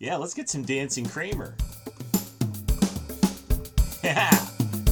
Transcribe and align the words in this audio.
Yeah, 0.00 0.14
let's 0.14 0.32
get 0.32 0.48
some 0.48 0.62
dancing 0.62 1.04
Kramer. 1.04 1.54
Yeah, 4.04 4.30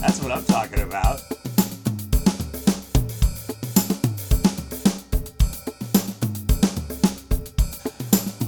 that's 0.00 0.20
what 0.20 0.32
I'm 0.32 0.44
talking 0.44 0.80
about. 0.80 1.20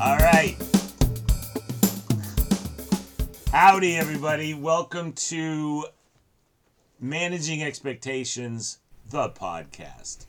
All 0.03 0.19
right. 0.19 0.57
Howdy, 3.53 3.97
everybody. 3.97 4.53
Welcome 4.53 5.13
to 5.13 5.87
Managing 7.01 7.63
Expectations, 7.63 8.79
the 9.09 9.31
podcast. 9.31 10.27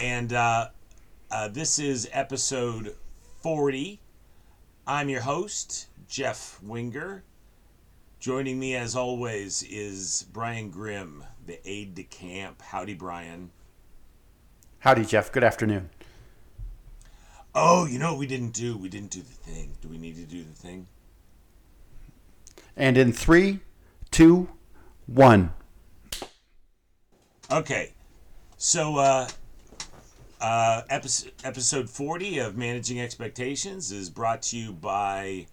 And 0.00 0.32
uh, 0.34 0.68
uh, 1.30 1.48
this 1.48 1.78
is 1.78 2.06
episode 2.12 2.94
40. 3.48 3.98
I'm 4.86 5.08
your 5.08 5.22
host, 5.22 5.86
Jeff 6.06 6.60
Wenger. 6.62 7.24
Joining 8.20 8.58
me, 8.58 8.76
as 8.76 8.94
always, 8.94 9.62
is 9.62 10.26
Brian 10.34 10.68
Grimm, 10.68 11.24
the 11.46 11.58
aide 11.66 11.94
de 11.94 12.02
camp. 12.02 12.60
Howdy, 12.60 12.92
Brian. 12.92 13.50
Howdy, 14.80 15.06
Jeff. 15.06 15.32
Good 15.32 15.44
afternoon. 15.44 15.88
Oh, 17.54 17.86
you 17.86 17.98
know 17.98 18.10
what 18.10 18.18
we 18.18 18.26
didn't 18.26 18.52
do? 18.52 18.76
We 18.76 18.90
didn't 18.90 19.12
do 19.12 19.20
the 19.20 19.32
thing. 19.32 19.72
Do 19.80 19.88
we 19.88 19.96
need 19.96 20.16
to 20.16 20.26
do 20.26 20.44
the 20.44 20.52
thing? 20.52 20.86
And 22.76 22.98
in 22.98 23.14
three, 23.14 23.60
two, 24.10 24.50
one. 25.06 25.54
Okay. 27.50 27.94
So, 28.58 28.96
uh, 28.98 29.26
uh, 30.40 30.82
episode, 30.88 31.32
episode 31.44 31.90
40 31.90 32.38
of 32.38 32.56
Managing 32.56 33.00
Expectations 33.00 33.92
is 33.92 34.10
brought 34.10 34.42
to 34.42 34.56
you 34.56 34.72
by 34.72 35.46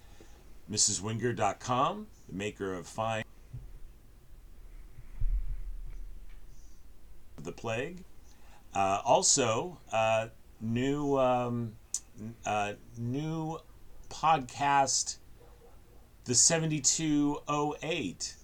MrsWenger.com, 0.71 2.07
the 2.29 2.35
maker 2.35 2.73
of 2.73 2.87
Fine 2.87 3.23
the 7.43 7.51
Plague. 7.51 8.03
Uh, 8.73 9.01
also, 9.05 9.77
uh, 9.91 10.27
new 10.59 11.17
um, 11.17 11.73
uh, 12.45 12.73
new 12.97 13.59
podcast, 14.09 15.17
the 16.25 16.35
7208, 16.35 18.35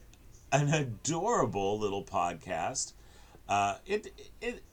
an 0.51 0.73
adorable 0.73 1.79
little 1.79 2.03
podcast. 2.03 2.93
Uh, 3.49 3.75
it, 3.85 4.13
it 4.39 4.63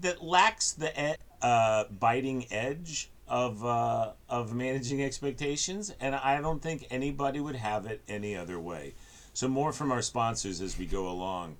that 0.00 0.22
lacks 0.22 0.72
the 0.72 1.12
e- 1.12 1.16
uh, 1.40 1.84
biting 1.98 2.46
edge 2.50 3.10
of 3.28 3.64
uh, 3.64 4.12
of 4.28 4.54
managing 4.54 5.02
expectations, 5.02 5.92
and 6.00 6.14
I 6.14 6.40
don't 6.40 6.62
think 6.62 6.86
anybody 6.90 7.40
would 7.40 7.56
have 7.56 7.86
it 7.86 8.02
any 8.08 8.36
other 8.36 8.60
way. 8.60 8.94
So 9.34 9.48
more 9.48 9.72
from 9.72 9.90
our 9.90 10.02
sponsors 10.02 10.60
as 10.60 10.78
we 10.78 10.86
go 10.86 11.08
along. 11.08 11.56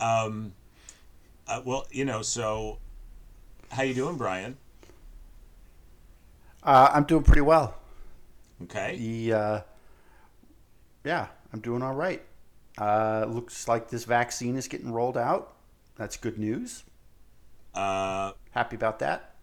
Um, 0.00 0.52
uh, 1.46 1.62
well, 1.64 1.86
you 1.90 2.04
know, 2.04 2.22
so 2.22 2.78
how 3.70 3.82
you 3.82 3.94
doing, 3.94 4.16
Brian? 4.16 4.56
Uh, 6.62 6.90
I'm 6.92 7.04
doing 7.04 7.22
pretty 7.22 7.42
well. 7.42 7.74
Okay. 8.64 8.96
The 8.96 9.32
uh, 9.32 9.60
yeah, 11.04 11.28
I'm 11.52 11.60
doing 11.60 11.82
all 11.82 11.94
right. 11.94 12.22
Uh, 12.78 13.26
looks 13.28 13.68
like 13.68 13.88
this 13.88 14.04
vaccine 14.04 14.56
is 14.56 14.68
getting 14.68 14.92
rolled 14.92 15.16
out. 15.16 15.54
That's 15.96 16.16
good 16.16 16.38
news. 16.38 16.84
Uh, 17.74 18.32
Happy 18.50 18.76
about 18.76 18.98
that. 18.98 19.34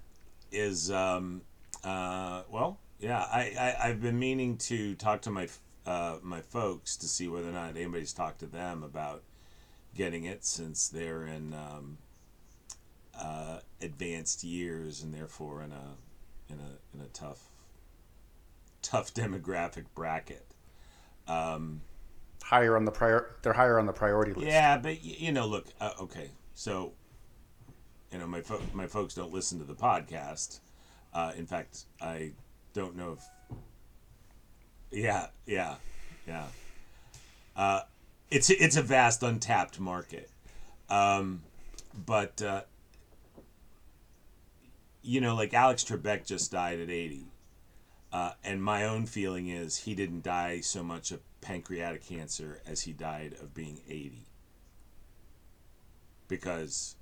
is 0.51 0.91
um, 0.91 1.41
uh, 1.83 2.43
well, 2.49 2.79
yeah. 2.99 3.19
I, 3.19 3.53
I 3.59 3.89
I've 3.89 4.01
been 4.01 4.19
meaning 4.19 4.57
to 4.57 4.95
talk 4.95 5.21
to 5.23 5.31
my 5.31 5.47
uh, 5.85 6.17
my 6.21 6.41
folks 6.41 6.95
to 6.97 7.07
see 7.07 7.27
whether 7.27 7.49
or 7.49 7.53
not 7.53 7.69
anybody's 7.75 8.13
talked 8.13 8.39
to 8.39 8.45
them 8.47 8.83
about 8.83 9.23
getting 9.95 10.25
it 10.25 10.45
since 10.45 10.87
they're 10.87 11.25
in 11.25 11.53
um, 11.53 11.97
uh, 13.17 13.59
advanced 13.81 14.43
years 14.43 15.01
and 15.01 15.13
therefore 15.13 15.63
in 15.63 15.71
a 15.71 16.53
in 16.53 16.59
a 16.59 16.97
in 16.97 17.03
a 17.03 17.07
tough 17.09 17.49
tough 18.81 19.13
demographic 19.13 19.85
bracket. 19.95 20.45
Um, 21.27 21.81
Higher 22.43 22.77
on 22.77 22.85
the 22.85 22.91
prior, 22.91 23.35
they're 23.41 23.51
higher 23.51 23.77
on 23.77 23.85
the 23.87 23.91
priority 23.91 24.31
list. 24.31 24.47
Yeah, 24.47 24.77
but 24.77 25.03
you 25.03 25.33
know, 25.33 25.45
look, 25.47 25.65
uh, 25.81 25.91
okay, 25.99 26.29
so 26.53 26.93
you 28.11 28.19
know, 28.19 28.27
my 28.27 28.41
fo- 28.41 28.61
my 28.73 28.87
folks 28.87 29.13
don't 29.13 29.33
listen 29.33 29.59
to 29.59 29.65
the 29.65 29.75
podcast. 29.75 30.59
Uh, 31.13 31.31
in 31.37 31.45
fact, 31.45 31.85
I 32.01 32.31
don't 32.73 32.95
know 32.95 33.13
if. 33.13 33.57
Yeah, 34.91 35.27
yeah, 35.45 35.75
yeah. 36.27 36.45
Uh, 37.55 37.81
it's 38.31 38.49
it's 38.49 38.77
a 38.77 38.81
vast 38.81 39.23
untapped 39.23 39.79
market, 39.79 40.29
um, 40.89 41.41
but 42.05 42.41
uh, 42.41 42.61
you 45.01 45.21
know, 45.21 45.35
like 45.35 45.53
Alex 45.53 45.83
Trebek 45.83 46.25
just 46.25 46.51
died 46.51 46.79
at 46.79 46.89
eighty. 46.89 47.25
Uh, 48.11 48.31
and 48.43 48.63
my 48.63 48.85
own 48.85 49.05
feeling 49.05 49.49
is 49.49 49.79
he 49.79 49.93
didn't 49.93 50.23
die 50.23 50.61
so 50.61 50.81
much 50.81 51.11
of 51.11 51.19
pancreatic 51.41 52.05
cancer 52.05 52.61
as 52.65 52.81
he 52.81 52.93
died 52.93 53.33
of 53.41 53.53
being 53.53 53.79
80. 53.87 54.25
Because, 56.27 56.95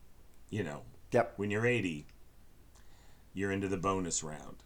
you 0.50 0.64
know, 0.64 0.82
Yep. 1.16 1.34
when 1.38 1.50
you're 1.50 1.66
80, 1.66 2.06
you're 3.34 3.52
into 3.52 3.68
the 3.68 3.78
bonus 3.78 4.22
round. 4.24 4.58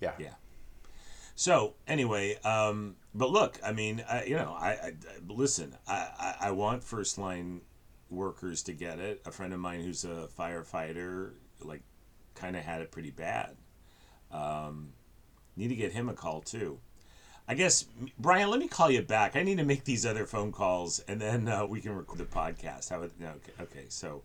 Yeah. 0.00 0.12
Yeah. 0.18 0.34
So 1.34 1.74
anyway, 1.86 2.36
um, 2.42 2.96
but 3.14 3.30
look, 3.30 3.60
I 3.64 3.72
mean, 3.72 4.02
I, 4.08 4.24
you 4.24 4.36
know, 4.36 4.54
I, 4.58 4.70
I 4.70 4.92
listen. 5.28 5.76
I, 5.86 6.08
I, 6.18 6.34
I 6.48 6.50
want 6.52 6.82
first 6.84 7.18
line 7.18 7.60
workers 8.10 8.62
to 8.64 8.72
get 8.72 8.98
it. 8.98 9.22
A 9.26 9.30
friend 9.30 9.52
of 9.52 9.60
mine 9.60 9.82
who's 9.82 10.04
a 10.04 10.28
firefighter, 10.38 11.32
like, 11.62 11.82
kind 12.34 12.56
of 12.56 12.62
had 12.62 12.80
it 12.82 12.90
pretty 12.90 13.10
bad. 13.10 13.56
Um, 14.32 14.92
need 15.56 15.68
to 15.68 15.76
get 15.76 15.92
him 15.92 16.08
a 16.08 16.14
call 16.14 16.40
too. 16.40 16.78
I 17.48 17.54
guess 17.54 17.84
Brian, 18.18 18.48
let 18.48 18.60
me 18.60 18.68
call 18.68 18.90
you 18.90 19.02
back. 19.02 19.34
I 19.34 19.42
need 19.42 19.58
to 19.58 19.64
make 19.64 19.84
these 19.84 20.06
other 20.06 20.24
phone 20.24 20.52
calls, 20.52 21.00
and 21.08 21.20
then 21.20 21.48
uh, 21.48 21.66
we 21.66 21.80
can 21.80 21.94
record 21.96 22.18
the 22.18 22.24
podcast. 22.24 22.90
How? 22.90 23.02
it- 23.02 23.12
no, 23.18 23.28
Okay. 23.28 23.52
Okay. 23.60 23.84
So, 23.88 24.22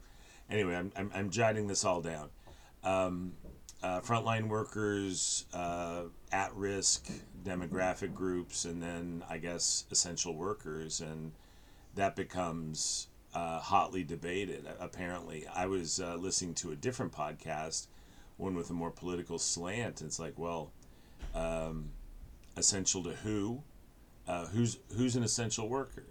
anyway, 0.50 0.76
I'm 0.76 0.92
I'm, 0.96 1.12
I'm 1.14 1.30
jotting 1.30 1.68
this 1.68 1.86
all 1.86 2.02
down. 2.02 2.30
Um, 2.84 3.34
uh, 3.84 4.02
frontline 4.02 4.48
workers, 4.48 5.46
uh, 5.54 6.04
at 6.32 6.54
risk 6.56 7.08
demographic 7.44 8.14
groups, 8.14 8.66
and 8.66 8.82
then 8.82 9.24
I 9.30 9.38
guess 9.38 9.86
essential 9.92 10.36
workers, 10.36 11.02
and 11.02 11.34
that 11.94 12.16
becomes 12.16 13.08
uh, 13.34 13.60
hotly 13.60 14.04
debated. 14.04 14.68
Apparently, 14.80 15.46
I 15.54 15.68
was 15.68 16.00
uh, 16.00 16.16
listening 16.16 16.56
to 16.56 16.72
a 16.72 16.76
different 16.76 17.12
podcast, 17.12 17.88
one 18.38 18.56
with 18.56 18.70
a 18.72 18.74
more 18.74 18.90
political 18.92 19.38
slant. 19.38 20.02
It's 20.02 20.20
like, 20.20 20.34
well, 20.38 20.72
um, 21.36 21.92
essential 22.58 23.04
to 23.04 23.12
who? 23.12 23.62
Uh, 24.28 24.48
who's 24.48 24.80
who's 24.98 25.16
an 25.16 25.22
essential 25.22 25.70
worker? 25.70 26.06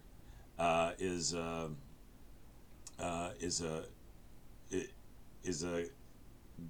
Uh, 0.57 0.93
is 1.01 1.35
uh, 1.35 1.71
is 3.41 3.61
a 3.61 3.85
is 5.43 5.63
a 5.63 5.87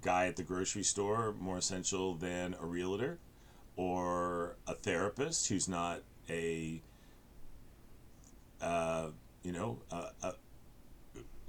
guy 0.01 0.27
at 0.27 0.37
the 0.37 0.43
grocery 0.43 0.83
store 0.83 1.35
more 1.39 1.59
essential 1.59 2.15
than 2.15 2.55
a 2.61 2.65
realtor 2.65 3.19
or 3.77 4.57
a 4.67 4.75
therapist 4.75 5.49
who's 5.49 5.69
not 5.69 6.01
a 6.29 6.81
uh, 8.61 9.09
you 9.43 9.53
know 9.53 9.79
a, 9.91 10.07
a, 10.23 10.35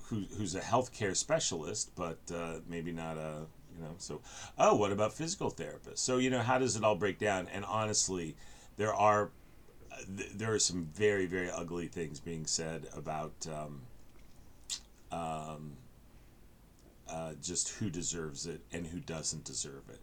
who, 0.04 0.24
who's 0.38 0.56
a 0.56 0.60
healthcare 0.60 1.16
specialist 1.16 1.92
but 1.96 2.18
uh, 2.34 2.56
maybe 2.68 2.92
not 2.92 3.18
a 3.18 3.42
you 3.76 3.84
know 3.84 3.96
so 3.98 4.22
oh 4.58 4.76
what 4.76 4.92
about 4.92 5.14
physical 5.14 5.52
therapists? 5.52 6.00
So 6.00 6.18
you 6.18 6.30
know 6.30 6.40
how 6.42 6.58
does 6.58 6.76
it 6.76 6.84
all 6.84 6.96
break 6.96 7.20
down? 7.20 7.48
And 7.54 7.64
honestly 7.66 8.36
there 8.78 8.94
are 8.94 9.30
there 10.08 10.54
are 10.54 10.60
some 10.60 10.90
very 10.94 11.26
very 11.26 11.50
ugly 11.50 11.88
things 11.88 12.20
being 12.20 12.46
said 12.46 12.88
about 12.96 13.48
um, 13.52 13.82
um, 15.12 15.78
uh, 17.10 17.34
just 17.42 17.70
who 17.70 17.90
deserves 17.90 18.46
it 18.48 18.62
and 18.72 18.88
who 18.88 19.00
doesn't 19.00 19.44
deserve 19.44 19.90
it 19.90 20.02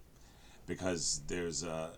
because 0.66 1.22
there's 1.26 1.62
a 1.62 1.90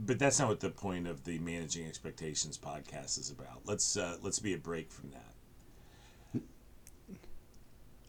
but 0.00 0.18
that's 0.18 0.40
not 0.40 0.48
what 0.48 0.60
the 0.60 0.70
point 0.70 1.06
of 1.06 1.24
the 1.24 1.38
managing 1.38 1.86
expectations 1.86 2.58
podcast 2.58 3.18
is 3.18 3.30
about 3.30 3.60
let's 3.64 3.96
uh, 3.96 4.16
let's 4.22 4.38
be 4.38 4.54
a 4.54 4.58
break 4.58 4.90
from 4.90 5.10
that 5.10 5.34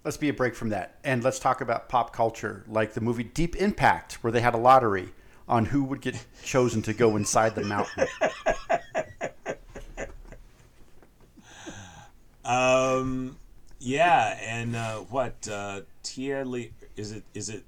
Let's 0.05 0.17
be 0.17 0.29
a 0.29 0.33
break 0.33 0.53
from 0.53 0.69
that. 0.69 0.99
And 1.03 1.23
let's 1.23 1.39
talk 1.39 1.61
about 1.61 1.89
pop 1.89 2.13
culture, 2.13 2.63
like 2.67 2.93
the 2.93 3.01
movie 3.01 3.23
Deep 3.23 3.55
Impact, 3.55 4.23
where 4.23 4.31
they 4.31 4.39
had 4.39 4.53
a 4.53 4.57
lottery 4.57 5.09
on 5.49 5.65
who 5.65 5.83
would 5.83 5.99
get 5.99 6.23
chosen 6.43 6.83
to 6.83 6.93
go 6.93 7.15
inside 7.15 7.55
the 7.55 7.63
mountain. 7.63 8.07
Um, 12.45 13.37
yeah, 13.85 14.37
and 14.41 14.75
uh, 14.75 14.95
what 14.97 15.47
uh, 15.47 15.81
Tia 16.03 16.43
Lee 16.43 16.71
is 16.95 17.11
it? 17.11 17.23
Is 17.33 17.49
it 17.49 17.63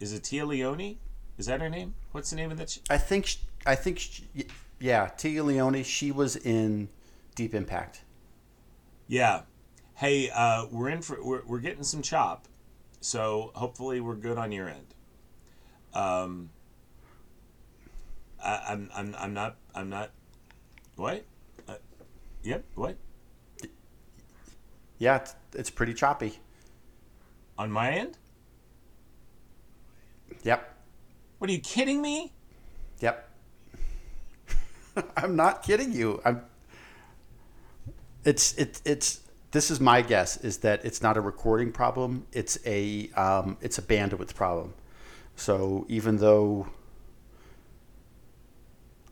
Is 0.00 0.12
it 0.12 0.22
Téa 0.22 0.46
Leoni? 0.46 0.98
Is 1.38 1.46
that 1.46 1.60
her 1.60 1.68
name? 1.70 1.94
What's 2.12 2.30
the 2.30 2.36
name 2.36 2.50
of 2.50 2.58
that? 2.58 2.70
Sh- 2.70 2.78
I 2.90 2.98
think. 2.98 3.26
sh- 3.26 3.38
I 3.64 3.74
think. 3.74 3.98
sh- 3.98 4.20
Yeah, 4.78 5.08
Téa 5.16 5.42
Leoni. 5.44 5.82
She 5.82 6.12
was 6.12 6.36
in 6.36 6.88
Deep 7.34 7.54
Impact. 7.54 8.02
yeah. 9.08 9.42
Hey, 9.94 10.28
uh, 10.28 10.66
we're 10.70 10.90
in 10.90 11.00
for 11.00 11.16
we're, 11.24 11.42
we're 11.46 11.58
getting 11.60 11.82
some 11.82 12.02
chop, 12.02 12.48
so 13.00 13.50
hopefully 13.54 13.98
we're 14.00 14.14
good 14.14 14.36
on 14.36 14.52
your 14.52 14.68
end. 14.68 14.94
Um. 15.94 16.50
I, 18.44 18.62
I'm 18.68 18.90
I'm 18.94 19.14
I'm 19.18 19.32
not 19.34 19.56
I'm 19.74 19.88
not. 19.88 20.10
What? 20.96 21.24
Uh, 21.66 21.76
yep. 22.42 22.64
What? 22.74 22.96
Yeah, 24.98 25.16
it's, 25.16 25.34
it's 25.54 25.70
pretty 25.70 25.94
choppy. 25.94 26.38
On 27.58 27.70
my 27.70 27.90
end? 27.90 28.18
Yep. 30.42 30.74
What 31.38 31.50
are 31.50 31.52
you 31.52 31.60
kidding 31.60 32.00
me? 32.02 32.32
Yep. 33.00 33.28
I'm 35.16 35.36
not 35.36 35.62
kidding 35.62 35.92
you. 35.92 36.20
I'm. 36.24 36.42
It's 38.24 38.56
it 38.56 38.80
it's. 38.84 39.20
This 39.52 39.70
is 39.70 39.80
my 39.80 40.02
guess 40.02 40.36
is 40.38 40.58
that 40.58 40.84
it's 40.84 41.00
not 41.00 41.16
a 41.16 41.20
recording 41.20 41.72
problem. 41.72 42.26
It's 42.32 42.58
a 42.66 43.08
um, 43.10 43.56
it's 43.60 43.78
a 43.78 43.82
bandwidth 43.82 44.34
problem. 44.34 44.74
So 45.36 45.86
even 45.88 46.16
though 46.16 46.66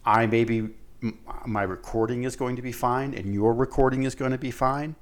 I 0.05 0.27
maybe 0.27 0.71
m- 1.03 1.19
my 1.47 1.63
recording 1.63 2.25
is 2.25 2.37
going 2.37 2.57
to 2.57 2.63
be 2.63 2.73
fine 2.73 3.15
and 3.15 3.33
your 3.33 3.55
recording 3.55 4.03
is 4.03 4.15
going 4.15 4.33
to 4.33 4.39
be 4.39 4.51
fine, 4.51 4.97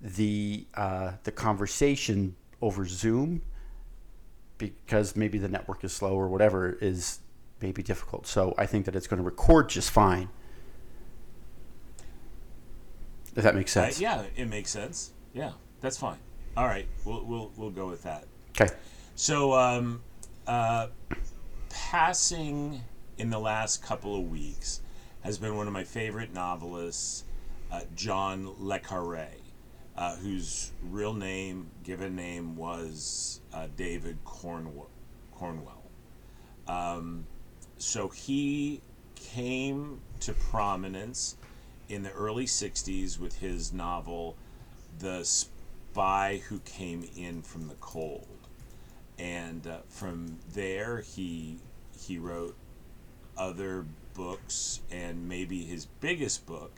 the 0.00 0.66
uh, 0.74 1.12
the 1.24 1.32
conversation 1.32 2.36
over 2.62 2.86
Zoom 2.86 3.42
because 4.58 5.14
maybe 5.16 5.38
the 5.38 5.48
network 5.48 5.84
is 5.84 5.92
slow 5.92 6.14
or 6.14 6.28
whatever 6.28 6.78
is 6.80 7.18
maybe 7.60 7.82
difficult. 7.82 8.26
So 8.26 8.54
I 8.56 8.66
think 8.66 8.84
that 8.86 8.96
it's 8.96 9.06
going 9.06 9.18
to 9.18 9.24
record 9.24 9.68
just 9.68 9.90
fine. 9.90 10.28
If 13.34 13.42
that 13.42 13.54
makes 13.54 13.76
Uh, 13.76 13.84
sense. 13.84 14.00
yeah, 14.00 14.24
it 14.34 14.48
makes 14.48 14.70
sense. 14.70 15.12
Yeah, 15.34 15.52
that's 15.80 15.98
fine. 15.98 16.18
All 16.56 16.64
right, 16.66 16.86
we'll 17.04 17.24
we'll 17.24 17.52
we'll 17.56 17.70
go 17.70 17.86
with 17.86 18.02
that. 18.04 18.24
Okay. 18.58 18.72
So, 19.14 19.52
um, 19.52 20.02
uh, 20.46 20.88
passing 21.68 22.82
in 23.18 23.28
the 23.30 23.38
last 23.38 23.82
couple 23.82 24.18
of 24.18 24.30
weeks 24.30 24.80
has 25.22 25.36
been 25.38 25.56
one 25.56 25.66
of 25.66 25.72
my 25.72 25.84
favorite 25.84 26.32
novelists, 26.32 27.24
uh, 27.70 27.80
John 27.94 28.54
Le 28.58 28.78
Carre, 28.78 29.28
uh, 29.96 30.16
whose 30.16 30.72
real 30.90 31.14
name, 31.14 31.68
given 31.84 32.16
name, 32.16 32.56
was 32.56 33.40
uh, 33.52 33.66
David 33.76 34.18
Cornwell. 34.24 34.90
Cornwell. 35.32 35.82
Um, 36.66 37.26
so 37.78 38.08
he 38.08 38.80
came 39.14 40.00
to 40.20 40.32
prominence 40.32 41.36
in 41.88 42.02
the 42.02 42.12
early 42.12 42.46
60s 42.46 43.18
with 43.18 43.38
his 43.38 43.72
novel, 43.72 44.36
The 44.98 45.24
Spy 45.24 46.42
Who 46.48 46.58
Came 46.60 47.08
In 47.16 47.42
from 47.42 47.68
the 47.68 47.74
Cold 47.74 48.26
and 49.18 49.66
uh, 49.66 49.78
from 49.88 50.38
there 50.52 51.00
he 51.00 51.58
he 51.98 52.18
wrote 52.18 52.56
other 53.36 53.84
books 54.14 54.80
and 54.90 55.28
maybe 55.28 55.64
his 55.64 55.86
biggest 56.00 56.46
book 56.46 56.72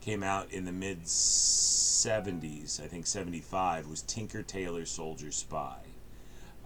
came 0.00 0.22
out 0.22 0.50
in 0.50 0.64
the 0.64 0.72
mid 0.72 1.02
70s 1.04 2.82
i 2.82 2.86
think 2.86 3.06
75 3.06 3.86
was 3.86 4.02
tinker 4.02 4.42
tailor 4.42 4.84
soldier 4.84 5.30
spy 5.30 5.78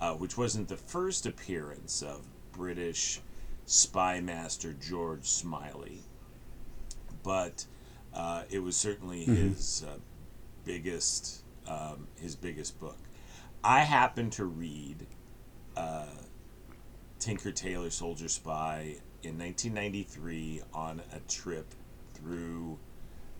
uh, 0.01 0.13
which 0.15 0.37
wasn't 0.37 0.69
the 0.69 0.77
first 0.77 1.27
appearance 1.27 2.03
of 2.03 2.23
british 2.53 3.21
spy 3.67 4.21
master 4.21 4.73
george 4.73 5.25
smiley 5.25 6.03
but 7.23 7.65
uh, 8.15 8.43
it 8.51 8.61
was 8.61 8.77
certainly 8.77 9.25
his 9.25 9.85
uh, 9.89 9.99
biggest 10.65 11.43
um, 11.67 12.07
his 12.17 12.37
biggest 12.37 12.79
book. 12.79 12.99
I 13.63 13.81
happened 13.81 14.33
to 14.33 14.45
read 14.45 15.07
uh, 15.77 16.07
Tinker 17.19 17.53
Tailor 17.53 17.91
Soldier 17.91 18.29
Spy 18.29 18.97
in 19.23 19.39
1993 19.39 20.63
on 20.75 21.01
a 21.13 21.21
trip 21.31 21.75
through 22.13 22.79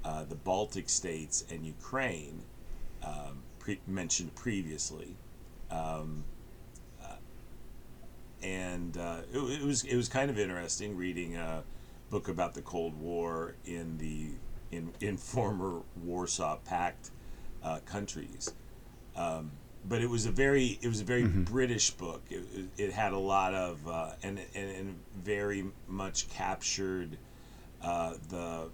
uh, 0.05 0.25
the 0.25 0.35
Baltic 0.35 0.89
states 0.89 1.45
and 1.51 1.65
Ukraine, 1.65 2.43
um, 3.03 3.43
pre- 3.59 3.81
mentioned 3.87 4.35
previously. 4.35 5.17
Um, 5.71 6.25
uh, 7.03 7.17
and 8.43 8.97
uh, 8.97 9.19
it, 9.33 9.39
it 9.39 9.63
was 9.63 9.85
it 9.85 9.97
was 9.97 10.09
kind 10.09 10.31
of 10.31 10.39
interesting 10.39 10.97
reading 10.97 11.37
a 11.37 11.65
book 12.11 12.29
about 12.29 12.55
the 12.55 12.63
Cold 12.63 12.99
War 13.01 13.55
in 13.65 13.99
the 13.99 14.33
in 14.71 14.93
in 15.01 15.17
former 15.33 15.83
Warsaw 16.03 16.57
Pact 16.65 17.11
uh, 17.63 17.81
countries. 17.87 18.53
Um, 19.17 19.53
but 19.87 20.01
it 20.01 20.09
was 20.09 20.27
a 20.27 20.31
very 20.31 20.79
it 20.83 20.89
was 20.89 21.01
a 21.01 21.05
very 21.05 21.25
British 21.25 21.91
book. 21.91 22.23
It, 22.31 22.45
it, 22.55 22.85
it 22.85 22.93
had 22.93 23.13
a 23.13 23.19
lot 23.19 23.55
of 23.55 23.87
uh, 23.89 24.11
and, 24.23 24.39
and 24.55 24.71
and 24.71 25.01
very 25.17 25.65
much 25.89 26.29
captured 26.29 27.19
uh, 27.83 28.15
the 28.29 28.71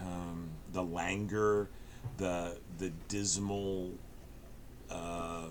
um, 0.00 0.50
the 0.72 0.82
languor, 0.82 1.68
the 2.16 2.58
the 2.78 2.90
dismal 3.08 3.90
uh, 4.90 5.48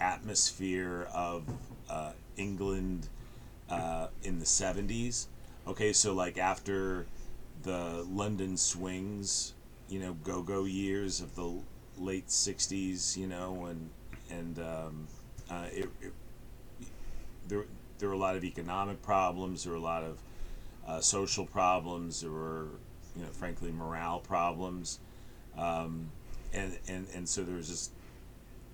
atmosphere 0.00 1.08
of 1.14 1.44
uh, 1.88 2.12
England 2.36 3.08
uh, 3.70 4.08
in 4.22 4.38
the 4.38 4.46
seventies. 4.46 5.28
Okay, 5.66 5.92
so 5.92 6.12
like 6.12 6.38
after 6.38 7.06
the 7.62 8.06
London 8.08 8.56
swings, 8.56 9.54
you 9.88 9.98
know, 9.98 10.14
go 10.24 10.42
go 10.42 10.64
years 10.64 11.20
of 11.20 11.34
the 11.34 11.60
late 11.98 12.28
'60s, 12.28 13.16
you 13.16 13.26
know, 13.26 13.66
and 13.66 13.90
and 14.30 14.58
um, 14.58 15.06
uh, 15.50 15.66
it, 15.72 15.88
it, 16.00 16.12
there 17.48 17.64
there 17.98 18.08
were 18.08 18.14
a 18.14 18.18
lot 18.18 18.36
of 18.36 18.44
economic 18.44 19.02
problems. 19.02 19.64
There 19.64 19.72
were 19.72 19.78
a 19.78 19.82
lot 19.82 20.02
of 20.02 20.18
uh, 20.86 21.00
social 21.00 21.46
problems. 21.46 22.20
There 22.20 22.30
were, 22.30 22.66
you 23.16 23.22
know, 23.22 23.30
frankly, 23.30 23.72
morale 23.72 24.20
problems, 24.20 25.00
um, 25.56 26.10
and 26.52 26.78
and 26.88 27.06
and 27.14 27.28
so 27.28 27.42
there 27.42 27.56
was 27.56 27.68
just 27.68 27.92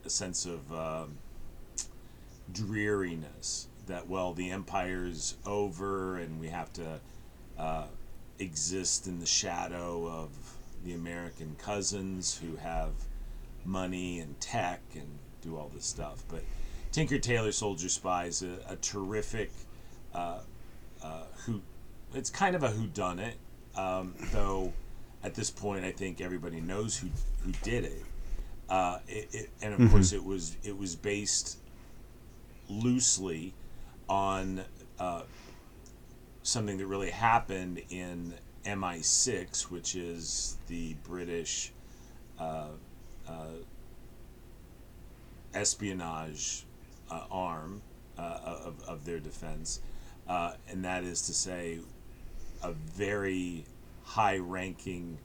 a 0.05 0.11
sense 0.11 0.47
of 0.47 0.73
um, 0.73 1.19
dreariness 2.53 3.69
that 3.87 4.09
well 4.09 4.33
the 4.33 4.51
empire's 4.51 5.37
over 5.47 6.19
and 6.19 6.41
we 6.41 6.49
have 6.49 6.73
to 6.73 7.01
uh, 7.59 7.85
exist 8.39 9.07
in 9.07 9.21
the 9.21 9.27
shadow 9.27 10.07
of 10.07 10.31
the 10.85 10.95
American 10.95 11.55
cousins 11.59 12.39
who 12.39 12.57
have 12.57 12.91
money 13.65 14.19
and 14.21 14.41
tech 14.41 14.81
and 14.95 15.19
do 15.41 15.57
all 15.57 15.71
this 15.75 15.87
stuff. 15.87 16.25
But 16.29 16.43
Tinker 16.91 17.19
Tailor 17.19 17.53
Soldier 17.53 17.89
Spy 17.89 18.27
is 18.27 18.43
a, 18.43 18.59
a 18.69 18.77
terrific 18.77 19.51
uh, 20.15 20.41
uh, 21.03 21.25
who. 21.45 21.61
It's 22.15 22.29
kind 22.29 22.55
of 22.55 22.63
a 22.63 22.69
whodunit, 22.69 23.33
um, 23.77 24.15
though. 24.33 24.73
At 25.25 25.37
this 25.37 25.51
point, 25.51 25.85
I 25.85 25.93
think 25.93 26.21
everybody 26.21 26.61
knows 26.61 26.99
who 26.99 27.09
who 27.45 27.53
did 27.63 27.85
it. 27.85 28.03
Uh, 28.69 28.99
it, 29.07 29.29
it 29.33 29.51
and 29.63 29.73
of 29.81 29.91
course, 29.91 30.13
it 30.13 30.25
was 30.25 30.57
it 30.65 30.77
was 30.77 30.97
based 30.97 31.59
loosely 32.69 33.55
on 34.09 34.63
uh, 34.99 35.23
something 36.43 36.77
that 36.79 36.87
really 36.87 37.11
happened 37.11 37.83
in 37.91 38.35
MI6, 38.65 39.71
which 39.71 39.95
is 39.95 40.57
the 40.69 40.95
British 41.05 41.73
uh, 42.39 42.69
uh, 43.29 43.47
espionage 45.55 46.65
uh, 47.11 47.25
arm 47.31 47.83
uh, 48.19 48.39
of, 48.65 48.83
of 48.87 49.05
their 49.05 49.19
defense. 49.19 49.81
Uh, 50.29 50.53
and 50.69 50.85
that 50.85 51.05
is 51.05 51.23
to 51.23 51.35
say, 51.35 51.79
a 52.63 52.73
very 52.73 53.65
high 54.05 54.39
ranking 54.39 55.19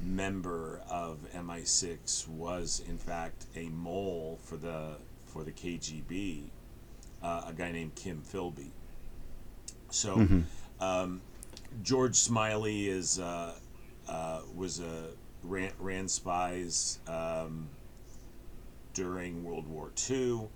member 0.00 0.80
of 0.90 1.18
MI6 1.34 2.28
was, 2.28 2.82
in 2.88 2.98
fact, 2.98 3.46
a 3.56 3.68
mole 3.68 4.38
for 4.42 4.56
the, 4.56 4.96
for 5.26 5.44
the 5.44 5.52
KGB, 5.52 6.44
uh, 7.22 7.42
a 7.48 7.52
guy 7.52 7.72
named 7.72 7.94
Kim 7.94 8.22
Philby. 8.22 8.70
So, 9.90 10.14
um, 10.80 11.20
George 11.82 12.16
Smiley 12.16 12.88
is 12.88 13.18
uh, 13.18 13.54
uh, 14.08 14.40
was 14.54 14.80
a 14.80 15.08
ran, 15.42 15.72
ran 15.78 16.08
spies 16.08 16.98
um, 17.08 17.68
during 18.92 19.44
World 19.44 19.66
War 19.68 19.90
II. 20.10 20.48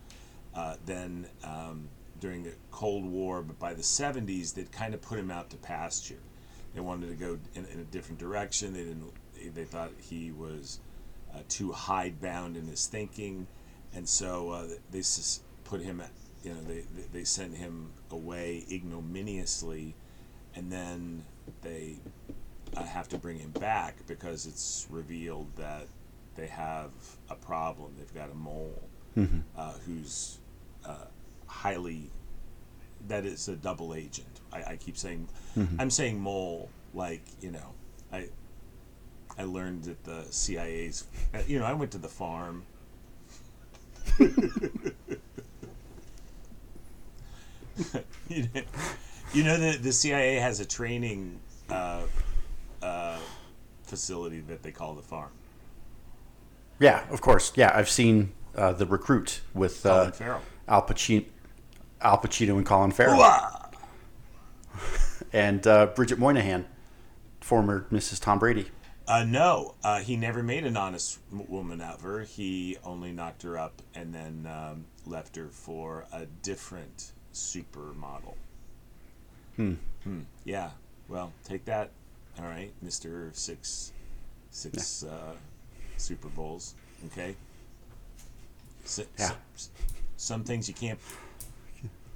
Uh, 0.54 0.74
then 0.86 1.26
um, 1.44 1.88
during 2.20 2.42
the 2.42 2.52
Cold 2.70 3.04
War, 3.04 3.42
but 3.42 3.58
by 3.58 3.74
the 3.74 3.82
70s, 3.82 4.54
they'd 4.54 4.72
kind 4.72 4.94
of 4.94 5.02
put 5.02 5.18
him 5.18 5.30
out 5.30 5.50
to 5.50 5.56
pasture. 5.56 6.18
They 6.74 6.80
wanted 6.80 7.08
to 7.08 7.14
go 7.14 7.38
in, 7.54 7.64
in 7.66 7.80
a 7.80 7.84
different 7.84 8.18
direction. 8.18 8.72
They 8.72 8.84
didn't. 8.84 9.12
They 9.54 9.64
thought 9.64 9.92
he 10.00 10.32
was 10.32 10.80
uh, 11.34 11.38
too 11.48 11.72
hidebound 11.72 12.56
in 12.56 12.66
his 12.66 12.86
thinking, 12.86 13.46
and 13.94 14.08
so 14.08 14.50
uh, 14.50 14.66
they 14.90 15.02
put 15.64 15.80
him 15.80 16.00
at, 16.00 16.10
you 16.42 16.52
know, 16.52 16.60
they, 16.62 16.84
they, 17.12 17.24
sent 17.24 17.56
him 17.56 17.90
away 18.10 18.64
ignominiously, 18.70 19.94
and 20.56 20.72
then 20.72 21.24
they 21.62 21.96
uh, 22.76 22.82
have 22.82 23.08
to 23.08 23.18
bring 23.18 23.38
him 23.38 23.50
back 23.52 23.96
because 24.06 24.46
it's 24.46 24.86
revealed 24.90 25.46
that 25.56 25.86
they 26.34 26.46
have 26.46 26.90
a 27.30 27.34
problem. 27.34 27.92
They've 27.96 28.14
got 28.14 28.30
a 28.30 28.34
mole 28.34 28.82
uh, 29.56 29.72
who's 29.84 30.38
uh, 30.84 31.06
highly, 31.48 32.10
that 33.08 33.24
is 33.24 33.48
a 33.48 33.56
double 33.56 33.94
agent. 33.94 34.28
I, 34.52 34.62
I 34.62 34.76
keep 34.76 34.96
saying, 34.96 35.28
I'm 35.78 35.90
saying 35.90 36.20
mole 36.20 36.70
like, 36.94 37.22
you 37.40 37.50
know, 37.50 37.74
I. 38.12 38.28
I 39.40 39.44
learned 39.44 39.84
that 39.84 40.02
the 40.02 40.24
CIA's, 40.32 41.04
uh, 41.32 41.38
you 41.46 41.60
know, 41.60 41.64
I 41.64 41.72
went 41.72 41.92
to 41.92 41.98
the 41.98 42.08
farm. 42.08 42.64
you 44.18 44.32
know, 48.52 48.62
you 49.32 49.44
know 49.44 49.56
that 49.56 49.82
the 49.82 49.92
CIA 49.92 50.36
has 50.36 50.58
a 50.58 50.64
training 50.64 51.38
uh, 51.70 52.02
uh, 52.82 53.18
facility 53.84 54.40
that 54.40 54.62
they 54.62 54.72
call 54.72 54.94
the 54.94 55.02
farm. 55.02 55.30
Yeah, 56.80 57.04
of 57.10 57.20
course. 57.20 57.52
Yeah, 57.54 57.70
I've 57.74 57.88
seen 57.88 58.32
uh, 58.56 58.72
the 58.72 58.86
recruit 58.86 59.40
with 59.54 59.86
uh, 59.86 60.10
Al 60.66 60.86
Pacino, 60.86 61.24
Al 62.00 62.18
Pacino 62.18 62.56
and 62.56 62.66
Colin 62.66 62.90
Farrell, 62.92 63.20
and 65.32 65.66
uh, 65.66 65.86
Bridget 65.86 66.18
Moynahan, 66.18 66.64
former 67.40 67.86
Mrs. 67.90 68.20
Tom 68.20 68.38
Brady. 68.38 68.68
Uh, 69.06 69.24
no, 69.24 69.74
uh, 69.82 70.00
he 70.00 70.16
never 70.16 70.42
made 70.42 70.64
an 70.66 70.76
honest 70.76 71.18
woman 71.32 71.80
of 71.80 72.02
her. 72.02 72.20
He 72.22 72.76
only 72.84 73.10
knocked 73.10 73.42
her 73.42 73.56
up 73.56 73.80
and 73.94 74.14
then 74.14 74.46
um, 74.46 74.84
left 75.06 75.34
her 75.36 75.48
for 75.48 76.04
a 76.12 76.26
different 76.42 77.12
supermodel. 77.32 78.34
Hmm. 79.56 79.74
Yeah. 80.44 80.70
Well, 81.08 81.32
take 81.44 81.64
that. 81.64 81.90
All 82.38 82.44
right, 82.44 82.70
Mister 82.82 83.30
Six, 83.32 83.92
six 84.50 85.02
uh, 85.02 85.32
Super 85.96 86.28
Bowls. 86.28 86.74
Okay. 87.06 87.34
Yeah. 89.18 89.32
s- 89.56 89.70
some 90.16 90.44
things 90.44 90.68
you 90.68 90.74
can't. 90.74 90.98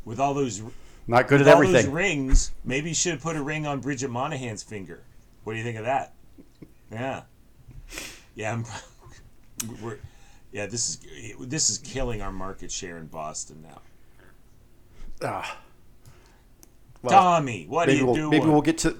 With 0.04 0.18
all 0.18 0.34
those 0.34 0.62
Not 1.06 1.28
good 1.28 1.40
at 1.40 1.46
with 1.46 1.54
all 1.54 1.60
those 1.60 1.68
everything. 1.74 1.92
rings, 1.92 2.50
maybe 2.64 2.90
you 2.90 2.94
should 2.94 3.12
have 3.12 3.22
put 3.22 3.36
a 3.36 3.42
ring 3.42 3.66
on 3.66 3.80
Bridget 3.80 4.10
Moynahan's 4.10 4.62
finger. 4.62 5.02
What 5.44 5.52
do 5.52 5.58
you 5.58 5.64
think 5.64 5.78
of 5.78 5.84
that? 5.84 6.14
Yeah, 6.90 7.22
yeah. 8.34 8.52
I'm, 8.52 8.64
we're, 9.82 9.98
yeah. 10.52 10.66
This 10.66 10.88
is 10.90 11.36
this 11.40 11.70
is 11.70 11.78
killing 11.78 12.20
our 12.22 12.32
market 12.32 12.70
share 12.70 12.98
in 12.98 13.06
Boston 13.06 13.62
now. 13.62 13.80
Ah. 15.22 15.58
Well, 17.02 17.12
Tommy, 17.12 17.66
what 17.68 17.88
are 17.88 17.92
you 17.92 18.06
we'll 18.06 18.14
doing? 18.14 18.30
maybe 18.30 18.46
we'll 18.46 18.62
get 18.62 18.78
to. 18.78 18.96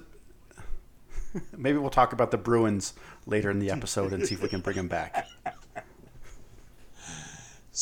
maybe 1.57 1.79
we'll 1.79 1.91
talk 1.91 2.13
about 2.13 2.31
the 2.31 2.39
Bruins 2.39 2.95
later 3.27 3.51
in 3.51 3.59
the 3.59 3.71
episode 3.71 4.13
and 4.13 4.27
see 4.27 4.35
if 4.35 4.43
we 4.43 4.49
can 4.49 4.61
bring 4.61 4.77
them 4.77 4.89
back. 4.89 5.27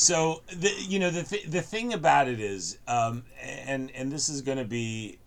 So 0.00 0.42
the 0.50 0.72
you 0.88 0.98
know 0.98 1.10
the 1.10 1.24
th- 1.24 1.44
the 1.44 1.60
thing 1.60 1.92
about 1.92 2.26
it 2.26 2.40
is, 2.40 2.78
um, 2.88 3.22
and 3.42 3.90
and 3.90 4.10
this 4.10 4.30
is 4.30 4.40
going 4.40 4.56
to 4.56 4.64
be, 4.64 5.18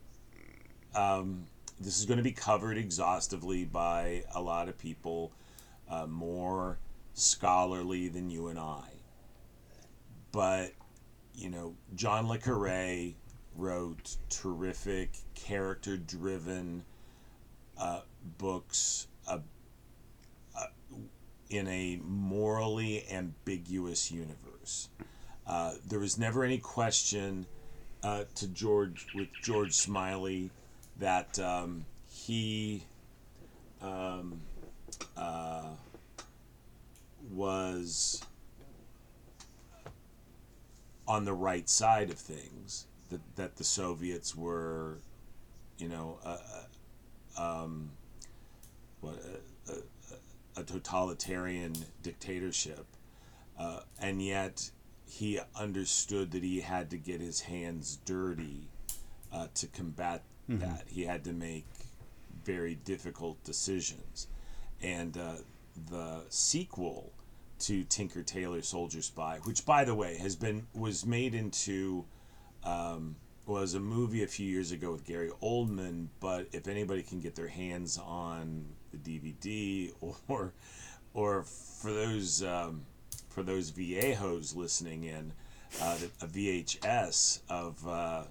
um, 0.95 1.45
this 1.79 1.99
is 1.99 2.05
going 2.05 2.17
to 2.17 2.23
be 2.23 2.31
covered 2.31 2.75
exhaustively 2.75 3.65
by 3.65 4.23
a 4.33 4.41
lot 4.41 4.69
of 4.69 4.79
people, 4.79 5.31
uh, 5.87 6.07
more 6.07 6.79
scholarly 7.13 8.07
than 8.07 8.31
you 8.31 8.47
and 8.47 8.57
I. 8.57 8.89
But 10.31 10.71
you 11.35 11.51
know, 11.51 11.75
John 11.93 12.27
le 12.27 12.39
Carre 12.39 13.13
wrote 13.55 14.17
terrific 14.31 15.11
character-driven 15.35 16.83
uh, 17.77 18.01
books 18.39 19.05
uh, 19.27 19.37
uh, 20.57 20.65
in 21.51 21.67
a 21.67 21.99
morally 22.03 23.05
ambiguous 23.11 24.09
universe. 24.11 24.52
Uh, 25.45 25.73
there 25.87 25.99
was 25.99 26.17
never 26.17 26.43
any 26.43 26.57
question 26.57 27.45
uh, 28.01 28.23
to 28.35 28.47
George 28.47 29.07
with 29.13 29.27
George 29.41 29.73
Smiley 29.73 30.49
that 30.99 31.37
um, 31.39 31.85
he 32.09 32.83
um, 33.81 34.41
uh, 35.17 35.69
was 37.31 38.23
on 41.07 41.25
the 41.25 41.33
right 41.33 41.67
side 41.69 42.09
of 42.09 42.17
things. 42.17 42.87
That 43.09 43.35
that 43.35 43.55
the 43.57 43.63
Soviets 43.63 44.35
were, 44.35 44.97
you 45.77 45.89
know, 45.89 46.19
uh, 46.25 46.37
um, 47.37 47.91
a 50.55 50.63
totalitarian 50.63 51.73
dictatorship, 52.01 52.85
uh, 53.57 53.81
and 53.99 54.21
yet 54.21 54.71
he 55.05 55.39
understood 55.55 56.31
that 56.31 56.43
he 56.43 56.61
had 56.61 56.89
to 56.91 56.97
get 56.97 57.21
his 57.21 57.41
hands 57.41 57.99
dirty 58.05 58.67
uh, 59.31 59.47
to 59.55 59.67
combat 59.67 60.23
that. 60.59 60.83
He 60.87 61.03
had 61.03 61.23
to 61.25 61.33
make 61.33 61.65
very 62.43 62.75
difficult 62.75 63.43
decisions, 63.43 64.27
and 64.81 65.17
uh, 65.17 65.35
the 65.89 66.21
sequel 66.29 67.11
to 67.59 67.83
Tinker 67.85 68.23
Tailor 68.23 68.61
Soldier 68.61 69.01
Spy, 69.01 69.39
which 69.43 69.65
by 69.65 69.85
the 69.85 69.95
way 69.95 70.17
has 70.17 70.35
been 70.35 70.67
was 70.73 71.05
made 71.05 71.33
into 71.33 72.05
um, 72.63 73.15
was 73.45 73.73
a 73.73 73.79
movie 73.79 74.23
a 74.23 74.27
few 74.27 74.47
years 74.47 74.71
ago 74.71 74.91
with 74.91 75.05
Gary 75.05 75.31
Oldman. 75.41 76.07
But 76.19 76.47
if 76.51 76.67
anybody 76.67 77.03
can 77.03 77.19
get 77.19 77.35
their 77.35 77.47
hands 77.47 77.97
on 77.97 78.65
the 78.91 78.97
DVD, 78.97 79.93
or 80.27 80.53
or 81.13 81.43
for 81.43 81.91
those 81.91 82.43
um, 82.43 82.85
for 83.33 83.41
those 83.41 83.71
viejos 83.71 84.55
listening 84.55 85.05
in, 85.05 85.33
uh, 85.81 85.97
a 86.21 86.27
VHS 86.27 87.39
of 87.49 87.87
uh, 87.87 88.23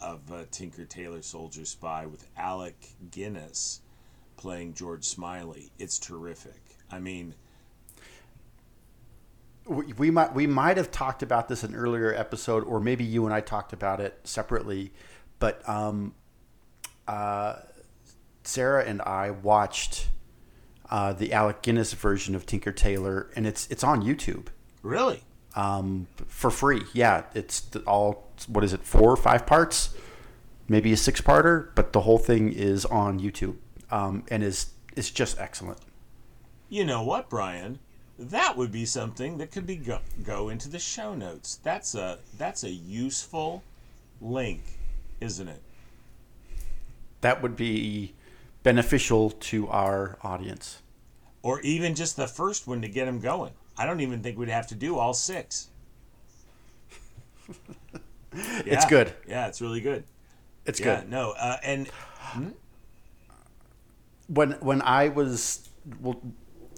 of 0.00 0.20
uh, 0.32 0.44
Tinker 0.50 0.84
Tailor 0.84 1.22
Soldier 1.22 1.64
Spy 1.64 2.06
with 2.06 2.26
Alec 2.36 2.88
Guinness 3.10 3.80
playing 4.36 4.74
George 4.74 5.04
Smiley. 5.04 5.70
It's 5.78 5.98
terrific. 5.98 6.60
I 6.90 6.98
mean, 6.98 7.34
we, 9.64 9.92
we 9.92 10.10
might 10.10 10.34
we 10.34 10.48
might 10.48 10.76
have 10.76 10.90
talked 10.90 11.22
about 11.22 11.48
this 11.48 11.62
in 11.62 11.74
an 11.74 11.76
earlier 11.76 12.12
episode, 12.12 12.64
or 12.64 12.80
maybe 12.80 13.04
you 13.04 13.26
and 13.26 13.34
I 13.34 13.40
talked 13.40 13.72
about 13.72 14.00
it 14.00 14.18
separately. 14.24 14.92
But 15.38 15.66
um, 15.68 16.14
uh, 17.06 17.56
Sarah 18.42 18.84
and 18.84 19.00
I 19.02 19.30
watched 19.30 20.08
uh, 20.90 21.12
the 21.12 21.32
Alec 21.32 21.62
Guinness 21.62 21.92
version 21.92 22.34
of 22.34 22.46
Tinker 22.46 22.72
Tailor, 22.72 23.28
and 23.36 23.46
it's 23.46 23.66
it's 23.70 23.84
on 23.84 24.02
YouTube 24.02 24.46
really, 24.82 25.22
um, 25.54 26.06
for 26.26 26.50
free. 26.50 26.82
Yeah, 26.92 27.24
it's 27.34 27.66
all 27.86 28.28
what 28.46 28.64
is 28.64 28.72
it, 28.72 28.82
four 28.84 29.10
or 29.10 29.16
five 29.16 29.46
parts, 29.46 29.94
maybe 30.68 30.92
a 30.92 30.96
six 30.96 31.20
parter, 31.20 31.70
but 31.74 31.92
the 31.92 32.00
whole 32.02 32.18
thing 32.18 32.52
is 32.52 32.84
on 32.86 33.20
YouTube 33.20 33.56
um, 33.90 34.24
and 34.30 34.42
is 34.42 34.72
is 34.96 35.10
just 35.10 35.38
excellent. 35.38 35.78
you 36.68 36.84
know 36.84 37.02
what, 37.02 37.28
Brian? 37.28 37.78
That 38.18 38.56
would 38.56 38.72
be 38.72 38.84
something 38.84 39.38
that 39.38 39.52
could 39.52 39.64
be 39.66 39.76
go, 39.76 40.00
go 40.24 40.48
into 40.48 40.68
the 40.68 40.80
show 40.80 41.14
notes. 41.14 41.60
That's 41.62 41.94
a 41.94 42.18
that's 42.36 42.64
a 42.64 42.70
useful 42.70 43.62
link, 44.20 44.62
isn't 45.20 45.46
it? 45.48 45.62
That 47.20 47.42
would 47.42 47.56
be 47.56 48.14
beneficial 48.62 49.30
to 49.30 49.68
our 49.68 50.18
audience. 50.22 50.82
Or 51.42 51.60
even 51.60 51.94
just 51.94 52.16
the 52.16 52.26
first 52.26 52.66
one 52.66 52.82
to 52.82 52.88
get 52.88 53.06
them 53.06 53.20
going. 53.20 53.52
I 53.76 53.86
don't 53.86 54.00
even 54.00 54.22
think 54.22 54.38
we'd 54.38 54.48
have 54.48 54.66
to 54.68 54.74
do 54.74 54.98
all 54.98 55.14
six. 55.14 55.68
yeah. 58.34 58.62
It's 58.66 58.84
good. 58.86 59.12
Yeah, 59.26 59.46
it's 59.46 59.60
really 59.60 59.80
good. 59.80 60.04
It's 60.66 60.80
yeah, 60.80 61.00
good. 61.00 61.10
no, 61.10 61.32
uh, 61.38 61.56
and 61.62 61.88
when 64.26 64.52
when 64.60 64.82
I 64.82 65.08
was 65.08 65.68
well, 66.00 66.20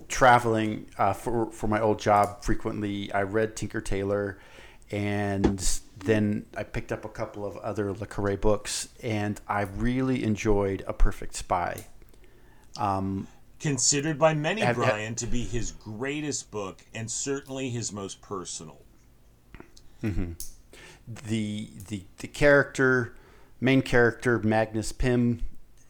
traveling 0.08 0.86
uh, 0.96 1.12
for 1.12 1.50
for 1.50 1.66
my 1.66 1.80
old 1.80 1.98
job 1.98 2.44
frequently, 2.44 3.12
I 3.12 3.22
read 3.22 3.56
Tinker 3.56 3.80
Tailor, 3.80 4.38
and 4.90 5.80
then 5.98 6.46
I 6.56 6.62
picked 6.62 6.92
up 6.92 7.04
a 7.04 7.08
couple 7.08 7.44
of 7.44 7.56
other 7.58 7.92
Le 7.92 8.06
Carre 8.06 8.36
books, 8.36 8.88
and 9.02 9.40
I 9.46 9.62
really 9.62 10.24
enjoyed 10.24 10.82
A 10.86 10.92
Perfect 10.92 11.36
Spy. 11.36 11.86
Um, 12.76 13.26
considered 13.58 14.18
by 14.18 14.32
many, 14.34 14.62
Have- 14.62 14.76
have- 14.76 14.86
Brian, 14.86 15.14
to 15.16 15.26
be 15.26 15.44
his 15.44 15.72
greatest 15.72 16.50
book 16.50 16.80
and 16.94 17.10
certainly 17.10 17.70
his 17.70 17.92
most 17.92 18.20
personal. 18.22 18.78
the 20.02 21.68
the 21.88 22.04
the 22.18 22.28
character, 22.28 23.14
main 23.60 23.82
character 23.82 24.38
Magnus 24.38 24.92
Pym, 24.92 25.42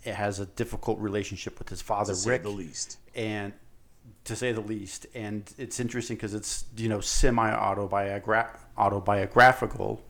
has 0.05 0.41
a 0.41 0.47
difficult 0.47 0.99
relationship 0.99 1.59
with 1.59 1.69
his 1.69 1.83
father 1.83 2.13
To 2.13 2.19
say 2.19 2.31
Rick. 2.31 2.43
the 2.43 2.49
least. 2.49 2.99
and 3.15 3.53
to 4.31 4.37
say 4.37 4.53
the 4.53 4.61
least. 4.61 5.07
And 5.15 5.53
it's 5.59 5.79
interesting 5.79 6.17
because 6.17 6.35
it's 6.35 6.65
you 6.77 6.89
know 6.89 7.01
semi 7.01 7.51
autobiogra- 7.51 8.57
autobiographical, 8.79 10.03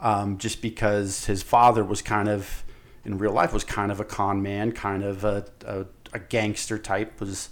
um, 0.00 0.38
just 0.38 0.62
because 0.62 1.26
his 1.26 1.42
father 1.42 1.84
was 1.84 2.00
kind 2.00 2.28
of 2.28 2.64
in 3.04 3.18
real 3.18 3.32
life 3.32 3.52
was 3.52 3.64
kind 3.64 3.92
of 3.92 4.00
a 4.00 4.04
con 4.04 4.42
man, 4.42 4.72
kind 4.72 5.02
of 5.02 5.24
a, 5.24 5.44
a, 5.66 5.84
a 6.14 6.18
gangster 6.18 6.78
type, 6.78 7.20
was 7.20 7.50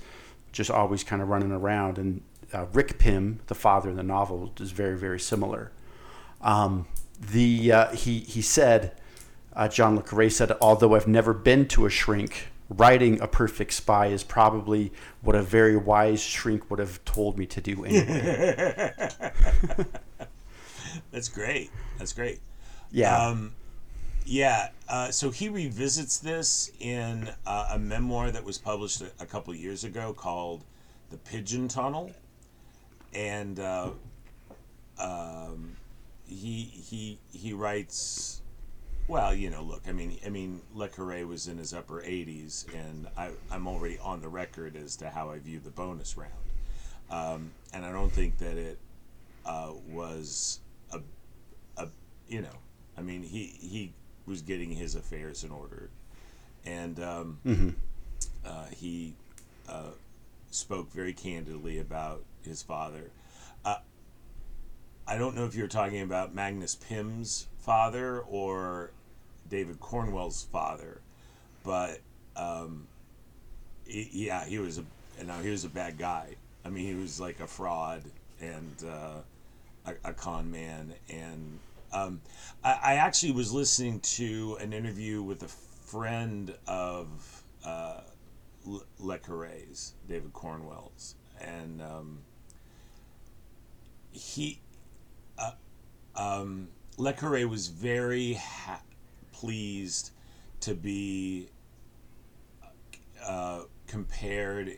just 0.50 0.70
always 0.70 1.04
kind 1.04 1.20
of 1.20 1.28
running 1.28 1.52
around. 1.52 1.98
And 1.98 2.22
uh, 2.54 2.66
Rick 2.72 2.98
Pym, 2.98 3.40
the 3.48 3.54
father 3.54 3.90
in 3.90 3.96
the 3.96 4.02
novel, 4.02 4.52
is 4.60 4.70
very 4.70 4.96
very 4.96 5.20
similar. 5.20 5.72
Um, 6.40 6.86
the 7.20 7.72
uh, 7.72 7.94
he 7.94 8.20
he 8.20 8.40
said. 8.40 8.96
Uh, 9.54 9.68
John 9.68 9.96
Le 9.96 10.02
Carre 10.02 10.30
said, 10.30 10.50
although 10.62 10.94
I've 10.94 11.06
never 11.06 11.34
been 11.34 11.68
to 11.68 11.84
a 11.84 11.90
shrink, 11.90 12.51
writing 12.72 13.20
a 13.20 13.26
perfect 13.28 13.72
spy 13.72 14.06
is 14.06 14.24
probably 14.24 14.92
what 15.20 15.36
a 15.36 15.42
very 15.42 15.76
wise 15.76 16.22
shrink 16.22 16.70
would 16.70 16.78
have 16.78 17.04
told 17.04 17.38
me 17.38 17.46
to 17.46 17.60
do 17.60 17.84
anyway. 17.84 18.92
That's 21.10 21.28
great. 21.28 21.70
That's 21.98 22.12
great. 22.12 22.40
Yeah. 22.90 23.16
Um, 23.16 23.52
yeah. 24.24 24.68
Uh, 24.88 25.10
so 25.10 25.30
he 25.30 25.48
revisits 25.48 26.18
this 26.18 26.70
in 26.80 27.30
uh, 27.46 27.70
a 27.72 27.78
memoir 27.78 28.30
that 28.30 28.44
was 28.44 28.58
published 28.58 29.02
a, 29.02 29.10
a 29.20 29.26
couple 29.26 29.54
years 29.54 29.84
ago 29.84 30.12
called 30.12 30.62
"The 31.10 31.16
Pigeon 31.18 31.68
Tunnel," 31.68 32.10
and 33.14 33.58
uh, 33.58 33.90
um, 34.98 35.76
he 36.26 36.64
he 36.64 37.18
he 37.32 37.52
writes. 37.52 38.41
Well, 39.12 39.34
you 39.34 39.50
know, 39.50 39.62
look, 39.62 39.82
I 39.86 39.92
mean, 39.92 40.18
I 40.24 40.30
mean, 40.30 40.62
Le 40.72 40.88
Carre 40.88 41.26
was 41.26 41.46
in 41.46 41.58
his 41.58 41.74
upper 41.74 42.00
80s, 42.00 42.64
and 42.74 43.06
I, 43.14 43.28
I'm 43.50 43.68
already 43.68 43.98
on 43.98 44.22
the 44.22 44.28
record 44.30 44.74
as 44.74 44.96
to 44.96 45.10
how 45.10 45.28
I 45.28 45.38
view 45.38 45.60
the 45.60 45.68
bonus 45.68 46.16
round, 46.16 46.32
um, 47.10 47.50
and 47.74 47.84
I 47.84 47.92
don't 47.92 48.10
think 48.10 48.38
that 48.38 48.56
it 48.56 48.78
uh, 49.44 49.72
was 49.90 50.60
a, 50.94 51.00
a, 51.76 51.88
you 52.26 52.40
know, 52.40 52.56
I 52.96 53.02
mean, 53.02 53.22
he 53.22 53.54
he 53.60 53.92
was 54.24 54.40
getting 54.40 54.70
his 54.70 54.94
affairs 54.94 55.44
in 55.44 55.50
order, 55.50 55.90
and 56.64 56.98
um, 56.98 57.38
uh, 58.46 58.64
he 58.74 59.12
uh, 59.68 59.90
spoke 60.50 60.90
very 60.90 61.12
candidly 61.12 61.80
about 61.80 62.24
his 62.40 62.62
father. 62.62 63.10
Uh, 63.62 63.76
I 65.06 65.18
don't 65.18 65.36
know 65.36 65.44
if 65.44 65.54
you're 65.54 65.68
talking 65.68 66.00
about 66.00 66.34
Magnus 66.34 66.76
Pym's 66.76 67.46
father 67.58 68.20
or 68.20 68.92
David 69.52 69.78
Cornwell's 69.80 70.44
father, 70.50 71.02
but 71.62 72.00
um, 72.36 72.88
he, 73.86 74.08
yeah, 74.10 74.46
he 74.46 74.58
was 74.58 74.78
a 74.78 74.84
you 75.18 75.26
know 75.26 75.34
he 75.34 75.50
was 75.50 75.64
a 75.64 75.68
bad 75.68 75.98
guy. 75.98 76.36
I 76.64 76.70
mean, 76.70 76.86
he 76.86 76.94
was 76.94 77.20
like 77.20 77.38
a 77.38 77.46
fraud 77.46 78.02
and 78.40 78.74
uh, 78.82 79.20
a, 79.84 80.08
a 80.08 80.12
con 80.14 80.50
man. 80.50 80.94
And 81.10 81.58
um, 81.92 82.22
I, 82.64 82.78
I 82.82 82.94
actually 82.94 83.32
was 83.32 83.52
listening 83.52 84.00
to 84.00 84.56
an 84.58 84.72
interview 84.72 85.22
with 85.22 85.42
a 85.42 85.48
friend 85.48 86.54
of 86.66 87.42
uh, 87.62 88.00
Le, 88.64 88.80
Le 89.00 89.18
Carre's, 89.18 89.92
David 90.08 90.32
Cornwell's, 90.32 91.14
and 91.42 91.82
um, 91.82 92.20
he 94.12 94.60
uh, 95.38 95.52
um, 96.16 96.68
Le 96.96 97.12
Carre 97.12 97.46
was 97.46 97.68
very 97.68 98.34
ha- 98.34 98.80
pleased 99.42 100.12
to 100.60 100.72
be 100.72 101.48
uh, 103.26 103.62
compared 103.88 104.76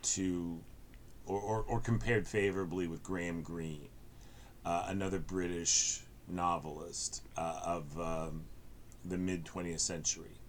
to 0.00 0.58
or, 1.26 1.38
or, 1.38 1.64
or 1.68 1.80
compared 1.80 2.26
favorably 2.26 2.86
with 2.86 3.02
Graham 3.02 3.42
Greene, 3.42 3.90
uh, 4.64 4.86
another 4.88 5.18
British 5.18 6.00
novelist 6.26 7.20
uh, 7.36 7.60
of 7.62 8.00
um, 8.00 8.44
the 9.04 9.18
mid 9.18 9.44
20th 9.44 9.80
century. 9.80 10.40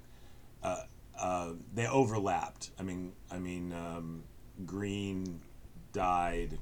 Uh, 0.64 0.84
uh, 1.20 1.50
they 1.74 1.86
overlapped. 1.86 2.72
I 2.80 2.84
mean, 2.84 3.12
I 3.30 3.40
mean, 3.40 3.74
um, 3.74 4.24
Greene 4.66 5.42
died. 5.92 6.58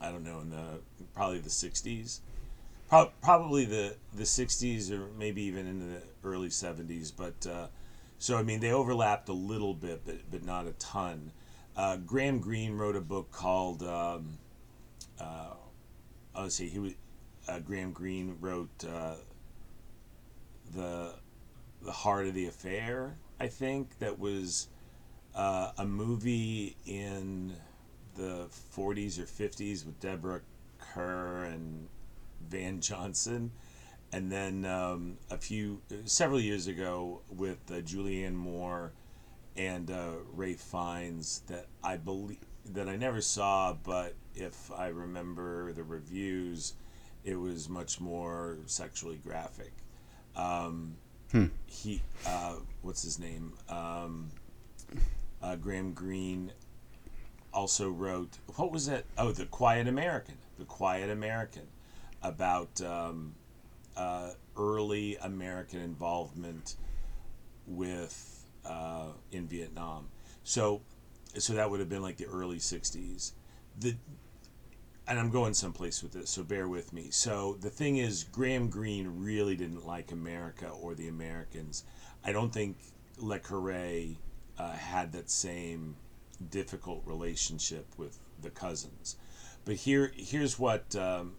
I 0.00 0.10
don't 0.10 0.24
know 0.24 0.40
in 0.40 0.48
the 0.48 0.80
probably 1.14 1.40
the 1.40 1.50
'60s, 1.50 2.20
Pro- 2.88 3.12
probably 3.22 3.64
the 3.64 3.96
the 4.14 4.24
'60s 4.24 4.90
or 4.90 5.08
maybe 5.18 5.42
even 5.42 5.66
into 5.66 5.86
the 5.86 6.02
early 6.22 6.48
'70s. 6.48 7.12
But 7.16 7.46
uh, 7.46 7.66
so 8.18 8.36
I 8.36 8.42
mean, 8.42 8.60
they 8.60 8.72
overlapped 8.72 9.28
a 9.28 9.34
little 9.34 9.74
bit, 9.74 10.02
but 10.04 10.30
but 10.30 10.44
not 10.44 10.66
a 10.66 10.72
ton. 10.72 11.32
Uh, 11.76 11.96
Graham 11.96 12.38
Greene 12.38 12.76
wrote 12.76 12.96
a 12.96 13.00
book 13.00 13.30
called. 13.32 13.82
Um, 13.82 14.38
uh, 15.20 15.54
let's 16.36 16.56
see, 16.56 16.68
he 16.68 16.78
was 16.78 16.92
uh, 17.48 17.58
Graham 17.60 17.92
Greene 17.92 18.36
wrote 18.40 18.84
uh, 18.84 19.14
the 20.74 21.14
the 21.82 21.92
heart 21.92 22.26
of 22.26 22.34
the 22.34 22.46
affair. 22.46 23.16
I 23.38 23.48
think 23.48 23.98
that 23.98 24.18
was 24.18 24.68
uh, 25.34 25.72
a 25.76 25.84
movie 25.84 26.76
in 26.86 27.54
the 28.16 28.48
40s 28.76 29.18
or 29.18 29.24
50s 29.24 29.84
with 29.84 29.98
Deborah 30.00 30.40
Kerr 30.78 31.44
and 31.44 31.88
Van 32.48 32.80
Johnson, 32.80 33.52
and 34.12 34.30
then 34.30 34.64
um, 34.64 35.18
a 35.30 35.36
few 35.36 35.80
several 36.04 36.40
years 36.40 36.66
ago 36.66 37.20
with 37.28 37.58
uh, 37.70 37.74
Julianne 37.80 38.34
Moore 38.34 38.92
and 39.56 39.90
uh, 39.90 40.12
Ralph 40.32 40.60
Fiennes 40.60 41.42
that 41.48 41.66
I 41.82 41.96
believe 41.96 42.38
that 42.72 42.88
I 42.88 42.96
never 42.96 43.20
saw, 43.20 43.74
but 43.74 44.14
if 44.34 44.70
I 44.72 44.88
remember 44.88 45.72
the 45.72 45.84
reviews, 45.84 46.74
it 47.24 47.36
was 47.36 47.68
much 47.68 48.00
more 48.00 48.58
sexually 48.66 49.16
graphic. 49.24 49.72
Um, 50.36 50.96
He, 51.66 52.00
uh, 52.26 52.56
what's 52.82 53.02
his 53.02 53.18
name? 53.18 53.54
Um, 53.68 54.30
uh, 55.42 55.56
Graham 55.56 55.92
Greene 55.92 56.52
also 57.52 57.90
wrote 57.90 58.38
what 58.56 58.72
was 58.72 58.88
it? 58.88 59.04
Oh, 59.18 59.32
the 59.32 59.46
Quiet 59.46 59.88
American. 59.88 60.36
The 60.58 60.64
Quiet 60.64 61.10
American 61.10 61.66
about 62.24 62.80
um, 62.80 63.34
uh, 63.96 64.30
early 64.56 65.16
American 65.22 65.80
involvement 65.80 66.74
with 67.66 68.44
uh, 68.64 69.08
in 69.30 69.46
Vietnam. 69.46 70.08
So, 70.42 70.82
so 71.38 71.52
that 71.52 71.70
would 71.70 71.80
have 71.80 71.88
been 71.88 72.02
like 72.02 72.16
the 72.16 72.26
early 72.26 72.58
'60s. 72.58 73.32
The 73.78 73.94
and 75.06 75.18
I'm 75.18 75.30
going 75.30 75.52
someplace 75.52 76.02
with 76.02 76.12
this, 76.12 76.30
so 76.30 76.42
bear 76.42 76.66
with 76.66 76.92
me. 76.92 77.08
So 77.10 77.58
the 77.60 77.68
thing 77.68 77.98
is, 77.98 78.24
Graham 78.24 78.70
Greene 78.70 79.06
really 79.18 79.54
didn't 79.54 79.86
like 79.86 80.12
America 80.12 80.68
or 80.68 80.94
the 80.94 81.08
Americans. 81.08 81.84
I 82.24 82.32
don't 82.32 82.52
think 82.52 82.78
Le 83.18 83.38
Carre 83.38 84.16
uh, 84.58 84.72
had 84.72 85.12
that 85.12 85.28
same 85.28 85.96
difficult 86.50 87.02
relationship 87.04 87.86
with 87.98 88.18
the 88.40 88.50
cousins. 88.50 89.16
But 89.66 89.76
here, 89.76 90.12
here's 90.16 90.58
what 90.58 90.96
um, 90.96 91.34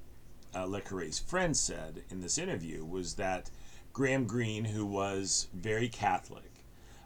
uh, 0.56 0.66
Le 0.66 0.82
Carre's 0.82 1.20
friend 1.20 1.56
said 1.56 2.04
in 2.10 2.22
this 2.22 2.38
interview 2.38 2.84
was 2.84 3.16
that 3.16 3.50
Graham 3.94 4.26
Greene, 4.26 4.66
who 4.66 4.86
was 4.86 5.48
very 5.54 5.88
Catholic, 5.88 6.52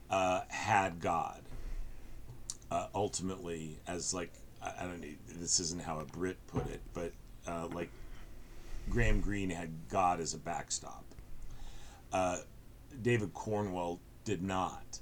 uh, 0.10 0.42
had 0.50 1.00
God 1.00 1.42
uh, 2.72 2.88
ultimately 2.94 3.80
as 3.88 4.14
like 4.14 4.32
I, 4.62 4.84
don't 4.84 5.02
know 5.02 5.08
this 5.38 5.60
isn't 5.60 5.82
how 5.82 6.00
a 6.00 6.06
Brit 6.06 6.38
put 6.48 6.68
it, 6.68 6.82
but 6.94 7.12
uh, 7.48 7.68
like 7.74 7.90
Graham 8.90 9.22
Greene 9.22 9.50
had 9.50 9.70
God 9.90 10.20
as 10.20 10.34
a 10.34 10.38
backstop. 10.38 11.06
Uh, 12.12 12.38
David 13.02 13.34
Cornwell 13.34 14.00
did 14.26 14.42
not. 14.42 15.00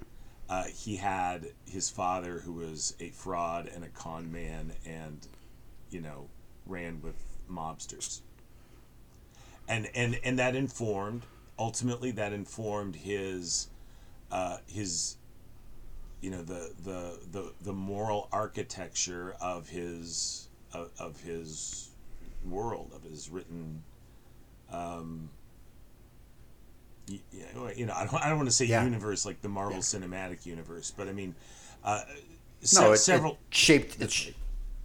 Uh, 0.49 0.65
he 0.65 0.95
had 0.95 1.47
his 1.65 1.89
father, 1.89 2.39
who 2.39 2.53
was 2.53 2.95
a 2.99 3.09
fraud 3.09 3.69
and 3.73 3.83
a 3.83 3.89
con 3.89 4.31
man, 4.31 4.73
and 4.85 5.27
you 5.89 6.01
know 6.01 6.27
ran 6.65 7.01
with 7.01 7.15
mobsters. 7.49 8.21
And 9.67 9.89
and 9.95 10.19
and 10.23 10.39
that 10.39 10.55
informed 10.55 11.23
ultimately 11.59 12.11
that 12.11 12.33
informed 12.33 12.95
his 12.95 13.67
uh, 14.31 14.57
his 14.67 15.17
you 16.21 16.31
know 16.31 16.41
the, 16.41 16.71
the 16.83 17.19
the 17.31 17.53
the 17.61 17.73
moral 17.73 18.27
architecture 18.31 19.35
of 19.41 19.69
his 19.69 20.47
of, 20.73 20.89
of 20.99 21.21
his 21.21 21.89
world 22.45 22.91
of 22.95 23.03
his 23.03 23.29
written 23.29 23.83
um 24.71 25.29
you 27.07 27.19
know 27.85 27.93
I 27.93 28.05
don't, 28.05 28.23
I 28.23 28.29
don't 28.29 28.37
want 28.37 28.49
to 28.49 28.55
say 28.55 28.65
Yeah. 28.65 28.83
universe 28.83 29.25
like 29.25 29.41
the 29.41 29.49
Marvel 29.49 29.79
Cinematic 29.79 30.45
Universe 30.45 30.91
but 30.95 31.07
I 31.07 31.13
mean 31.13 31.35
uh, 31.83 32.01
no, 32.75 32.91
it, 32.91 32.97
several 32.97 33.33
it 33.33 33.37
shaped. 33.55 34.01
It, 34.01 34.11
sh- 34.11 34.31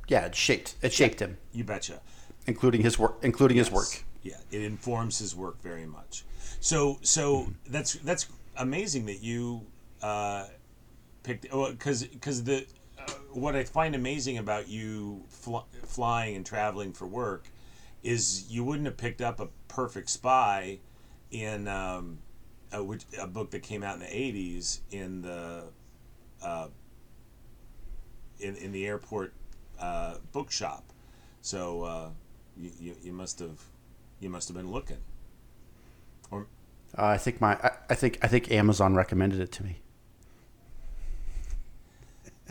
yeah, 0.06 0.26
it 0.26 0.34
shaped. 0.34 0.76
It 0.82 0.92
shaped 0.92 1.20
him, 1.20 1.38
you 1.52 1.64
betcha 1.64 2.00
including 2.46 2.82
his 2.82 2.98
work. 2.98 3.18
Including 3.22 3.56
his 3.56 3.70
work. 3.70 4.04
Yeah, 4.22 4.36
it 4.50 4.62
informs 4.62 5.18
his 5.18 5.34
work 5.34 5.60
very 5.62 5.86
much. 5.86 6.24
So, 6.60 6.98
so 7.02 7.48
that's 7.68 7.94
that's 7.94 8.28
amazing 8.56 9.06
that 9.06 9.22
you 9.22 9.66
uh, 10.00 10.46
picked 11.22 11.42
because 11.42 12.04
because 12.04 12.44
the 12.44 12.66
uh, 12.98 13.10
what 13.32 13.56
I 13.56 13.64
find 13.64 13.94
amazing 13.94 14.38
about 14.38 14.68
you 14.68 15.24
fl- 15.28 15.66
flying 15.84 16.36
and 16.36 16.46
traveling 16.46 16.92
for 16.92 17.06
work 17.06 17.48
is 18.02 18.50
you 18.50 18.64
wouldn't 18.64 18.86
have 18.86 18.96
picked 18.96 19.20
up 19.20 19.40
a 19.40 19.48
perfect 19.68 20.10
spy 20.10 20.78
in 21.30 21.66
um, 21.68 22.18
a, 22.72 22.82
which, 22.82 23.04
a 23.18 23.26
book 23.26 23.50
that 23.50 23.62
came 23.62 23.82
out 23.82 23.94
in 23.94 24.00
the 24.00 24.06
80s 24.06 24.80
in 24.90 25.22
the 25.22 25.64
uh, 26.42 26.68
in, 28.40 28.56
in 28.56 28.72
the 28.72 28.86
airport 28.86 29.32
uh, 29.80 30.16
bookshop 30.32 30.84
so 31.40 31.82
uh, 31.82 32.08
you, 32.56 32.70
you, 32.78 32.96
you 33.04 33.12
must 33.12 33.38
have 33.38 33.58
you 34.22 34.30
must 34.30 34.48
have 34.48 34.56
been 34.56 34.70
looking 34.70 34.98
or 36.30 36.46
Uh, 36.96 37.06
I 37.06 37.18
think 37.18 37.40
my 37.40 37.54
I, 37.54 37.70
I 37.90 37.94
think 37.94 38.18
I 38.22 38.28
think 38.28 38.50
Amazon 38.50 38.94
recommended 38.94 39.40
it 39.40 39.52
to 39.52 39.64
me. 39.64 39.78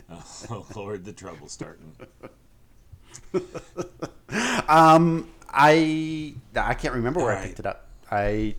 oh 0.50 0.66
lord 0.74 1.04
the 1.04 1.12
trouble 1.12 1.48
starting 1.48 1.96
Um, 4.68 5.28
I 5.50 6.34
I 6.56 6.74
can't 6.74 6.94
remember 6.94 7.20
where 7.20 7.36
I 7.36 7.46
picked 7.46 7.60
it 7.60 7.66
up. 7.66 7.88
I 8.10 8.54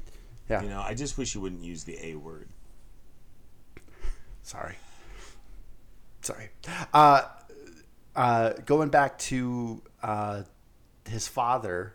yeah. 0.50 0.62
you 0.62 0.70
know 0.70 0.82
I 0.82 0.94
just 0.94 1.18
wish 1.18 1.34
you 1.34 1.42
wouldn't 1.42 1.64
use 1.64 1.84
the 1.84 1.98
a 2.06 2.16
word 2.16 2.50
Sorry. 4.44 4.76
Sorry. 6.22 6.50
Uh, 6.94 7.24
uh, 8.16 8.54
going 8.66 8.90
back 8.90 9.18
to 9.18 9.82
uh, 10.04 10.44
his 11.10 11.28
father, 11.28 11.94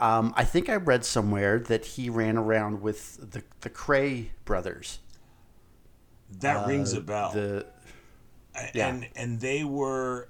um, 0.00 0.32
I 0.36 0.44
think 0.44 0.68
I 0.68 0.76
read 0.76 1.04
somewhere 1.04 1.58
that 1.60 1.84
he 1.84 2.10
ran 2.10 2.36
around 2.36 2.82
with 2.82 3.30
the 3.30 3.42
the 3.60 3.70
Kray 3.70 4.30
brothers. 4.44 4.98
that 6.40 6.66
rings 6.66 6.94
Uh, 6.94 6.98
a 6.98 7.00
bell 7.02 7.30
The 7.32 7.66
Yeah. 8.74 8.88
and 8.88 9.08
and 9.16 9.40
they 9.40 9.64
were 9.64 10.28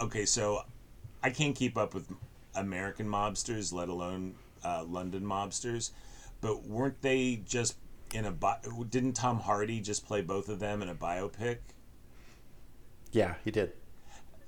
okay 0.00 0.24
so 0.26 0.62
i 1.22 1.30
can't 1.30 1.54
keep 1.54 1.76
up 1.76 1.94
with 1.94 2.08
american 2.54 3.06
mobsters 3.06 3.72
let 3.72 3.88
alone 3.88 4.34
uh, 4.64 4.82
london 4.84 5.22
mobsters 5.22 5.90
but 6.40 6.64
weren't 6.64 7.00
they 7.02 7.36
just 7.46 7.76
in 8.14 8.24
a 8.24 8.30
bi- 8.30 8.58
didn't 8.88 9.12
tom 9.14 9.40
hardy 9.40 9.80
just 9.80 10.06
play 10.06 10.20
both 10.22 10.48
of 10.48 10.58
them 10.58 10.82
in 10.82 10.88
a 10.88 10.94
biopic 10.94 11.58
yeah, 13.12 13.34
he 13.44 13.50
did. 13.50 13.72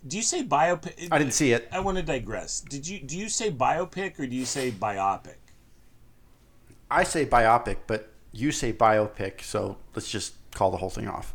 Do 0.07 0.17
you 0.17 0.23
say 0.23 0.45
biopic 0.45 1.09
I 1.11 1.19
didn't 1.19 1.35
see 1.35 1.53
it. 1.53 1.69
i 1.73 1.81
want 1.81 1.97
to 1.97 2.03
digress 2.03 2.61
did 2.61 2.87
you 2.87 3.01
do 3.01 3.17
you 3.17 3.29
say 3.29 3.51
biopic 3.51 4.19
or 4.19 4.27
do 4.27 4.35
you 4.35 4.45
say 4.45 4.71
biopic 4.71 5.37
I 6.93 7.05
say 7.05 7.25
biopic, 7.25 7.79
but 7.87 8.12
you 8.33 8.53
say 8.53 8.71
biopic, 8.71 9.41
so 9.41 9.79
let's 9.95 10.11
just 10.11 10.35
call 10.53 10.71
the 10.71 10.77
whole 10.77 10.91
thing 10.91 11.09
off. 11.09 11.35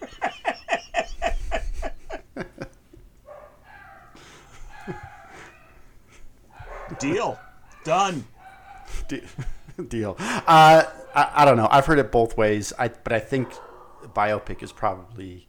deal 6.98 7.38
done 7.84 8.24
De- 9.08 9.20
deal. 9.88 10.16
Uh, 10.18 10.84
I, 11.14 11.30
I 11.34 11.44
don't 11.44 11.58
know. 11.58 11.68
I've 11.70 11.84
heard 11.84 11.98
it 11.98 12.10
both 12.10 12.38
ways. 12.38 12.72
I 12.78 12.88
but 12.88 13.12
I 13.12 13.20
think 13.20 13.52
biopic 14.14 14.62
is 14.62 14.72
probably 14.72 15.46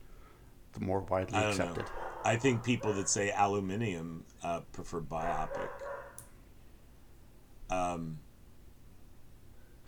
the 0.73 0.81
more 0.81 0.99
widely 0.99 1.39
accepted. 1.39 1.85
know 1.85 1.91
i 2.25 2.35
think 2.35 2.63
people 2.63 2.93
that 2.93 3.07
say 3.09 3.31
aluminium 3.31 4.23
uh, 4.43 4.59
prefer 4.71 4.99
biopic 5.01 5.69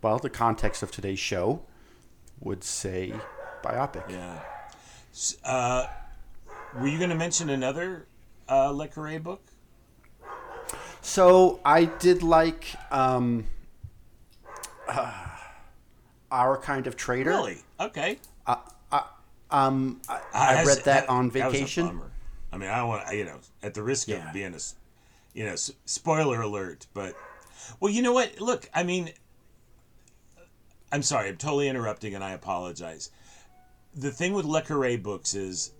Well, 0.02 0.17
the 0.17 0.30
context 0.32 0.82
of 0.82 0.89
today's 0.91 1.20
show 1.20 1.62
would 2.39 2.63
say 2.63 3.13
biopic. 3.63 4.10
Yeah. 4.10 4.39
Uh, 5.46 5.86
were 6.80 6.88
you 6.88 6.98
going 6.98 7.12
to 7.12 7.15
mention 7.15 7.50
another 7.52 8.08
uh, 8.50 8.72
Le 8.72 8.88
Carre 8.88 9.20
book? 9.20 9.44
So 11.02 11.60
I 11.63 11.86
did 11.86 12.24
like 12.24 12.65
um, 12.89 13.46
uh, 14.88 15.13
our 16.32 16.58
kind 16.58 16.88
of 16.88 16.96
traitor. 16.96 17.30
Really? 17.30 17.58
Okay. 17.80 18.17
Um, 19.54 20.02
I, 20.10 20.15
Uh, 20.15 20.20
I 20.34 20.54
has- 20.56 20.67
read 20.67 20.86
that 20.86 21.06
ha- 21.08 21.13
on 21.15 21.30
vacation. 21.30 22.02
I 22.51 22.57
mean, 22.57 22.69
I 22.69 22.83
want 22.83 23.15
you 23.15 23.25
know, 23.25 23.39
at 23.63 23.73
the 23.73 23.83
risk 23.83 24.07
Yeah. 24.07 24.27
of 24.27 24.33
being 24.33 24.53
a, 24.53 24.59
you 25.33 25.45
know, 25.45 25.55
spoiler 25.55 26.41
alert, 26.41 26.87
but 26.93 27.15
well, 27.79 27.91
you 27.91 28.01
know 28.01 28.11
what? 28.11 28.39
Look, 28.41 28.69
I 28.73 28.83
mean, 28.83 29.11
I'm 30.91 31.03
sorry, 31.03 31.29
I'm 31.29 31.37
totally 31.37 31.69
interrupting, 31.69 32.13
and 32.13 32.23
I 32.23 32.31
apologize. 32.31 33.09
The 33.93 34.11
thing 34.11 34.33
with 34.33 34.45
Le 34.45 34.61
Carre 34.61 34.97
books 34.97 35.33
is 35.33 35.71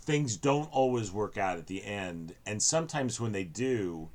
things 0.00 0.36
don't 0.36 0.70
always 0.72 1.10
work 1.12 1.36
out 1.36 1.58
at 1.58 1.66
the 1.66 1.84
end, 1.84 2.34
and 2.46 2.62
sometimes 2.62 3.20
when 3.20 3.32
they 3.32 3.44
do, 3.44 4.10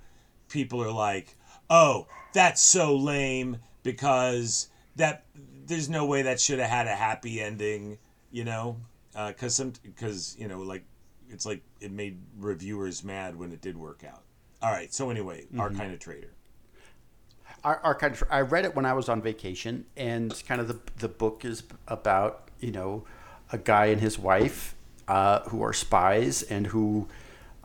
people 0.50 0.84
are 0.84 0.92
like, 0.92 1.36
"Oh, 1.70 2.08
that's 2.34 2.62
so 2.62 2.96
lame," 2.96 3.58
because 3.82 4.68
that 4.96 5.26
there's 5.66 5.90
no 5.90 6.06
way 6.06 6.22
that 6.22 6.40
should 6.40 6.60
have 6.60 6.70
had 6.70 6.88
a 6.88 6.96
happy 6.96 7.42
ending, 7.42 7.98
you 8.32 8.44
know, 8.44 8.78
uh, 9.16 9.30
because 9.30 9.56
some 9.56 9.74
because 9.84 10.36
you 10.38 10.48
know 10.48 10.62
like 10.62 10.84
it's 11.34 11.46
like 11.46 11.62
it 11.82 11.92
made 11.92 12.20
reviewers 12.38 13.04
mad 13.04 13.36
when 13.36 13.52
it 13.52 13.62
did 13.62 13.78
work 13.78 14.04
out. 14.08 14.22
All 14.62 14.72
right, 14.72 14.94
so 14.94 15.10
anyway, 15.10 15.46
our 15.60 15.70
kind 15.70 15.94
of 15.94 16.00
traitor. 16.00 16.34
our, 17.64 17.80
our 17.84 17.96
kind 17.96 18.14
of, 18.14 18.24
I 18.30 18.42
read 18.42 18.66
it 18.66 18.76
when 18.76 18.86
I 18.86 18.94
was 18.94 19.10
on 19.10 19.22
vacation, 19.22 19.86
and 19.98 20.42
kind 20.48 20.62
of 20.62 20.68
the 20.68 20.80
the 21.00 21.10
book 21.10 21.44
is 21.44 21.64
about 21.88 22.50
you 22.60 22.72
know 22.72 23.04
a 23.52 23.58
guy 23.58 23.88
and 23.88 24.00
his 24.00 24.18
wife 24.18 24.76
uh, 25.08 25.42
who 25.50 25.62
are 25.62 25.74
spies 25.74 26.44
and 26.44 26.68
who 26.68 27.08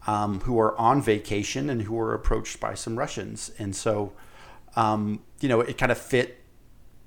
um, 0.06 0.40
who 0.40 0.58
are 0.58 0.76
on 0.78 1.02
vacation 1.02 1.70
and 1.70 1.82
who 1.82 1.98
are 2.00 2.14
approached 2.14 2.58
by 2.58 2.74
some 2.74 2.98
Russians, 2.98 3.52
and 3.58 3.76
so 3.76 4.12
um, 4.74 5.20
you 5.40 5.48
know 5.48 5.60
it 5.60 5.78
kind 5.78 5.92
of 5.92 5.98
fit. 5.98 6.37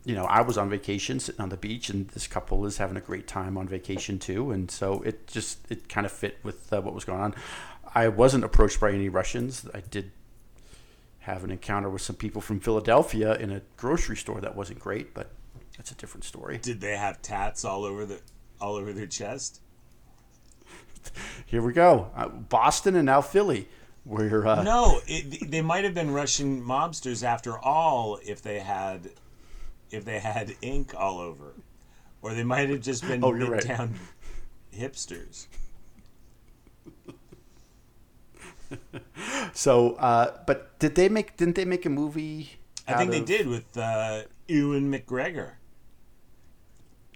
You 0.04 0.16
know, 0.16 0.26
I 0.26 0.42
was 0.42 0.58
on 0.58 0.70
vacation 0.70 1.20
sitting 1.20 1.42
on 1.42 1.50
the 1.50 1.58
beach, 1.58 1.90
and 1.90 2.08
this 2.10 2.26
couple 2.28 2.66
is 2.66 2.78
having 2.78 2.98
a 2.98 3.02
great 3.02 3.28
time 3.28 3.58
on 3.58 3.68
vacation 3.68 4.18
too, 4.18 4.52
and 4.52 4.70
so 4.72 5.02
it 5.02 5.28
just 5.28 5.60
it 5.70 5.90
kind 5.90 6.06
of 6.06 6.12
fit 6.12 6.40
with 6.44 6.72
uh, 6.74 6.82
what 6.82 6.94
was 6.94 7.06
going 7.06 7.22
on. 7.22 7.36
I 7.94 8.08
wasn't 8.08 8.44
approached 8.44 8.80
by 8.80 8.92
any 8.92 9.10
Russians. 9.10 9.68
I 9.74 9.82
did 9.82 10.12
have 11.20 11.44
an 11.44 11.52
encounter 11.52 11.90
with 11.90 12.02
some 12.02 12.16
people 12.16 12.42
from 12.42 12.60
Philadelphia 12.60 13.36
in 13.36 13.52
a 13.52 13.62
grocery 13.78 14.18
store 14.18 14.42
that 14.42 14.56
wasn't 14.56 14.80
great, 14.80 15.14
but 15.14 15.30
that's 15.78 15.92
a 15.92 15.96
different 15.96 16.24
story. 16.24 16.58
Did 16.58 16.82
they 16.82 16.98
have 16.98 17.22
tats 17.22 17.64
all 17.64 17.86
over 17.86 18.06
the 18.06 18.20
all 18.60 18.76
over 18.76 18.94
their 18.94 19.08
chest? 19.08 19.62
Here 21.46 21.62
we 21.62 21.74
go. 21.74 22.12
Uh, 22.16 22.28
Boston 22.28 22.96
and 22.96 23.06
now 23.06 23.22
Philly. 23.22 23.68
where 24.04 24.48
uh, 24.48 24.64
No, 24.64 25.02
it, 25.08 25.50
they 25.52 25.62
might 25.62 25.84
have 25.84 25.94
been 25.94 26.12
Russian 26.12 26.62
mobsters 26.62 27.24
after 27.24 27.58
all 27.58 28.20
if 28.24 28.42
they 28.42 28.60
had 28.60 29.10
if 29.92 30.06
they 30.06 30.20
had 30.20 30.56
ink 30.62 30.94
all 30.98 31.20
over, 31.20 31.54
or 32.22 32.34
they 32.34 32.44
might 32.44 32.70
have 32.70 32.82
just 32.82 33.08
been 33.08 33.24
Oh, 33.24 33.34
you're 33.34 33.50
right. 33.50 33.62
midtown 33.64 33.92
hipsters. 34.76 35.48
so. 39.54 39.94
Uh, 39.96 40.38
but 40.46 40.78
did 40.80 40.96
they 40.96 41.10
make? 41.10 41.38
Didn't 41.38 41.56
they 41.56 41.66
make 41.66 41.86
a 41.86 41.90
movie? 41.90 42.52
I 42.88 42.94
think 42.98 43.12
they 43.12 43.20
of- 43.20 43.26
did 43.26 43.48
with 43.48 43.78
uh, 43.78 44.24
Ewan 44.48 44.92
McGregor. 44.92 45.52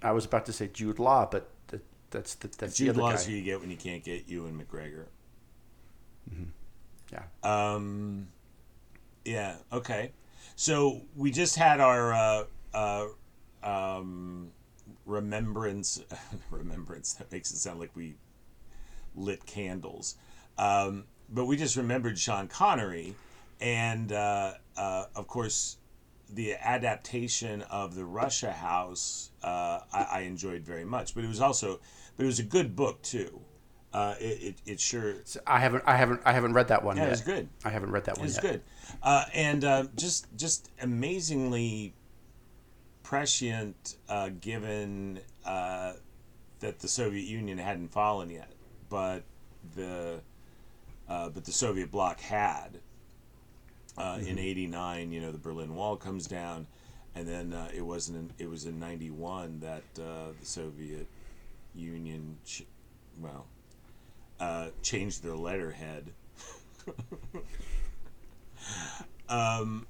I 0.02 0.12
was 0.12 0.24
about 0.24 0.46
to 0.46 0.52
say 0.52 0.68
Jude 0.68 0.98
Law, 0.98 1.26
but 1.30 1.50
that, 1.68 1.82
that's 2.10 2.34
the, 2.34 2.48
that's 2.48 2.78
the 2.78 2.84
Jude 2.84 2.90
other 2.90 3.00
Law's 3.02 3.24
guy. 3.24 3.30
who 3.32 3.36
you 3.38 3.42
get 3.42 3.60
when 3.60 3.70
you 3.70 3.76
can't 3.76 4.04
get 4.04 4.28
Ewan 4.28 4.60
McGregor. 4.62 5.06
Yeah. 7.12 7.22
Um, 7.42 8.28
yeah. 9.24 9.56
Okay. 9.72 10.12
So 10.56 11.02
we 11.16 11.30
just 11.30 11.56
had 11.56 11.80
our 11.80 12.12
uh, 12.12 12.44
uh, 12.76 13.06
um, 13.62 14.50
remembrance. 15.06 16.00
remembrance. 16.50 17.14
That 17.14 17.32
makes 17.32 17.50
it 17.50 17.56
sound 17.56 17.80
like 17.80 17.90
we 17.96 18.16
lit 19.14 19.46
candles. 19.46 20.16
Um, 20.58 21.04
but 21.28 21.46
we 21.46 21.56
just 21.56 21.76
remembered 21.76 22.18
Sean 22.18 22.46
Connery, 22.48 23.14
and 23.60 24.12
uh, 24.12 24.52
uh, 24.76 25.06
of 25.16 25.26
course, 25.26 25.78
the 26.32 26.54
adaptation 26.54 27.62
of 27.62 27.94
the 27.94 28.04
Russia 28.04 28.52
House. 28.52 29.30
Uh, 29.42 29.80
I, 29.92 30.06
I 30.12 30.20
enjoyed 30.20 30.62
very 30.62 30.84
much, 30.84 31.14
but 31.14 31.24
it 31.24 31.28
was 31.28 31.40
also, 31.40 31.80
but 32.16 32.24
it 32.24 32.26
was 32.26 32.38
a 32.38 32.44
good 32.44 32.76
book 32.76 33.02
too. 33.02 33.40
Uh, 33.92 34.14
it, 34.20 34.42
it, 34.42 34.54
it 34.72 34.80
sure 34.80 35.14
So 35.24 35.40
I 35.46 35.58
haven't 35.58 35.82
I 35.86 35.96
haven't 35.96 36.20
I 36.26 36.32
haven't 36.32 36.52
read 36.52 36.68
that 36.68 36.84
one 36.84 36.96
Yeah, 36.96 37.04
it 37.04 37.06
yet. 37.06 37.10
was 37.12 37.20
good. 37.22 37.48
I 37.64 37.70
haven't 37.70 37.90
read 37.92 38.04
that 38.04 38.16
It 38.16 38.18
one 38.18 38.26
was 38.26 38.34
yet. 38.36 38.42
good, 38.42 38.60
uh, 39.02 39.24
and 39.32 39.88
just 39.96 40.26
just 40.36 40.70
amazingly 40.82 41.94
prescient, 43.06 43.94
uh, 44.08 44.30
given 44.40 45.20
uh, 45.44 45.92
that 46.58 46.80
the 46.80 46.88
Soviet 46.88 47.24
Union 47.24 47.56
hadn't 47.56 47.86
fallen 47.86 48.28
yet, 48.28 48.50
but 48.88 49.22
the 49.76 50.20
uh, 51.08 51.28
but 51.28 51.44
the 51.44 51.52
Soviet 51.52 51.92
bloc 51.92 52.20
had. 52.20 52.80
Uh, 53.96 54.18
In 54.26 54.38
'89, 54.38 55.12
you 55.12 55.20
know, 55.20 55.30
the 55.30 55.38
Berlin 55.38 55.76
Wall 55.76 55.96
comes 55.96 56.26
down, 56.26 56.66
and 57.14 57.28
then 57.28 57.52
uh, 57.52 57.68
it 57.72 57.80
wasn't. 57.80 58.18
In, 58.18 58.30
it 58.44 58.50
was 58.50 58.66
in 58.66 58.80
'91 58.80 59.60
that 59.60 59.84
uh, 60.02 60.32
the 60.38 60.44
Soviet 60.44 61.06
Union, 61.76 62.36
ch- 62.44 62.66
well, 63.20 63.46
uh, 64.40 64.70
changed 64.82 65.22
their 65.22 65.36
letterhead. 65.36 66.10
um, 69.28 69.86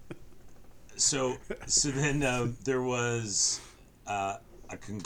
so 0.97 1.37
so 1.67 1.91
then 1.91 2.23
um, 2.23 2.57
there 2.65 2.83
was 2.83 3.61
uh, 4.07 4.37
a 4.71 4.77
con- 4.77 5.03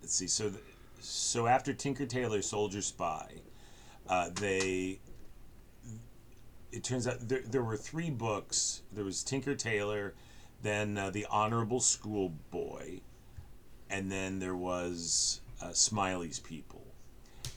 let's 0.00 0.14
see 0.14 0.26
so 0.26 0.52
so 1.00 1.46
after 1.46 1.74
Tinker 1.74 2.06
Tailor 2.06 2.40
Soldier 2.40 2.80
Spy, 2.80 3.42
uh, 4.08 4.30
they 4.34 5.00
it 6.72 6.82
turns 6.82 7.06
out 7.06 7.28
there, 7.28 7.42
there 7.44 7.62
were 7.62 7.76
three 7.76 8.10
books. 8.10 8.82
There 8.90 9.04
was 9.04 9.22
Tinker 9.22 9.54
Tailor, 9.54 10.14
then 10.62 10.96
uh, 10.96 11.10
The 11.10 11.26
Honorable 11.30 11.80
Schoolboy, 11.80 13.00
and 13.90 14.10
then 14.10 14.38
there 14.38 14.56
was 14.56 15.40
uh, 15.62 15.72
Smiley's 15.72 16.40
People. 16.40 16.83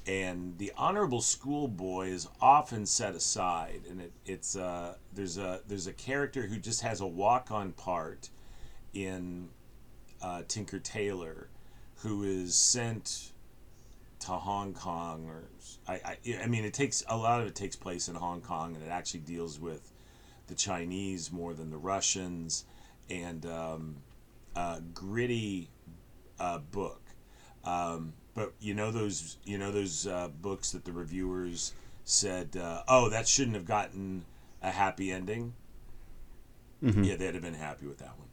And 0.07 0.57
the 0.57 0.71
Honorable 0.77 1.19
Schoolboy 1.19 2.07
is 2.07 2.29
often 2.41 2.85
set 2.85 3.13
aside, 3.13 3.81
and 3.89 3.99
it, 3.99 4.13
it's 4.25 4.55
uh, 4.55 4.95
there's 5.13 5.37
a 5.37 5.59
there's 5.67 5.87
a 5.87 5.93
character 5.93 6.43
who 6.43 6.57
just 6.57 6.81
has 6.81 7.01
a 7.01 7.07
walk-on 7.07 7.73
part 7.73 8.29
in 8.93 9.49
uh, 10.21 10.43
Tinker 10.47 10.79
Tailor, 10.79 11.49
who 11.97 12.23
is 12.23 12.55
sent 12.55 13.33
to 14.19 14.31
Hong 14.31 14.73
Kong, 14.73 15.27
or 15.27 15.43
I, 15.87 15.93
I, 15.93 16.17
I 16.43 16.47
mean, 16.47 16.63
it 16.63 16.73
takes 16.73 17.03
a 17.09 17.17
lot 17.17 17.41
of 17.41 17.47
it 17.47 17.55
takes 17.55 17.75
place 17.75 18.07
in 18.07 18.15
Hong 18.15 18.39
Kong, 18.39 18.75
and 18.75 18.83
it 18.83 18.89
actually 18.89 19.19
deals 19.21 19.59
with 19.59 19.91
the 20.47 20.55
Chinese 20.55 21.33
more 21.33 21.53
than 21.53 21.69
the 21.69 21.77
Russians, 21.77 22.63
and 23.09 23.45
um, 23.45 23.97
gritty 24.93 25.69
uh, 26.39 26.59
book. 26.59 27.01
Um, 27.65 28.13
but 28.37 28.53
you 28.59 28.75
know 28.75 28.91
those 28.91 29.37
you 29.45 29.57
know 29.57 29.71
those 29.71 30.05
uh, 30.05 30.27
books 30.27 30.71
that 30.71 30.85
the 30.85 30.91
reviewers 30.91 31.73
said, 32.03 32.55
uh, 32.55 32.83
oh, 32.87 33.09
that 33.09 33.27
shouldn't 33.27 33.55
have 33.55 33.65
gotten 33.65 34.23
a 34.61 34.69
happy 34.69 35.11
ending. 35.11 35.53
Yeah, 37.03 37.15
they'd 37.15 37.33
have 37.33 37.41
been 37.41 37.55
happy 37.55 37.87
with 37.87 37.97
that 37.97 38.15
one. 38.15 38.27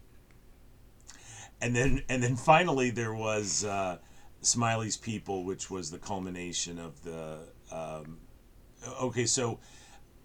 And 1.62 1.75
then 1.75 2.03
and 2.11 2.23
then 2.23 2.37
finally 2.37 2.90
there 2.90 3.14
was 3.14 3.64
uh, 3.64 3.97
Smiley's 4.43 4.99
People, 4.99 5.43
which 5.43 5.71
was 5.71 5.90
the 5.90 5.99
culmination 5.99 6.79
of 6.79 7.03
the. 7.03 7.38
Um, 7.73 8.19
okay, 9.01 9.25
so 9.25 9.59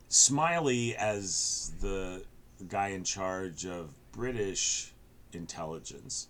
Smiley 0.09 0.97
as 0.97 1.71
the 1.79 2.25
guy 2.67 2.89
in 2.89 3.05
charge 3.05 3.65
of 3.65 3.93
British 4.11 4.91
intelligence 5.31 6.27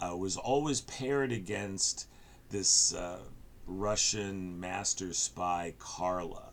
uh, 0.00 0.16
was 0.16 0.36
always 0.36 0.80
paired 0.80 1.30
against 1.30 2.08
this 2.50 2.94
uh, 2.94 3.18
Russian 3.66 4.58
master 4.58 5.12
spy 5.12 5.74
Karla, 5.78 6.50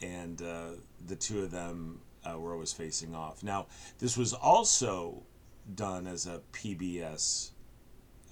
and 0.00 0.40
uh, 0.40 0.70
the 1.06 1.16
two 1.16 1.42
of 1.42 1.50
them 1.50 2.00
uh, 2.24 2.38
were 2.38 2.52
always 2.52 2.72
facing 2.72 3.14
off. 3.14 3.42
Now, 3.42 3.66
this 3.98 4.16
was 4.16 4.32
also 4.32 5.22
done 5.74 6.06
as 6.06 6.26
a 6.26 6.40
PBS, 6.52 7.50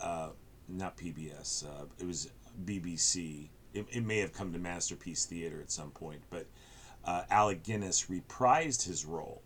uh, 0.00 0.30
not 0.68 0.96
PBS. 0.96 1.66
Uh, 1.66 1.84
it 1.98 2.06
was 2.06 2.30
BBC. 2.64 3.48
It, 3.74 3.86
it 3.90 4.04
may 4.04 4.18
have 4.18 4.32
come 4.32 4.52
to 4.52 4.58
Masterpiece 4.58 5.26
Theater 5.26 5.60
at 5.60 5.70
some 5.70 5.90
point, 5.90 6.22
but 6.30 6.46
uh, 7.04 7.24
Alec 7.30 7.62
Guinness 7.62 8.06
reprised 8.06 8.86
his 8.86 9.04
role 9.04 9.42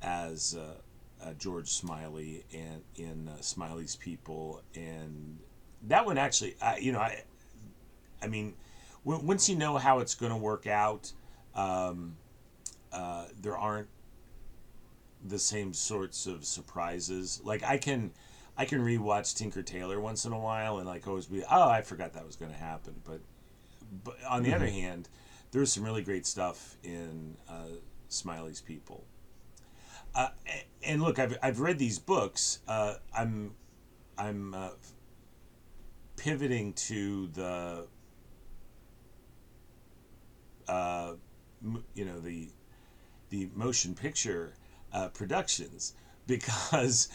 as 0.00 0.56
George 1.36 1.68
Smiley 1.68 2.44
and 2.54 2.82
in 2.94 3.28
Smiley's 3.40 3.96
People, 3.96 4.62
and 4.76 5.40
that 5.88 6.06
one 6.06 6.18
actually, 6.18 6.56
I 6.60 6.78
you 6.78 6.92
know, 6.92 7.00
I, 7.00 7.22
I 8.22 8.28
mean, 8.28 8.54
w- 9.04 9.24
once 9.24 9.48
you 9.48 9.56
know 9.56 9.76
how 9.76 9.98
it's 10.00 10.14
going 10.14 10.32
to 10.32 10.38
work 10.38 10.66
out, 10.66 11.12
um, 11.54 12.16
uh, 12.92 13.26
there 13.40 13.56
aren't 13.56 13.88
the 15.24 15.38
same 15.38 15.72
sorts 15.72 16.26
of 16.26 16.44
surprises. 16.44 17.40
Like 17.44 17.62
I 17.62 17.78
can, 17.78 18.12
I 18.56 18.64
can 18.64 18.80
rewatch 18.80 19.36
Tinker 19.36 19.62
Tailor 19.62 20.00
once 20.00 20.24
in 20.24 20.32
a 20.32 20.38
while, 20.38 20.78
and 20.78 20.86
like 20.86 21.06
always 21.06 21.26
be, 21.26 21.42
oh, 21.50 21.68
I 21.68 21.82
forgot 21.82 22.14
that 22.14 22.26
was 22.26 22.36
going 22.36 22.52
to 22.52 22.58
happen. 22.58 22.94
But, 23.04 23.20
but 24.04 24.16
on 24.28 24.42
the 24.42 24.54
other 24.54 24.66
hand, 24.66 25.08
there's 25.50 25.72
some 25.72 25.84
really 25.84 26.02
great 26.02 26.26
stuff 26.26 26.76
in 26.84 27.36
uh, 27.48 27.76
Smiley's 28.08 28.60
People. 28.60 29.04
Uh, 30.14 30.28
and 30.82 31.02
look, 31.02 31.18
I've, 31.18 31.36
I've 31.42 31.60
read 31.60 31.78
these 31.78 31.98
books. 31.98 32.60
Uh, 32.66 32.94
I'm 33.16 33.54
I'm 34.16 34.54
uh, 34.54 34.70
pivoting 36.18 36.72
to 36.74 37.28
the 37.28 37.86
uh, 40.68 41.12
you 41.94 42.04
know 42.04 42.20
the 42.20 42.48
the 43.30 43.48
motion 43.54 43.94
picture 43.94 44.54
uh, 44.92 45.08
productions. 45.08 45.94
Because 46.26 47.08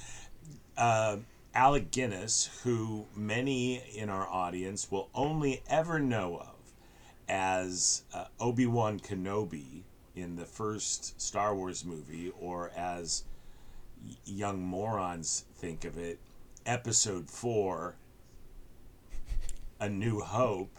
uh, 0.75 1.17
Alec 1.53 1.91
Guinness, 1.91 2.49
who 2.63 3.05
many 3.15 3.75
in 3.95 4.09
our 4.09 4.27
audience 4.27 4.89
will 4.89 5.09
only 5.13 5.61
ever 5.69 5.99
know 5.99 6.37
of 6.37 6.73
as 7.29 8.03
uh, 8.11 8.25
Obi 8.39 8.65
Wan 8.65 8.99
Kenobi 8.99 9.83
in 10.15 10.35
the 10.35 10.45
first 10.45 11.21
Star 11.21 11.55
Wars 11.55 11.85
movie, 11.85 12.31
or 12.39 12.71
as 12.75 13.23
young 14.25 14.61
morons 14.61 15.45
think 15.55 15.85
of 15.85 15.97
it, 15.97 16.19
Episode 16.65 17.29
Four, 17.29 17.95
A 19.83 19.89
New 19.89 20.21
Hope. 20.21 20.69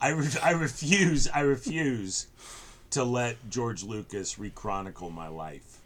I, 0.00 0.08
re- 0.08 0.26
I 0.42 0.52
refuse 0.52 1.28
I 1.28 1.40
refuse 1.40 2.28
to 2.92 3.04
let 3.04 3.50
George 3.50 3.82
Lucas 3.82 4.36
rechronicle 4.36 5.12
my 5.12 5.28
life. 5.28 5.80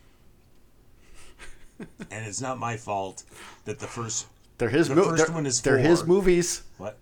And 1.80 2.24
it's 2.24 2.40
not 2.40 2.60
my 2.60 2.76
fault 2.76 3.24
that 3.64 3.80
the 3.80 3.88
first 3.88 4.26
They're 4.58 4.68
his. 4.68 4.88
The 4.88 4.94
mo- 4.94 5.02
first 5.10 5.26
they're, 5.26 5.34
one 5.34 5.44
is 5.44 5.60
they're 5.60 5.78
his 5.78 6.06
movies. 6.06 6.62
what 6.76 6.96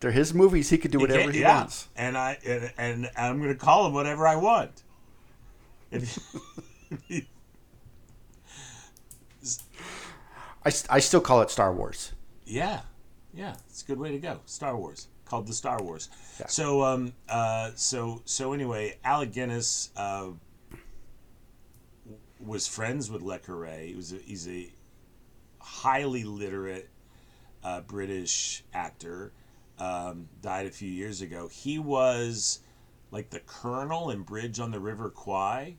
They're 0.00 0.10
his 0.10 0.32
movies. 0.32 0.70
He 0.70 0.78
could 0.78 0.90
do 0.90 1.00
whatever 1.00 1.30
he 1.30 1.40
yeah. 1.40 1.58
wants. 1.58 1.88
And 1.94 2.16
I 2.16 2.38
and, 2.46 2.72
and 2.78 3.10
I'm 3.18 3.38
going 3.38 3.52
to 3.52 3.60
call 3.60 3.86
him 3.86 3.92
whatever 3.92 4.26
I 4.26 4.36
want. 4.36 4.82
If- 5.90 6.18
I, 10.64 10.72
I 10.90 10.98
still 11.00 11.20
call 11.20 11.40
it 11.42 11.50
Star 11.50 11.72
Wars. 11.72 12.12
Yeah, 12.44 12.80
yeah, 13.32 13.54
it's 13.68 13.82
a 13.82 13.86
good 13.86 13.98
way 13.98 14.10
to 14.12 14.18
go. 14.18 14.40
Star 14.46 14.76
Wars 14.76 15.08
called 15.24 15.46
the 15.46 15.52
Star 15.52 15.82
Wars. 15.82 16.08
Yeah. 16.40 16.46
So 16.46 16.82
um 16.82 17.12
uh 17.28 17.72
so 17.74 18.22
so 18.24 18.52
anyway, 18.52 18.98
Alec 19.04 19.32
Guinness 19.32 19.90
uh 19.96 20.30
was 22.40 22.66
friends 22.66 23.10
with 23.10 23.22
Le 23.22 23.38
Carre. 23.38 23.86
He 23.86 23.94
was 23.94 24.12
a, 24.12 24.16
he's 24.16 24.48
a 24.48 24.72
highly 25.60 26.24
literate 26.24 26.88
uh, 27.64 27.80
British 27.82 28.64
actor. 28.72 29.32
Um, 29.78 30.28
died 30.42 30.66
a 30.66 30.70
few 30.70 30.90
years 30.90 31.20
ago. 31.20 31.48
He 31.48 31.78
was 31.78 32.60
like 33.10 33.30
the 33.30 33.40
colonel 33.40 34.10
in 34.10 34.22
Bridge 34.22 34.58
on 34.58 34.72
the 34.72 34.80
River 34.80 35.10
Kwai, 35.10 35.76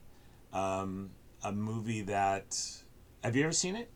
um, 0.52 1.10
a 1.42 1.52
movie 1.52 2.02
that. 2.02 2.58
Have 3.22 3.36
you 3.36 3.44
ever 3.44 3.52
seen 3.52 3.76
it? 3.76 3.90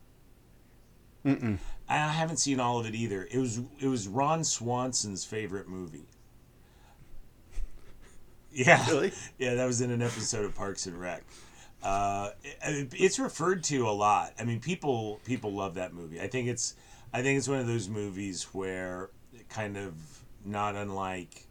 Mm-mm. 1.25 1.59
I 1.89 1.97
haven't 1.97 2.37
seen 2.39 2.61
all 2.61 2.79
of 2.81 2.87
it 2.87 2.95
either. 2.95 3.27
It 3.31 3.39
was 3.39 3.61
it 3.81 3.87
was 3.89 4.07
Ron 4.09 4.45
Swanson's 4.45 5.25
favorite 5.25 5.69
movie. 5.69 6.07
Yeah, 8.53 8.87
Really? 8.89 9.13
yeah, 9.37 9.55
that 9.55 9.67
was 9.67 9.81
in 9.81 9.91
an 9.91 10.01
episode 10.01 10.45
of 10.45 10.55
Parks 10.55 10.87
and 10.87 10.99
Rec. 11.01 11.25
Uh, 11.83 12.31
it, 12.63 12.93
it's 12.95 13.19
referred 13.19 13.65
to 13.65 13.89
a 13.89 13.91
lot. 13.91 14.33
I 14.39 14.45
mean, 14.45 14.61
people 14.61 15.21
people 15.25 15.53
love 15.53 15.75
that 15.75 15.93
movie. 15.93 16.21
I 16.21 16.29
think 16.29 16.49
it's 16.49 16.75
I 17.13 17.23
think 17.23 17.37
it's 17.37 17.49
one 17.49 17.59
of 17.59 17.67
those 17.67 17.89
movies 17.89 18.45
where 18.53 19.11
kind 19.49 19.77
of 19.77 19.95
not 20.45 20.77
unlike 20.77 21.47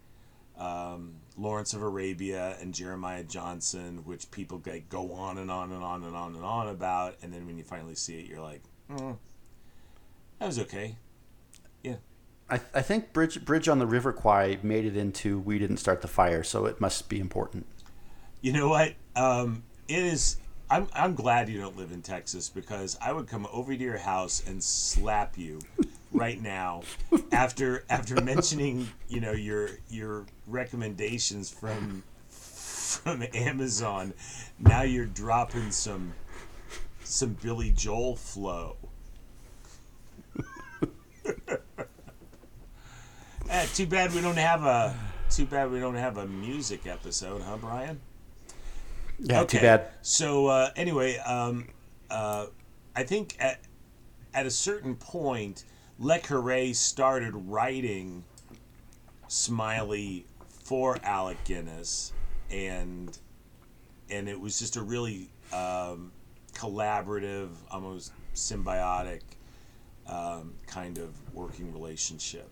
um, 0.57 1.15
Lawrence 1.37 1.73
of 1.73 1.81
Arabia 1.81 2.55
and 2.61 2.73
Jeremiah 2.73 3.23
Johnson, 3.23 4.03
which 4.05 4.31
people 4.31 4.59
get, 4.59 4.87
go 4.87 5.11
on 5.13 5.37
and 5.39 5.51
on 5.51 5.71
and 5.73 5.83
on 5.83 6.03
and 6.03 6.15
on 6.15 6.35
and 6.35 6.43
on 6.45 6.67
about, 6.69 7.15
and 7.21 7.33
then 7.33 7.45
when 7.45 7.57
you 7.57 7.63
finally 7.63 7.95
see 7.95 8.19
it, 8.19 8.27
you're 8.27 8.39
like, 8.41 8.61
mm, 8.89 9.17
that 10.43 10.47
was 10.47 10.59
okay. 10.59 10.97
Yeah. 11.83 11.95
I, 12.49 12.59
I 12.73 12.81
think 12.81 13.13
Bridge 13.13 13.45
Bridge 13.45 13.69
on 13.69 13.79
the 13.79 13.87
River 13.87 14.11
Kwai 14.11 14.57
made 14.61 14.83
it 14.83 14.97
into 14.97 15.39
We 15.39 15.57
Didn't 15.57 15.77
Start 15.77 16.01
the 16.01 16.09
Fire, 16.09 16.43
so 16.43 16.65
it 16.65 16.81
must 16.81 17.07
be 17.07 17.21
important. 17.21 17.65
You 18.41 18.51
know 18.51 18.67
what? 18.67 18.93
Um, 19.15 19.63
it 19.87 20.03
is. 20.03 20.35
I'm, 20.69 20.89
I'm 20.93 21.15
glad 21.15 21.47
you 21.47 21.61
don't 21.61 21.77
live 21.77 21.93
in 21.93 22.01
Texas 22.01 22.49
because 22.49 22.97
I 23.01 23.13
would 23.13 23.25
come 23.25 23.47
over 23.53 23.73
to 23.73 23.81
your 23.81 23.97
house 23.97 24.43
and 24.45 24.61
slap 24.61 25.37
you 25.37 25.61
right 26.11 26.41
now 26.41 26.81
after 27.31 27.85
after 27.89 28.21
mentioning 28.21 28.89
you 29.07 29.21
know 29.21 29.31
your 29.31 29.69
your 29.89 30.25
recommendations 30.45 31.49
from 31.49 32.03
from 32.27 33.23
Amazon. 33.33 34.13
Now 34.59 34.81
you're 34.81 35.05
dropping 35.05 35.71
some 35.71 36.11
some 37.05 37.37
Billy 37.41 37.71
Joel 37.71 38.17
flow. 38.17 38.75
Eh, 43.53 43.67
too 43.75 43.85
bad 43.85 44.11
we 44.15 44.19
don't 44.19 44.35
have 44.35 44.63
a. 44.63 44.95
Too 45.29 45.45
bad 45.45 45.69
we 45.69 45.79
don't 45.79 45.93
have 45.93 46.17
a 46.17 46.25
music 46.25 46.87
episode, 46.87 47.43
huh, 47.43 47.57
Brian? 47.57 48.01
Yeah, 49.19 49.43
too 49.43 49.59
bad. 49.59 49.91
So 50.01 50.47
uh, 50.47 50.71
anyway, 50.75 51.17
um, 51.19 51.67
uh, 52.09 52.47
I 52.95 53.03
think 53.03 53.35
at 53.39 53.59
at 54.33 54.47
a 54.47 54.49
certain 54.49 54.95
point, 54.95 55.65
Le 55.99 56.17
Carre 56.17 56.73
started 56.73 57.35
writing 57.35 58.23
Smiley 59.27 60.25
for 60.63 60.97
Alec 61.03 61.37
Guinness, 61.43 62.11
and 62.49 63.15
and 64.09 64.27
it 64.27 64.39
was 64.39 64.57
just 64.57 64.77
a 64.77 64.81
really 64.81 65.29
um, 65.53 66.11
collaborative, 66.55 67.49
almost 67.69 68.13
symbiotic 68.33 69.21
um, 70.07 70.55
kind 70.65 70.97
of 70.97 71.13
working 71.35 71.71
relationship. 71.71 72.49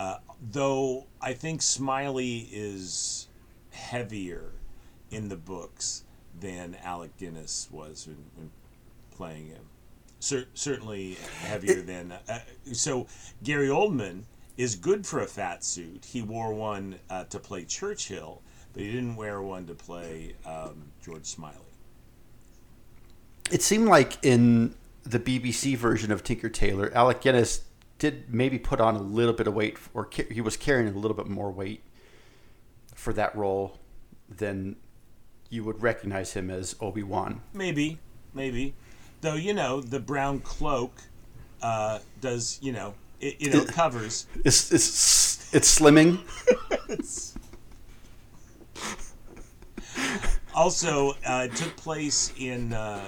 Uh, 0.00 0.16
though 0.50 1.06
I 1.20 1.34
think 1.34 1.60
Smiley 1.60 2.48
is 2.50 3.28
heavier 3.70 4.52
in 5.10 5.28
the 5.28 5.36
books 5.36 6.04
than 6.40 6.74
Alec 6.82 7.14
Guinness 7.18 7.68
was 7.70 8.06
when, 8.06 8.16
when 8.34 8.50
playing 9.14 9.48
him. 9.48 9.62
Cer- 10.18 10.48
certainly 10.54 11.18
heavier 11.42 11.82
than. 11.82 12.12
Uh, 12.12 12.38
so 12.72 13.08
Gary 13.42 13.68
Oldman 13.68 14.22
is 14.56 14.74
good 14.74 15.06
for 15.06 15.20
a 15.20 15.26
fat 15.26 15.62
suit. 15.62 16.06
He 16.06 16.22
wore 16.22 16.54
one 16.54 16.98
uh, 17.10 17.24
to 17.24 17.38
play 17.38 17.66
Churchill, 17.66 18.40
but 18.72 18.82
he 18.82 18.90
didn't 18.90 19.16
wear 19.16 19.42
one 19.42 19.66
to 19.66 19.74
play 19.74 20.34
um, 20.46 20.92
George 21.04 21.26
Smiley. 21.26 21.56
It 23.50 23.60
seemed 23.60 23.88
like 23.88 24.16
in 24.22 24.74
the 25.02 25.20
BBC 25.20 25.76
version 25.76 26.10
of 26.10 26.24
Tinker 26.24 26.48
Tailor, 26.48 26.90
Alec 26.94 27.20
Guinness 27.20 27.64
did 28.00 28.34
maybe 28.34 28.58
put 28.58 28.80
on 28.80 28.96
a 28.96 29.02
little 29.02 29.34
bit 29.34 29.46
of 29.46 29.54
weight, 29.54 29.76
or 29.94 30.08
he 30.30 30.40
was 30.40 30.56
carrying 30.56 30.88
a 30.88 30.98
little 30.98 31.16
bit 31.16 31.28
more 31.28 31.52
weight 31.52 31.84
for 32.96 33.12
that 33.12 33.36
role 33.36 33.78
than 34.28 34.76
you 35.50 35.62
would 35.62 35.82
recognize 35.82 36.32
him 36.32 36.50
as 36.50 36.74
Obi 36.80 37.02
Wan. 37.02 37.42
Maybe, 37.52 37.98
maybe. 38.34 38.74
Though 39.20 39.34
you 39.34 39.52
know 39.52 39.80
the 39.80 40.00
brown 40.00 40.40
cloak 40.40 41.02
uh, 41.62 41.98
does 42.20 42.58
you 42.62 42.72
know 42.72 42.94
it 43.20 43.40
you 43.40 43.50
know 43.50 43.64
covers. 43.66 44.26
It's 44.44 44.72
it's 44.72 45.54
it's 45.54 45.78
slimming. 45.78 46.20
also, 50.54 51.10
uh, 51.26 51.48
it 51.50 51.56
took 51.56 51.76
place 51.76 52.32
in 52.38 52.72
uh, 52.72 53.04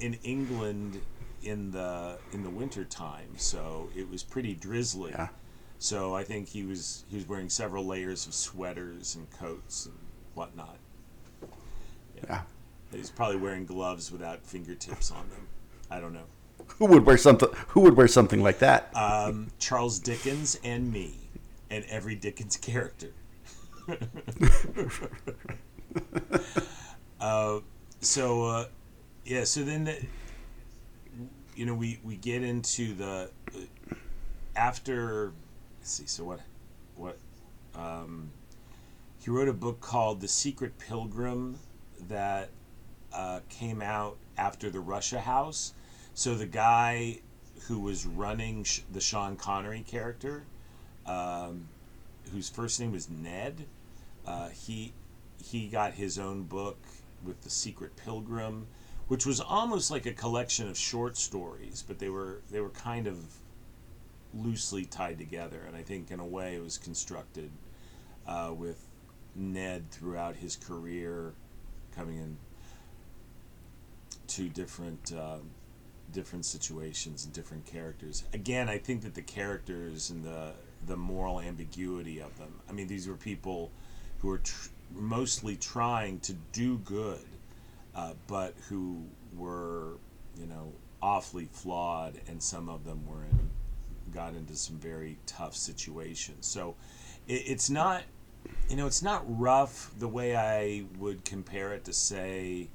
in 0.00 0.14
England 0.24 1.00
in 1.46 1.70
the 1.70 2.18
in 2.32 2.42
the 2.42 2.50
winter 2.50 2.84
time, 2.84 3.30
so 3.36 3.88
it 3.96 4.10
was 4.10 4.22
pretty 4.22 4.54
drizzly. 4.54 5.12
Yeah. 5.12 5.28
So 5.78 6.14
I 6.14 6.24
think 6.24 6.48
he 6.48 6.64
was 6.64 7.04
he 7.08 7.16
was 7.16 7.28
wearing 7.28 7.48
several 7.48 7.86
layers 7.86 8.26
of 8.26 8.34
sweaters 8.34 9.14
and 9.14 9.30
coats 9.30 9.86
and 9.86 9.94
whatnot. 10.34 10.78
Yeah. 12.24 12.42
He's 12.92 13.10
probably 13.10 13.36
wearing 13.36 13.66
gloves 13.66 14.10
without 14.10 14.44
fingertips 14.44 15.10
on 15.10 15.28
them. 15.30 15.46
I 15.90 16.00
don't 16.00 16.14
know. 16.14 16.24
Who 16.78 16.86
would 16.86 17.04
wear 17.04 17.18
something? 17.18 17.48
Who 17.68 17.80
would 17.80 17.96
wear 17.96 18.08
something 18.08 18.42
like 18.42 18.58
that? 18.60 18.90
Um, 18.94 19.48
Charles 19.58 19.98
Dickens 19.98 20.58
and 20.64 20.92
me, 20.92 21.14
and 21.70 21.84
every 21.88 22.14
Dickens 22.14 22.56
character. 22.56 23.12
uh, 27.20 27.60
so, 28.00 28.44
uh, 28.44 28.64
yeah. 29.24 29.44
So 29.44 29.62
then, 29.62 29.84
the, 29.84 30.02
you 31.56 31.64
know, 31.64 31.74
we 31.74 31.98
we 32.04 32.16
get 32.16 32.42
into 32.42 32.94
the 32.94 33.30
uh, 33.54 33.94
after. 34.54 35.32
Let's 35.80 35.90
see. 35.90 36.06
So 36.06 36.24
what? 36.24 36.40
What? 36.94 37.18
Um, 37.74 38.30
he 39.18 39.30
wrote 39.30 39.48
a 39.48 39.54
book 39.54 39.80
called 39.80 40.20
The 40.20 40.28
Secret 40.28 40.78
Pilgrim 40.78 41.58
that 42.08 42.50
uh, 43.12 43.40
came 43.48 43.82
out 43.82 44.18
after 44.36 44.70
the 44.70 44.80
Russia 44.80 45.20
House. 45.20 45.72
So 46.14 46.34
the 46.34 46.46
guy 46.46 47.20
who 47.66 47.80
was 47.80 48.06
running 48.06 48.64
sh- 48.64 48.82
the 48.92 49.00
Sean 49.00 49.36
Connery 49.36 49.84
character, 49.86 50.44
um, 51.06 51.68
whose 52.32 52.48
first 52.48 52.78
name 52.80 52.92
was 52.92 53.08
Ned, 53.08 53.64
uh, 54.26 54.50
he 54.50 54.92
he 55.42 55.68
got 55.68 55.94
his 55.94 56.18
own 56.18 56.42
book 56.42 56.78
with 57.24 57.42
the 57.42 57.50
Secret 57.50 57.96
Pilgrim, 57.96 58.66
which 59.08 59.24
was 59.24 59.40
almost 59.40 59.90
like 59.90 60.06
a 60.06 60.12
collection 60.12 60.68
of 60.68 60.76
short 60.76 61.16
stories, 61.16 61.84
but 61.86 61.98
they 61.98 62.08
were 62.08 62.42
they 62.50 62.60
were 62.60 62.70
kind 62.70 63.06
of 63.06 63.18
loosely 64.34 64.84
tied 64.84 65.18
together, 65.18 65.62
and 65.66 65.76
I 65.76 65.82
think 65.82 66.10
in 66.10 66.20
a 66.20 66.26
way 66.26 66.56
it 66.56 66.62
was 66.62 66.78
constructed 66.78 67.50
uh, 68.26 68.52
with 68.56 68.86
Ned 69.34 69.90
throughout 69.90 70.36
his 70.36 70.56
career 70.56 71.34
coming 71.94 72.16
in 72.18 72.36
two 74.26 74.48
different 74.48 75.12
um, 75.12 75.50
different 76.12 76.44
situations 76.44 77.24
and 77.24 77.32
different 77.32 77.64
characters. 77.66 78.24
Again, 78.32 78.68
I 78.68 78.78
think 78.78 79.02
that 79.02 79.14
the 79.14 79.22
characters 79.22 80.10
and 80.10 80.24
the 80.24 80.52
the 80.86 80.96
moral 80.96 81.40
ambiguity 81.40 82.20
of 82.20 82.36
them. 82.38 82.60
I 82.68 82.72
mean, 82.72 82.86
these 82.86 83.08
were 83.08 83.14
people 83.14 83.70
who 84.18 84.28
were 84.28 84.38
tr- 84.38 84.68
mostly 84.94 85.56
trying 85.56 86.20
to 86.20 86.34
do 86.52 86.78
good, 86.78 87.24
uh, 87.96 88.12
but 88.26 88.54
who 88.68 89.02
were, 89.34 89.96
you 90.38 90.46
know, 90.46 90.72
awfully 91.02 91.48
flawed, 91.50 92.20
and 92.28 92.42
some 92.42 92.68
of 92.68 92.84
them 92.84 93.06
were 93.06 93.24
in 93.24 93.50
got 94.14 94.34
into 94.34 94.54
some 94.54 94.76
very 94.78 95.18
tough 95.26 95.54
situations. 95.54 96.46
So, 96.46 96.76
it, 97.26 97.42
it's 97.46 97.68
not, 97.68 98.02
you 98.68 98.76
know, 98.76 98.86
it's 98.86 99.02
not 99.02 99.24
rough 99.26 99.90
the 99.98 100.08
way 100.08 100.36
I 100.36 100.84
would 100.98 101.24
compare 101.24 101.72
it 101.74 101.84
to 101.86 101.92
say 101.92 102.68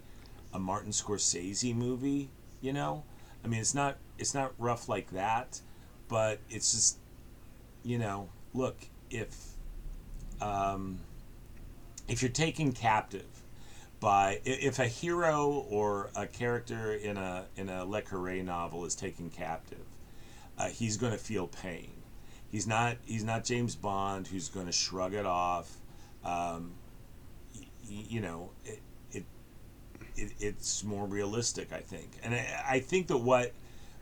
a 0.53 0.59
Martin 0.59 0.91
Scorsese 0.91 1.73
movie, 1.73 2.29
you 2.59 2.73
know? 2.73 3.03
I 3.43 3.47
mean, 3.47 3.59
it's 3.61 3.73
not 3.73 3.97
it's 4.17 4.33
not 4.33 4.53
rough 4.59 4.87
like 4.89 5.11
that, 5.11 5.61
but 6.07 6.39
it's 6.49 6.73
just 6.73 6.97
you 7.83 7.97
know, 7.97 8.29
look, 8.53 8.77
if 9.09 9.35
um, 10.41 10.99
if 12.07 12.21
you're 12.21 12.29
taken 12.29 12.71
captive 12.71 13.25
by 14.01 14.41
if 14.43 14.79
a 14.79 14.87
hero 14.87 15.65
or 15.69 16.09
a 16.15 16.27
character 16.27 16.93
in 16.93 17.15
a 17.17 17.45
in 17.55 17.69
a 17.69 17.85
Le 17.85 18.01
Carre 18.01 18.43
novel 18.43 18.83
is 18.83 18.95
taken 18.95 19.29
captive, 19.29 19.85
uh, 20.57 20.67
he's 20.67 20.97
going 20.97 21.13
to 21.13 21.17
feel 21.17 21.47
pain. 21.47 21.91
He's 22.51 22.67
not 22.67 22.97
he's 23.05 23.23
not 23.23 23.45
James 23.45 23.75
Bond 23.75 24.27
who's 24.27 24.49
going 24.49 24.65
to 24.65 24.71
shrug 24.73 25.13
it 25.13 25.25
off. 25.25 25.77
Um, 26.25 26.73
y- 27.55 27.65
you 28.09 28.19
know, 28.21 28.49
it, 28.65 28.79
it, 29.13 29.23
it 30.17 30.31
it's 30.39 30.83
more 30.83 31.05
realistic, 31.05 31.71
I 31.71 31.79
think, 31.79 32.09
and 32.23 32.33
I, 32.33 32.63
I 32.67 32.79
think 32.79 33.07
that 33.07 33.17
what 33.17 33.53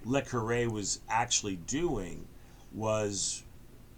Le 0.05 0.21
Carre 0.21 0.69
was 0.69 1.01
actually 1.09 1.57
doing 1.57 2.25
was 2.71 3.43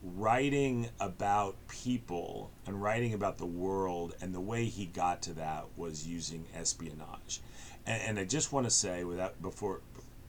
writing 0.03 0.89
about 0.99 1.55
people 1.67 2.51
and 2.65 2.81
writing 2.81 3.13
about 3.13 3.37
the 3.37 3.45
world, 3.45 4.15
and 4.21 4.33
the 4.33 4.41
way 4.41 4.65
he 4.65 4.85
got 4.85 5.21
to 5.23 5.33
that 5.33 5.65
was 5.77 6.07
using 6.07 6.45
espionage. 6.55 7.41
And, 7.85 8.01
and 8.01 8.19
I 8.19 8.25
just 8.25 8.51
want 8.51 8.65
to 8.65 8.71
say, 8.71 9.03
without 9.03 9.41
before 9.41 9.81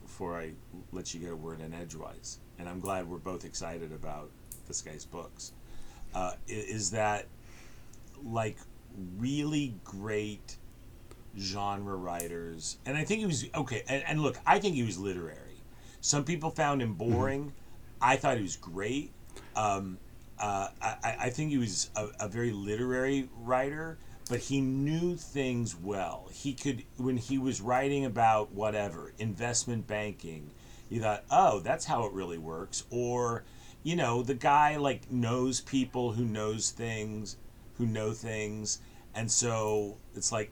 before 0.03 0.39
I 0.39 0.53
let 0.93 1.15
you 1.15 1.21
get 1.21 1.31
a 1.31 1.37
word 1.37 1.61
in 1.61 1.73
edgewise, 1.73 2.39
and 2.59 2.69
I'm 2.69 2.81
glad 2.81 3.09
we're 3.09 3.17
both 3.19 3.45
excited 3.45 3.93
about 3.93 4.31
this 4.69 4.83
guy's 4.83 5.07
books, 5.07 5.53
uh, 6.15 6.33
is 6.47 6.91
that 6.91 7.27
like 8.23 8.59
really 9.17 9.75
great 9.85 10.57
genre 11.39 11.97
writers, 11.97 12.77
and 12.85 12.97
I 12.97 13.05
think 13.05 13.21
he 13.21 13.27
was 13.27 13.47
okay. 13.55 13.85
And, 13.89 14.05
and 14.07 14.21
look, 14.21 14.39
I 14.47 14.59
think 14.59 14.75
he 14.75 14.83
was 14.83 14.99
literary. 14.99 15.39
Some 16.03 16.25
people 16.25 16.51
found 16.51 16.83
him 16.83 16.95
boring. 16.95 17.53
I 18.01 18.17
thought 18.17 18.37
he 18.37 18.43
was 18.43 18.57
great. 18.57 19.13
Um, 19.57 19.99
uh, 20.39 20.69
I, 20.81 21.17
I- 21.21 21.31
think 21.31 21.51
he 21.51 21.59
was 21.59 21.91
a, 21.97 22.09
a 22.21 22.29
very 22.29 22.51
literary 22.53 23.29
writer, 23.39 23.99
but 24.29 24.41
he 24.41 24.61
knew 24.61 25.17
things 25.17 25.77
well. 25.77 26.29
He 26.33 26.55
could, 26.55 26.85
when 26.97 27.17
he 27.17 27.39
was 27.39 27.61
writing 27.61 28.05
about 28.05 28.53
whatever, 28.53 29.13
investment 29.19 29.87
banking, 29.87 30.51
you 30.89 31.01
thought, 31.01 31.25
oh, 31.31 31.61
that's 31.61 31.85
how 31.85 32.05
it 32.07 32.13
really 32.13 32.39
works. 32.39 32.85
Or, 32.91 33.45
you 33.83 33.97
know, 33.97 34.23
the 34.23 34.35
guy 34.35 34.77
like 34.77 35.11
knows 35.11 35.61
people 35.61 36.13
who 36.13 36.25
knows 36.25 36.71
things, 36.71 37.37
who 37.79 37.87
know 37.87 38.13
things. 38.13 38.79
And 39.15 39.31
so 39.31 39.97
it's 40.15 40.33
like, 40.33 40.51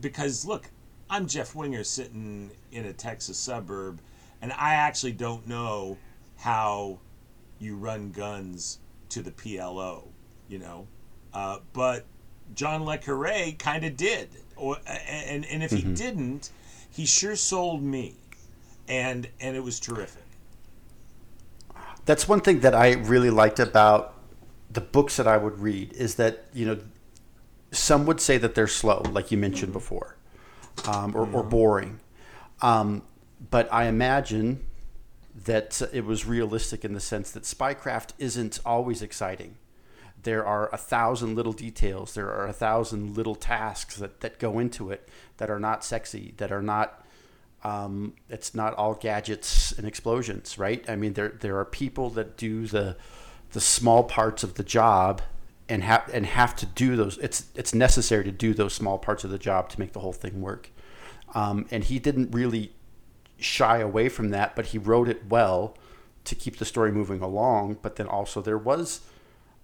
because 0.00 0.44
look, 0.44 0.70
I'm 1.08 1.26
Jeff 1.26 1.54
Wenger 1.54 1.84
sitting 1.84 2.50
in 2.72 2.84
a 2.84 2.92
Texas 2.92 3.38
suburb, 3.38 4.00
and 4.42 4.52
I 4.52 4.74
actually 4.74 5.12
don't 5.12 5.46
know 5.46 5.98
how 6.38 6.98
you 7.58 7.76
run 7.76 8.10
guns 8.10 8.78
to 9.10 9.22
the 9.22 9.30
PLO, 9.30 10.08
you 10.48 10.58
know. 10.58 10.86
Uh, 11.32 11.58
but 11.72 12.04
John 12.54 12.84
Le 12.84 12.98
Carre 12.98 13.52
kind 13.58 13.84
of 13.84 13.96
did, 13.96 14.28
or 14.56 14.78
and 14.86 15.44
and 15.46 15.62
if 15.62 15.70
he 15.70 15.82
didn't, 15.82 16.50
he 16.90 17.06
sure 17.06 17.36
sold 17.36 17.82
me, 17.82 18.14
and 18.88 19.28
and 19.40 19.56
it 19.56 19.62
was 19.62 19.80
terrific. 19.80 20.22
That's 22.04 22.28
one 22.28 22.40
thing 22.40 22.60
that 22.60 22.74
I 22.74 22.92
really 22.92 23.30
liked 23.30 23.58
about 23.58 24.14
the 24.70 24.80
books 24.80 25.16
that 25.16 25.26
I 25.26 25.36
would 25.36 25.58
read 25.58 25.92
is 25.92 26.14
that 26.16 26.46
you 26.52 26.66
know 26.66 26.78
some 27.72 28.06
would 28.06 28.20
say 28.20 28.38
that 28.38 28.54
they're 28.54 28.66
slow, 28.66 29.02
like 29.10 29.30
you 29.30 29.38
mentioned 29.38 29.72
before, 29.72 30.16
um, 30.88 31.14
or, 31.14 31.28
or 31.32 31.42
boring. 31.42 32.00
Um, 32.62 33.02
but 33.50 33.70
I 33.72 33.84
imagine 33.86 34.64
that 35.44 35.82
it 35.92 36.04
was 36.04 36.26
realistic 36.26 36.84
in 36.84 36.94
the 36.94 37.00
sense 37.00 37.30
that 37.32 37.42
spycraft 37.42 38.10
isn't 38.18 38.58
always 38.64 39.02
exciting. 39.02 39.56
There 40.22 40.44
are 40.44 40.72
a 40.72 40.78
thousand 40.78 41.36
little 41.36 41.52
details. 41.52 42.14
There 42.14 42.30
are 42.30 42.46
a 42.46 42.52
thousand 42.52 43.16
little 43.16 43.34
tasks 43.34 43.96
that, 43.96 44.20
that 44.20 44.38
go 44.38 44.58
into 44.58 44.90
it 44.90 45.08
that 45.36 45.50
are 45.50 45.60
not 45.60 45.84
sexy, 45.84 46.34
that 46.38 46.50
are 46.50 46.62
not. 46.62 47.02
Um, 47.64 48.14
it's 48.28 48.54
not 48.54 48.74
all 48.74 48.94
gadgets 48.94 49.72
and 49.72 49.86
explosions, 49.86 50.58
right? 50.58 50.88
I 50.88 50.96
mean, 50.96 51.14
there 51.14 51.30
there 51.40 51.58
are 51.58 51.64
people 51.64 52.10
that 52.10 52.36
do 52.36 52.66
the 52.66 52.96
the 53.52 53.60
small 53.60 54.04
parts 54.04 54.42
of 54.42 54.54
the 54.54 54.62
job 54.62 55.22
and 55.68 55.82
have 55.82 56.08
and 56.12 56.26
have 56.26 56.56
to 56.56 56.66
do 56.66 56.96
those. 56.96 57.18
It's 57.18 57.46
it's 57.54 57.74
necessary 57.74 58.24
to 58.24 58.32
do 58.32 58.54
those 58.54 58.72
small 58.72 58.98
parts 58.98 59.24
of 59.24 59.30
the 59.30 59.38
job 59.38 59.68
to 59.70 59.80
make 59.80 59.92
the 59.92 60.00
whole 60.00 60.12
thing 60.12 60.40
work. 60.40 60.70
Um, 61.34 61.66
and 61.70 61.84
he 61.84 61.98
didn't 61.98 62.30
really 62.32 62.72
shy 63.38 63.78
away 63.78 64.08
from 64.08 64.30
that, 64.30 64.56
but 64.56 64.66
he 64.66 64.78
wrote 64.78 65.08
it 65.08 65.26
well 65.28 65.76
to 66.24 66.34
keep 66.34 66.56
the 66.58 66.64
story 66.64 66.90
moving 66.92 67.20
along. 67.20 67.78
But 67.82 67.96
then 67.96 68.06
also 68.06 68.40
there 68.40 68.58
was 68.58 69.00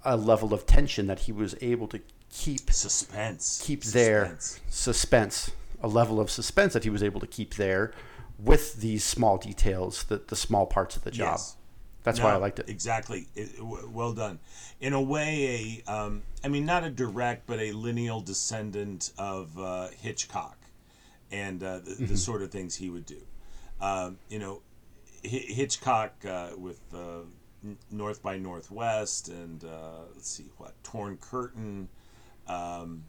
a 0.04 0.16
level 0.16 0.52
of 0.52 0.66
tension 0.66 1.06
that 1.06 1.20
he 1.20 1.32
was 1.32 1.54
able 1.60 1.86
to 1.88 2.00
keep 2.30 2.70
Suspense. 2.70 3.62
keep 3.64 3.82
there 3.84 4.36
Suspense. 4.38 4.60
suspense, 4.68 5.50
a 5.82 5.88
level 5.88 6.18
of 6.20 6.30
suspense 6.30 6.72
that 6.72 6.84
he 6.84 6.90
was 6.90 7.02
able 7.02 7.20
to 7.20 7.26
keep 7.26 7.54
there 7.54 7.92
with 8.38 8.80
these 8.80 9.04
small 9.04 9.36
details, 9.38 10.04
the 10.04 10.16
the 10.26 10.36
small 10.36 10.66
parts 10.66 10.96
of 10.96 11.04
the 11.04 11.10
job. 11.10 11.34
Yes. 11.34 11.56
That's 12.04 12.18
No, 12.18 12.24
why 12.24 12.32
I 12.32 12.36
liked 12.36 12.58
it. 12.58 12.68
Exactly. 12.68 13.28
It, 13.36 13.56
w- 13.58 13.88
well 13.92 14.12
done. 14.12 14.40
In 14.80 14.92
a 14.92 15.00
way, 15.00 15.82
a 15.86 15.92
um, 15.92 16.22
I 16.42 16.48
mean, 16.48 16.66
not 16.66 16.82
a 16.82 16.90
direct, 16.90 17.46
but 17.46 17.60
a 17.60 17.70
lineal 17.70 18.20
descendant 18.20 19.12
of 19.18 19.56
uh, 19.56 19.88
Hitchcock, 20.00 20.56
and 21.30 21.62
uh, 21.62 21.78
the, 21.78 21.90
Mm-hmm. 21.92 22.06
the 22.06 22.16
sort 22.16 22.42
of 22.42 22.50
things 22.50 22.74
he 22.74 22.90
would 22.90 23.06
do. 23.06 23.22
Um, 23.82 24.18
you 24.28 24.38
know, 24.38 24.62
Hitchcock 25.24 26.12
uh, 26.24 26.50
with 26.56 26.80
uh, 26.94 27.24
North 27.90 28.22
by 28.22 28.38
Northwest, 28.38 29.28
and 29.28 29.64
uh, 29.64 30.04
let's 30.14 30.30
see 30.30 30.46
what 30.56 30.72
Torn 30.84 31.16
Curtain. 31.16 31.88
Um, 32.46 33.04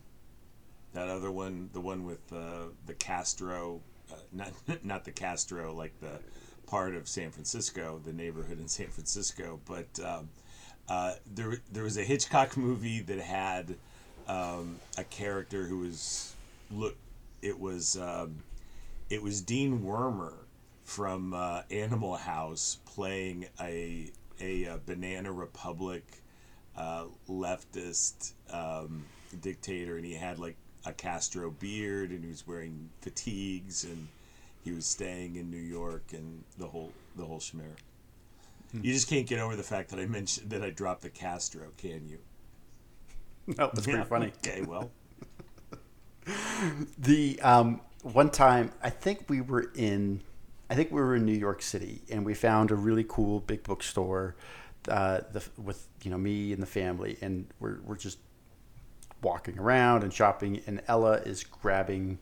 that 0.93 1.09
other 1.09 1.31
one, 1.31 1.69
the 1.73 1.79
one 1.79 2.05
with 2.05 2.21
uh, 2.33 2.69
the 2.87 2.95
Castro, 2.95 3.81
uh, 4.11 4.15
not 4.31 4.51
not 4.83 5.05
the 5.05 5.11
Castro, 5.11 5.73
like 5.73 5.99
the 6.01 6.19
part 6.65 6.95
of 6.95 7.07
San 7.07 7.29
Francisco, 7.29 8.01
the 8.03 8.13
neighborhood 8.13 8.59
in 8.59 8.67
San 8.67 8.87
Francisco, 8.87 9.59
but 9.65 9.99
um, 10.03 10.29
uh, 10.89 11.13
there 11.35 11.57
there 11.71 11.83
was 11.83 11.97
a 11.97 12.03
Hitchcock 12.03 12.57
movie 12.57 12.99
that 13.01 13.19
had 13.19 13.75
um, 14.27 14.79
a 14.97 15.03
character 15.03 15.65
who 15.65 15.79
was 15.79 16.33
look, 16.71 16.95
it 17.43 17.59
was 17.59 17.95
um, 17.95 18.37
it 19.11 19.21
was 19.21 19.41
Dean 19.41 19.81
Wormer 19.81 20.33
from 20.83 21.33
uh, 21.33 21.61
Animal 21.71 22.15
House 22.17 22.79
playing 22.85 23.45
a 23.61 24.11
a, 24.41 24.67
uh 24.67 24.77
Banana 24.85 25.31
Republic 25.31 26.03
uh, 26.75 27.05
leftist 27.29 28.33
um, 28.51 29.05
dictator, 29.41 29.97
and 29.97 30.05
he 30.05 30.13
had 30.15 30.39
like 30.39 30.55
a 30.85 30.93
Castro 30.93 31.51
beard, 31.51 32.11
and 32.11 32.23
he 32.23 32.29
was 32.29 32.45
wearing 32.47 32.89
fatigues, 33.01 33.83
and 33.83 34.07
he 34.63 34.71
was 34.71 34.85
staying 34.85 35.35
in 35.35 35.51
New 35.51 35.57
York, 35.57 36.03
and 36.13 36.43
the 36.57 36.67
whole 36.67 36.91
the 37.15 37.25
whole 37.25 37.39
schmear. 37.39 37.75
You 38.81 38.93
just 38.93 39.07
can't 39.07 39.27
get 39.27 39.39
over 39.39 39.55
the 39.55 39.63
fact 39.63 39.89
that 39.89 39.99
I 39.99 40.05
mentioned 40.05 40.49
that 40.51 40.63
I 40.63 40.69
dropped 40.69 41.01
the 41.01 41.09
Castro, 41.09 41.67
can 41.77 42.07
you? 42.07 42.19
No, 43.47 43.69
that's 43.73 43.83
pretty 43.87 43.99
Yeah, 43.99 44.03
funny. 44.05 44.31
Okay, 44.39 44.61
well, 44.61 44.91
The 46.97 47.39
um, 47.41 47.81
one 48.01 48.29
time 48.29 48.71
I 48.81 48.89
think 48.89 49.25
we 49.29 49.41
were 49.41 49.71
in, 49.75 50.21
I 50.69 50.75
think 50.75 50.91
we 50.91 51.01
were 51.01 51.15
in 51.15 51.25
New 51.25 51.37
York 51.37 51.61
City, 51.61 52.01
and 52.09 52.25
we 52.25 52.33
found 52.33 52.71
a 52.71 52.75
really 52.75 53.05
cool 53.07 53.39
big 53.39 53.63
bookstore, 53.63 54.35
uh, 54.87 55.21
the, 55.31 55.43
with 55.61 55.87
you 56.03 56.11
know 56.11 56.17
me 56.17 56.53
and 56.53 56.61
the 56.61 56.67
family, 56.67 57.17
and 57.21 57.47
we're 57.59 57.79
we're 57.83 57.97
just 57.97 58.17
walking 59.21 59.57
around 59.59 60.03
and 60.03 60.13
shopping, 60.13 60.61
and 60.65 60.81
Ella 60.87 61.13
is 61.25 61.43
grabbing 61.43 62.19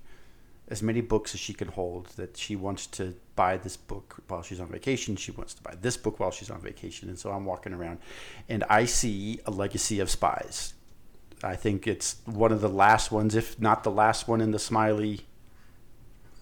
as 0.67 0.81
many 0.81 1.01
books 1.01 1.33
as 1.33 1.39
she 1.39 1.53
can 1.53 1.67
hold. 1.67 2.07
That 2.17 2.35
she 2.37 2.55
wants 2.55 2.87
to 2.87 3.15
buy 3.35 3.57
this 3.57 3.77
book 3.77 4.17
while 4.27 4.41
she's 4.41 4.59
on 4.59 4.67
vacation. 4.67 5.15
She 5.15 5.31
wants 5.31 5.53
to 5.55 5.63
buy 5.63 5.75
this 5.79 5.97
book 5.97 6.19
while 6.19 6.31
she's 6.31 6.49
on 6.49 6.61
vacation, 6.61 7.09
and 7.09 7.17
so 7.17 7.31
I'm 7.31 7.45
walking 7.45 7.73
around, 7.73 7.99
and 8.49 8.63
I 8.69 8.85
see 8.85 9.39
a 9.45 9.51
Legacy 9.51 9.99
of 9.99 10.09
Spies. 10.09 10.73
I 11.43 11.55
think 11.55 11.87
it's 11.87 12.17
one 12.25 12.51
of 12.51 12.61
the 12.61 12.69
last 12.69 13.11
ones, 13.11 13.35
if 13.35 13.59
not 13.59 13.83
the 13.83 13.91
last 13.91 14.27
one 14.27 14.41
in 14.41 14.51
the 14.51 14.59
Smiley 14.59 15.21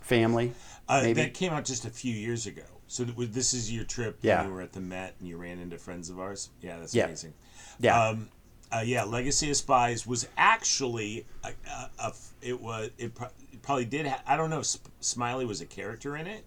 family. 0.01 0.53
Uh, 0.89 1.01
Maybe. 1.03 1.21
that 1.21 1.33
came 1.33 1.53
out 1.53 1.63
just 1.65 1.85
a 1.85 1.89
few 1.89 2.13
years 2.13 2.45
ago. 2.47 2.63
So 2.87 3.05
th- 3.05 3.29
this 3.31 3.53
is 3.53 3.71
your 3.71 3.85
trip 3.85 4.17
Yeah. 4.21 4.39
when 4.41 4.49
you 4.49 4.53
were 4.55 4.61
at 4.61 4.73
the 4.73 4.81
Met 4.81 5.15
and 5.19 5.27
you 5.29 5.37
ran 5.37 5.59
into 5.59 5.77
friends 5.77 6.09
of 6.09 6.19
ours. 6.19 6.49
Yeah, 6.61 6.79
that's 6.79 6.93
Yeah. 6.95 7.05
amazing. 7.05 7.33
Yeah. 7.79 8.01
Um, 8.09 8.29
uh, 8.71 8.83
yeah, 8.85 9.03
Legacy 9.03 9.49
of 9.51 9.57
Spies 9.57 10.05
was 10.05 10.27
actually 10.37 11.25
a, 11.43 11.49
a, 11.69 11.89
a 11.99 12.13
it 12.41 12.59
was 12.61 12.89
it, 12.97 13.13
pro- 13.15 13.29
it 13.51 13.61
probably 13.61 13.85
did. 13.85 14.07
Ha- 14.07 14.21
I 14.27 14.35
don't 14.35 14.49
know 14.49 14.59
if 14.59 14.67
Smiley 14.99 15.45
was 15.45 15.61
a 15.61 15.65
character 15.65 16.15
in 16.17 16.27
it, 16.27 16.43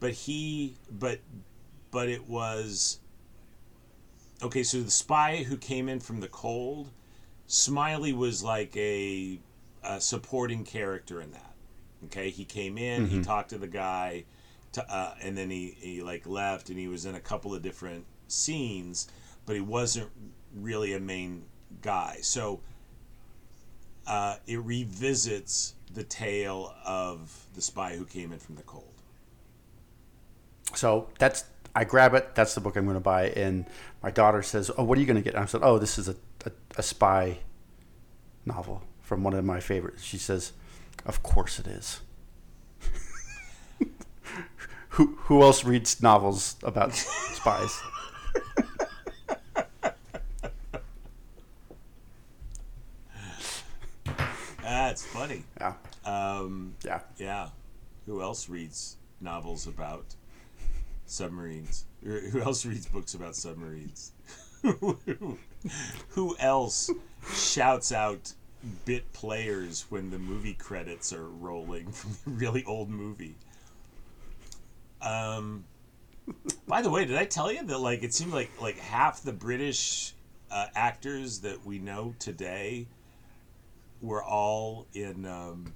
but 0.00 0.12
he 0.12 0.74
but 0.90 1.20
but 1.90 2.08
it 2.08 2.26
was 2.28 2.98
okay. 4.42 4.62
So 4.62 4.80
the 4.82 4.90
spy 4.90 5.44
who 5.44 5.56
came 5.56 5.88
in 5.88 6.00
from 6.00 6.20
the 6.20 6.28
cold, 6.28 6.90
Smiley 7.46 8.12
was 8.12 8.42
like 8.42 8.76
a, 8.76 9.38
a 9.82 10.00
supporting 10.00 10.64
character 10.64 11.20
in 11.20 11.30
that. 11.32 11.51
Okay, 12.06 12.30
he 12.30 12.44
came 12.44 12.78
in, 12.78 13.06
he 13.06 13.22
talked 13.22 13.50
to 13.50 13.58
the 13.58 13.68
guy, 13.68 14.24
to, 14.72 14.92
uh, 14.92 15.14
and 15.20 15.36
then 15.36 15.50
he, 15.50 15.76
he 15.78 16.02
like 16.02 16.26
left, 16.26 16.68
and 16.70 16.78
he 16.78 16.88
was 16.88 17.06
in 17.06 17.14
a 17.14 17.20
couple 17.20 17.54
of 17.54 17.62
different 17.62 18.04
scenes, 18.28 19.08
but 19.46 19.54
he 19.54 19.60
wasn't 19.60 20.10
really 20.56 20.94
a 20.94 21.00
main 21.00 21.44
guy. 21.80 22.18
So 22.22 22.60
uh, 24.06 24.36
it 24.46 24.58
revisits 24.58 25.74
the 25.92 26.02
tale 26.04 26.74
of 26.84 27.46
the 27.54 27.60
spy 27.60 27.96
who 27.96 28.04
came 28.04 28.32
in 28.32 28.38
from 28.38 28.56
the 28.56 28.62
cold. 28.62 28.88
So 30.74 31.08
that's 31.18 31.44
I 31.74 31.84
grab 31.84 32.14
it. 32.14 32.34
That's 32.34 32.54
the 32.54 32.60
book 32.60 32.76
I'm 32.76 32.84
going 32.84 32.96
to 32.96 33.00
buy. 33.00 33.28
And 33.28 33.66
my 34.02 34.10
daughter 34.10 34.42
says, 34.42 34.70
"Oh, 34.76 34.84
what 34.84 34.98
are 34.98 35.00
you 35.00 35.06
going 35.06 35.16
to 35.16 35.22
get?" 35.22 35.34
And 35.34 35.42
I 35.42 35.46
said, 35.46 35.60
"Oh, 35.62 35.78
this 35.78 35.98
is 35.98 36.08
a, 36.08 36.16
a, 36.44 36.52
a 36.78 36.82
spy 36.82 37.38
novel 38.44 38.82
from 39.00 39.22
one 39.22 39.34
of 39.34 39.44
my 39.44 39.60
favorites." 39.60 40.02
She 40.02 40.18
says, 40.18 40.52
"Of 41.04 41.22
course 41.22 41.58
it 41.58 41.66
is." 41.66 42.00
who 44.90 45.16
who 45.22 45.42
else 45.42 45.64
reads 45.64 46.02
novels 46.02 46.56
about 46.62 46.92
spies? 47.34 47.80
That's 54.62 55.04
funny. 55.04 55.44
Yeah, 55.60 55.74
Um, 56.04 56.74
yeah. 56.84 57.00
yeah. 57.18 57.48
Who 58.06 58.20
else 58.22 58.48
reads 58.48 58.96
novels 59.20 59.66
about 59.66 60.04
submarines? 61.06 61.84
Who 62.02 62.40
else 62.40 62.66
reads 62.66 62.86
books 62.86 63.14
about 63.14 63.36
submarines? 63.36 64.12
Who 66.10 66.36
else 66.38 66.90
shouts 67.34 67.92
out 67.92 68.32
bit 68.84 69.12
players 69.12 69.86
when 69.88 70.10
the 70.10 70.18
movie 70.18 70.54
credits 70.54 71.12
are 71.12 71.28
rolling 71.28 71.90
from 71.92 72.12
a 72.26 72.36
really 72.36 72.64
old 72.64 72.90
movie? 72.90 73.36
Um, 75.00 75.64
by 76.68 76.82
the 76.82 76.90
way, 76.90 77.04
did 77.04 77.16
I 77.16 77.24
tell 77.24 77.50
you 77.50 77.64
that 77.64 77.78
like 77.78 78.02
it 78.02 78.14
seemed 78.14 78.32
like 78.32 78.50
like 78.60 78.78
half 78.78 79.22
the 79.22 79.32
British 79.32 80.14
uh, 80.50 80.66
actors 80.74 81.40
that 81.40 81.64
we 81.64 81.78
know 81.78 82.14
today 82.18 82.86
were 84.00 84.22
all 84.22 84.86
in 84.94 85.24
um, 85.26 85.72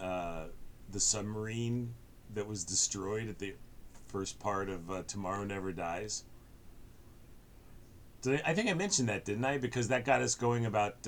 uh, 0.00 0.44
the 0.92 1.00
submarine 1.00 1.94
that 2.34 2.46
was 2.46 2.64
destroyed 2.64 3.28
at 3.28 3.38
the 3.38 3.54
first 4.08 4.38
part 4.38 4.68
of 4.68 4.90
uh, 4.90 5.02
Tomorrow 5.06 5.44
Never 5.44 5.72
Dies. 5.72 6.24
Did 8.22 8.40
I, 8.44 8.50
I 8.50 8.54
think 8.54 8.70
I 8.70 8.74
mentioned 8.74 9.08
that, 9.08 9.24
didn't 9.24 9.44
I? 9.44 9.58
Because 9.58 9.88
that 9.88 10.04
got 10.04 10.22
us 10.22 10.34
going 10.34 10.66
about 10.66 11.06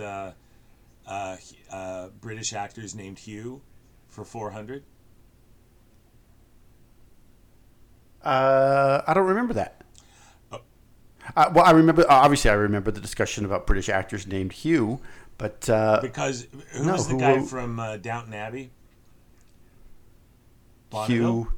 uh, 1.10 1.36
uh, 1.72 1.74
uh, 1.74 2.08
British 2.20 2.52
actors 2.52 2.94
named 2.94 3.18
Hugh 3.18 3.60
for 4.08 4.24
400. 4.24 4.84
Uh, 8.22 9.02
I 9.06 9.14
don't 9.14 9.26
remember 9.26 9.54
that. 9.54 9.82
Oh. 10.52 10.60
Uh, 11.36 11.50
well, 11.54 11.64
I 11.64 11.70
remember. 11.70 12.04
Obviously, 12.08 12.50
I 12.50 12.54
remember 12.54 12.90
the 12.90 13.00
discussion 13.00 13.44
about 13.44 13.66
British 13.66 13.88
actors 13.88 14.26
named 14.26 14.52
Hugh, 14.52 15.00
but 15.38 15.68
uh, 15.70 16.00
Because 16.02 16.46
who 16.72 16.84
No, 16.84 16.92
was 16.92 17.06
the 17.06 17.14
who 17.14 17.20
guy 17.20 17.36
wrote- 17.36 17.48
from 17.48 17.80
uh, 17.80 17.96
Downton 17.96 18.34
Abbey? 18.34 18.70
Bonneville? 20.90 21.16
Hugh 21.44 21.52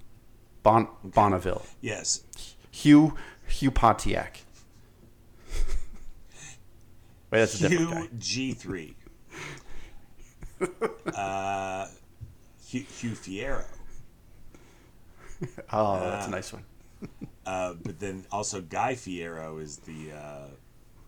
bon- 0.62 0.88
Bonneville, 1.03 1.64
Yes. 1.80 2.22
Hugh 2.70 3.16
Hugh 3.48 3.70
Pontiac. 3.70 4.40
Wait, 7.30 7.38
that's 7.40 7.61
a 7.61 7.68
different 7.68 7.90
guy. 7.90 8.00
Hugh 8.03 8.09
G 8.18 8.53
three. 8.53 8.94
uh, 11.14 11.86
Hugh, 12.66 12.80
Hugh 12.82 13.10
Fiero. 13.10 13.64
Oh, 15.72 15.98
that's 16.00 16.26
a 16.26 16.30
nice 16.30 16.52
one. 16.52 16.64
Uh, 17.44 17.74
but 17.82 17.98
then 17.98 18.24
also 18.30 18.60
Guy 18.60 18.94
Fieri 18.94 19.60
is 19.60 19.78
the 19.78 20.12
uh, 20.12 20.46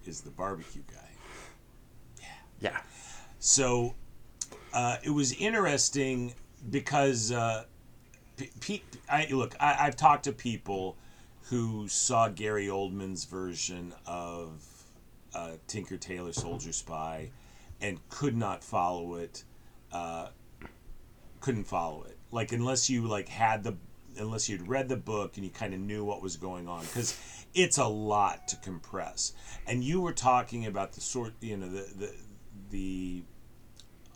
is 0.04 0.22
the 0.22 0.30
barbecue 0.30 0.82
guy. 0.92 1.08
Yeah. 2.20 2.26
Yeah. 2.58 2.80
So 3.38 3.94
uh, 4.72 4.96
it 5.04 5.10
was 5.10 5.32
interesting 5.34 6.34
because 6.70 7.30
uh, 7.30 7.66
P- 8.36 8.50
P- 8.58 8.82
I 9.08 9.28
look. 9.30 9.54
I, 9.60 9.76
I've 9.86 9.94
talked 9.94 10.24
to 10.24 10.32
people 10.32 10.96
who 11.42 11.86
saw 11.86 12.28
Gary 12.28 12.66
Oldman's 12.66 13.24
version 13.26 13.94
of 14.04 14.66
uh, 15.36 15.52
Tinker 15.68 15.96
Tailor 15.96 16.32
Soldier 16.32 16.72
Spy 16.72 17.30
and 17.84 18.08
could 18.08 18.34
not 18.34 18.64
follow 18.64 19.16
it. 19.16 19.44
Uh, 19.92 20.28
couldn't 21.40 21.64
follow 21.64 22.04
it. 22.04 22.16
Like 22.30 22.52
unless 22.52 22.88
you 22.88 23.06
like 23.06 23.28
had 23.28 23.62
the 23.62 23.76
unless 24.16 24.48
you'd 24.48 24.66
read 24.66 24.88
the 24.88 24.96
book 24.96 25.36
and 25.36 25.44
you 25.44 25.50
kind 25.50 25.74
of 25.74 25.80
knew 25.80 26.04
what 26.04 26.22
was 26.22 26.36
going 26.36 26.66
on 26.66 26.80
because 26.82 27.18
it's 27.54 27.76
a 27.76 27.86
lot 27.86 28.48
to 28.48 28.56
compress. 28.56 29.34
And 29.66 29.84
you 29.84 30.00
were 30.00 30.12
talking 30.12 30.64
about 30.66 30.92
the 30.92 31.02
sort, 31.02 31.34
you 31.40 31.58
know, 31.58 31.68
the 31.68 31.86
the 31.98 32.12
the 32.70 33.22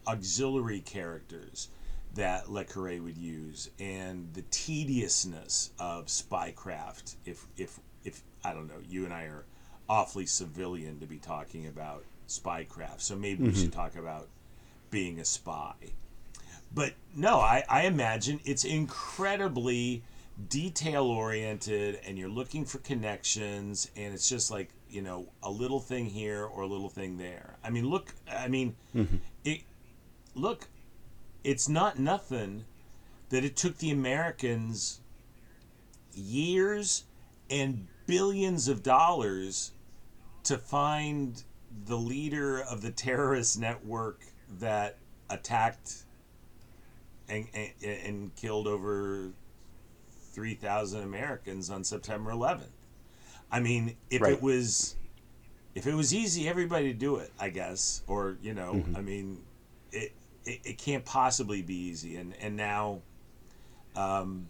auxiliary 0.07 0.81
characters 0.81 1.69
that 2.15 2.51
Le 2.51 2.65
Carre 2.65 2.99
would 3.01 3.19
use 3.19 3.69
and 3.79 4.33
the 4.33 4.43
tediousness 4.51 5.73
of 5.79 6.07
spycraft 6.07 7.17
if 7.27 7.47
if 7.59 7.79
if 8.03 8.23
I 8.43 8.55
don't 8.55 8.67
know 8.67 8.81
you 8.89 9.05
and 9.05 9.13
I 9.13 9.25
are 9.25 9.45
awfully 9.91 10.25
civilian 10.25 11.01
to 11.01 11.07
be 11.07 11.19
talking 11.19 11.67
about 11.67 12.05
spycraft 12.29 13.01
so 13.01 13.17
maybe 13.17 13.45
we 13.45 13.55
should 13.55 13.71
mm-hmm. 13.71 13.81
talk 13.81 13.97
about 13.97 14.29
being 14.91 15.19
a 15.19 15.25
spy. 15.25 15.75
But 16.75 16.93
no 17.17 17.41
I, 17.41 17.65
I 17.69 17.83
imagine 17.83 18.41
it's 18.45 18.65
incredibly 18.65 20.03
detail 20.49 21.05
oriented 21.05 21.99
and 22.07 22.17
you're 22.17 22.29
looking 22.29 22.65
for 22.65 22.79
connections 22.79 23.91
and 23.97 24.15
it's 24.15 24.29
just 24.29 24.51
like 24.51 24.71
you 24.89 25.03
know 25.03 25.27
a 25.43 25.51
little 25.51 25.81
thing 25.81 26.07
here 26.07 26.45
or 26.45 26.63
a 26.63 26.67
little 26.67 26.89
thing 26.89 27.17
there. 27.17 27.57
I 27.65 27.71
mean 27.71 27.89
look 27.89 28.15
i 28.31 28.49
mean 28.49 28.77
mm-hmm. 28.95 29.17
it 29.45 29.63
look 30.35 30.69
it's 31.43 31.69
not 31.69 31.99
nothing 31.99 32.65
that 33.31 33.45
it 33.45 33.57
took 33.57 33.79
the 33.79 33.91
Americans 33.91 35.01
years 36.15 37.05
and 37.51 37.87
billions 38.07 38.69
of 38.69 38.83
dollars 38.83 39.73
to 40.45 40.59
find 40.59 41.43
the 41.87 41.97
leader 41.97 42.61
of 42.61 42.81
the 42.83 42.91
terrorist 42.91 43.59
network 43.59 44.21
that 44.59 44.97
attacked 45.31 46.05
and, 47.29 47.47
and, 47.55 47.71
and 47.83 48.37
killed 48.37 48.67
over 48.67 49.31
3,000 50.33 51.03
Americans 51.03 51.71
on 51.71 51.85
September 51.85 52.31
11th. 52.33 52.71
I 53.51 53.61
mean, 53.61 53.97
if 54.11 54.23
Right. 54.23 54.33
it 54.35 54.43
was 54.43 54.95
if 55.75 55.87
it 55.87 55.95
was 55.95 56.13
easy, 56.13 56.49
everybody 56.49 56.89
would 56.89 56.99
do 56.99 57.17
it, 57.17 57.31
I 57.39 57.51
guess. 57.51 58.03
Or, 58.09 58.37
you 58.43 58.53
know, 58.53 58.83
I 58.97 59.01
mean, 59.01 59.43
it, 59.93 60.13
it, 60.45 60.61
it 60.65 60.79
can't 60.79 61.05
possibly 61.05 61.63
be 61.63 61.75
easy. 61.75 62.17
And, 62.17 62.35
and 62.41 62.57
now, 62.57 63.01
um, 63.95 64.49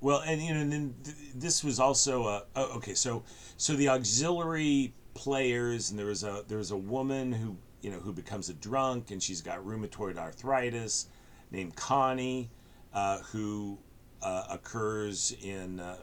well, 0.00 0.20
and, 0.20 0.40
you 0.40 0.54
know, 0.54 0.60
and 0.60 0.72
then 0.72 0.94
th- 1.04 1.16
this 1.34 1.62
was 1.62 1.78
also 1.78 2.28
a, 2.28 2.44
oh, 2.56 2.76
okay. 2.76 2.94
So, 2.94 3.24
so 3.58 3.74
the 3.74 3.90
auxiliary 3.90 4.94
players, 5.14 5.90
and 5.90 5.98
there 5.98 6.06
was 6.06 6.24
a, 6.24 6.44
there 6.48 6.58
was 6.58 6.70
a 6.70 6.76
woman 6.76 7.32
who, 7.32 7.56
you 7.80 7.90
know, 7.90 7.98
who 7.98 8.12
becomes 8.12 8.48
a 8.48 8.54
drunk 8.54 9.10
and 9.10 9.22
she's 9.22 9.40
got 9.40 9.64
rheumatoid 9.64 10.18
arthritis 10.18 11.06
named 11.50 11.76
Connie, 11.76 12.50
uh, 12.92 13.18
who 13.18 13.78
uh, 14.22 14.44
occurs 14.50 15.36
in, 15.42 15.80
uh, 15.80 15.96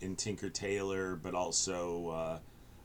in 0.00 0.16
Tinker 0.16 0.50
Tailor, 0.50 1.16
but 1.16 1.34
also, 1.34 2.08
uh, 2.08 2.38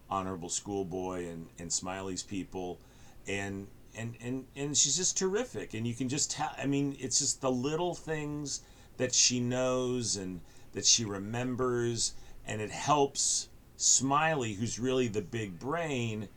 honorable 0.09 0.49
schoolboy 0.49 1.27
and, 1.27 1.47
and 1.57 1.71
Smiley's 1.71 2.23
people. 2.23 2.79
And 3.27 3.67
and, 3.95 4.15
and 4.21 4.45
and 4.55 4.77
she's 4.77 4.97
just 4.97 5.17
terrific 5.17 5.73
and 5.73 5.85
you 5.85 5.93
can 5.93 6.09
just 6.09 6.31
tell 6.31 6.51
I 6.57 6.65
mean 6.65 6.95
it's 6.99 7.19
just 7.19 7.41
the 7.41 7.51
little 7.51 7.93
things 7.93 8.61
that 8.97 9.13
she 9.13 9.39
knows 9.39 10.17
and 10.17 10.41
that 10.73 10.85
she 10.85 11.05
remembers 11.05 12.13
and 12.45 12.59
it 12.59 12.71
helps 12.71 13.49
Smiley 13.75 14.53
who's 14.53 14.79
really 14.79 15.07
the 15.07 15.21
big 15.21 15.59
brain 15.59 16.29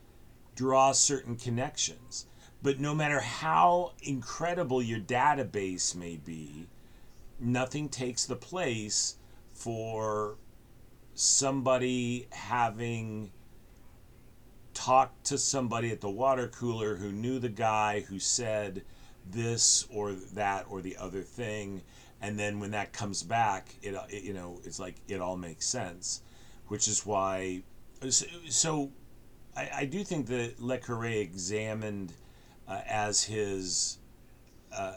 draws 0.54 0.98
certain 0.98 1.36
connections. 1.36 2.26
But 2.62 2.80
no 2.80 2.94
matter 2.94 3.20
how 3.20 3.92
incredible 4.02 4.82
your 4.82 4.98
database 4.98 5.94
may 5.94 6.16
be 6.16 6.66
nothing 7.38 7.88
takes 7.88 8.24
the 8.24 8.36
place 8.36 9.16
for 9.52 10.36
somebody 11.14 12.26
having 12.30 13.30
talked 14.74 15.24
to 15.24 15.38
somebody 15.38 15.90
at 15.90 16.00
the 16.00 16.10
water 16.10 16.48
cooler 16.48 16.96
who 16.96 17.12
knew 17.12 17.38
the 17.38 17.48
guy 17.48 18.00
who 18.00 18.18
said 18.18 18.82
this 19.30 19.86
or 19.90 20.12
that 20.12 20.66
or 20.68 20.80
the 20.80 20.96
other 20.96 21.22
thing. 21.22 21.82
And 22.20 22.38
then 22.38 22.60
when 22.60 22.70
that 22.72 22.92
comes 22.92 23.22
back 23.22 23.74
it, 23.82 23.94
it 24.08 24.22
you 24.22 24.32
know 24.32 24.60
it's 24.64 24.78
like 24.78 24.96
it 25.08 25.20
all 25.20 25.36
makes 25.36 25.66
sense 25.66 26.22
which 26.68 26.88
is 26.88 27.06
why 27.06 27.62
so, 28.08 28.26
so 28.48 28.90
I, 29.56 29.70
I 29.74 29.84
do 29.84 30.04
think 30.04 30.26
that 30.26 30.60
Le 30.60 30.78
Carre 30.78 31.20
examined 31.20 32.12
uh, 32.68 32.80
as 32.86 33.22
his 33.22 33.98
uh, 34.72 34.94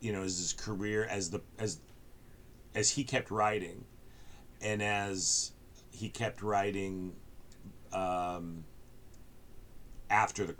you 0.00 0.12
know 0.12 0.22
as 0.22 0.38
his 0.38 0.52
career 0.52 1.04
as 1.04 1.30
the 1.30 1.40
as 1.58 1.78
as 2.74 2.90
he 2.90 3.04
kept 3.04 3.30
writing 3.30 3.84
and 4.60 4.82
as 4.82 5.52
he 5.90 6.08
kept 6.08 6.42
writing 6.42 7.14
um, 7.92 8.64
after 10.08 10.44
the 10.44 10.54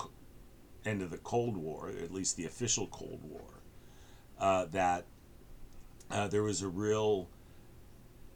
end 0.84 1.02
of 1.02 1.10
the 1.10 1.18
Cold 1.18 1.56
War, 1.56 1.90
at 2.02 2.12
least 2.12 2.36
the 2.36 2.46
official 2.46 2.86
Cold 2.88 3.20
War, 3.22 3.62
uh, 4.38 4.66
that 4.66 5.04
uh, 6.10 6.28
there 6.28 6.42
was 6.42 6.62
a 6.62 6.68
real 6.68 7.28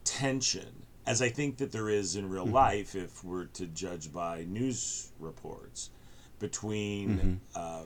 tension, 0.04 0.83
as 1.06 1.20
I 1.20 1.28
think 1.28 1.58
that 1.58 1.72
there 1.72 1.88
is 1.88 2.16
in 2.16 2.28
real 2.28 2.46
life, 2.46 2.94
if 2.94 3.22
we're 3.24 3.44
to 3.46 3.66
judge 3.66 4.12
by 4.12 4.44
news 4.44 5.12
reports, 5.18 5.90
between 6.38 7.40
uh, 7.54 7.82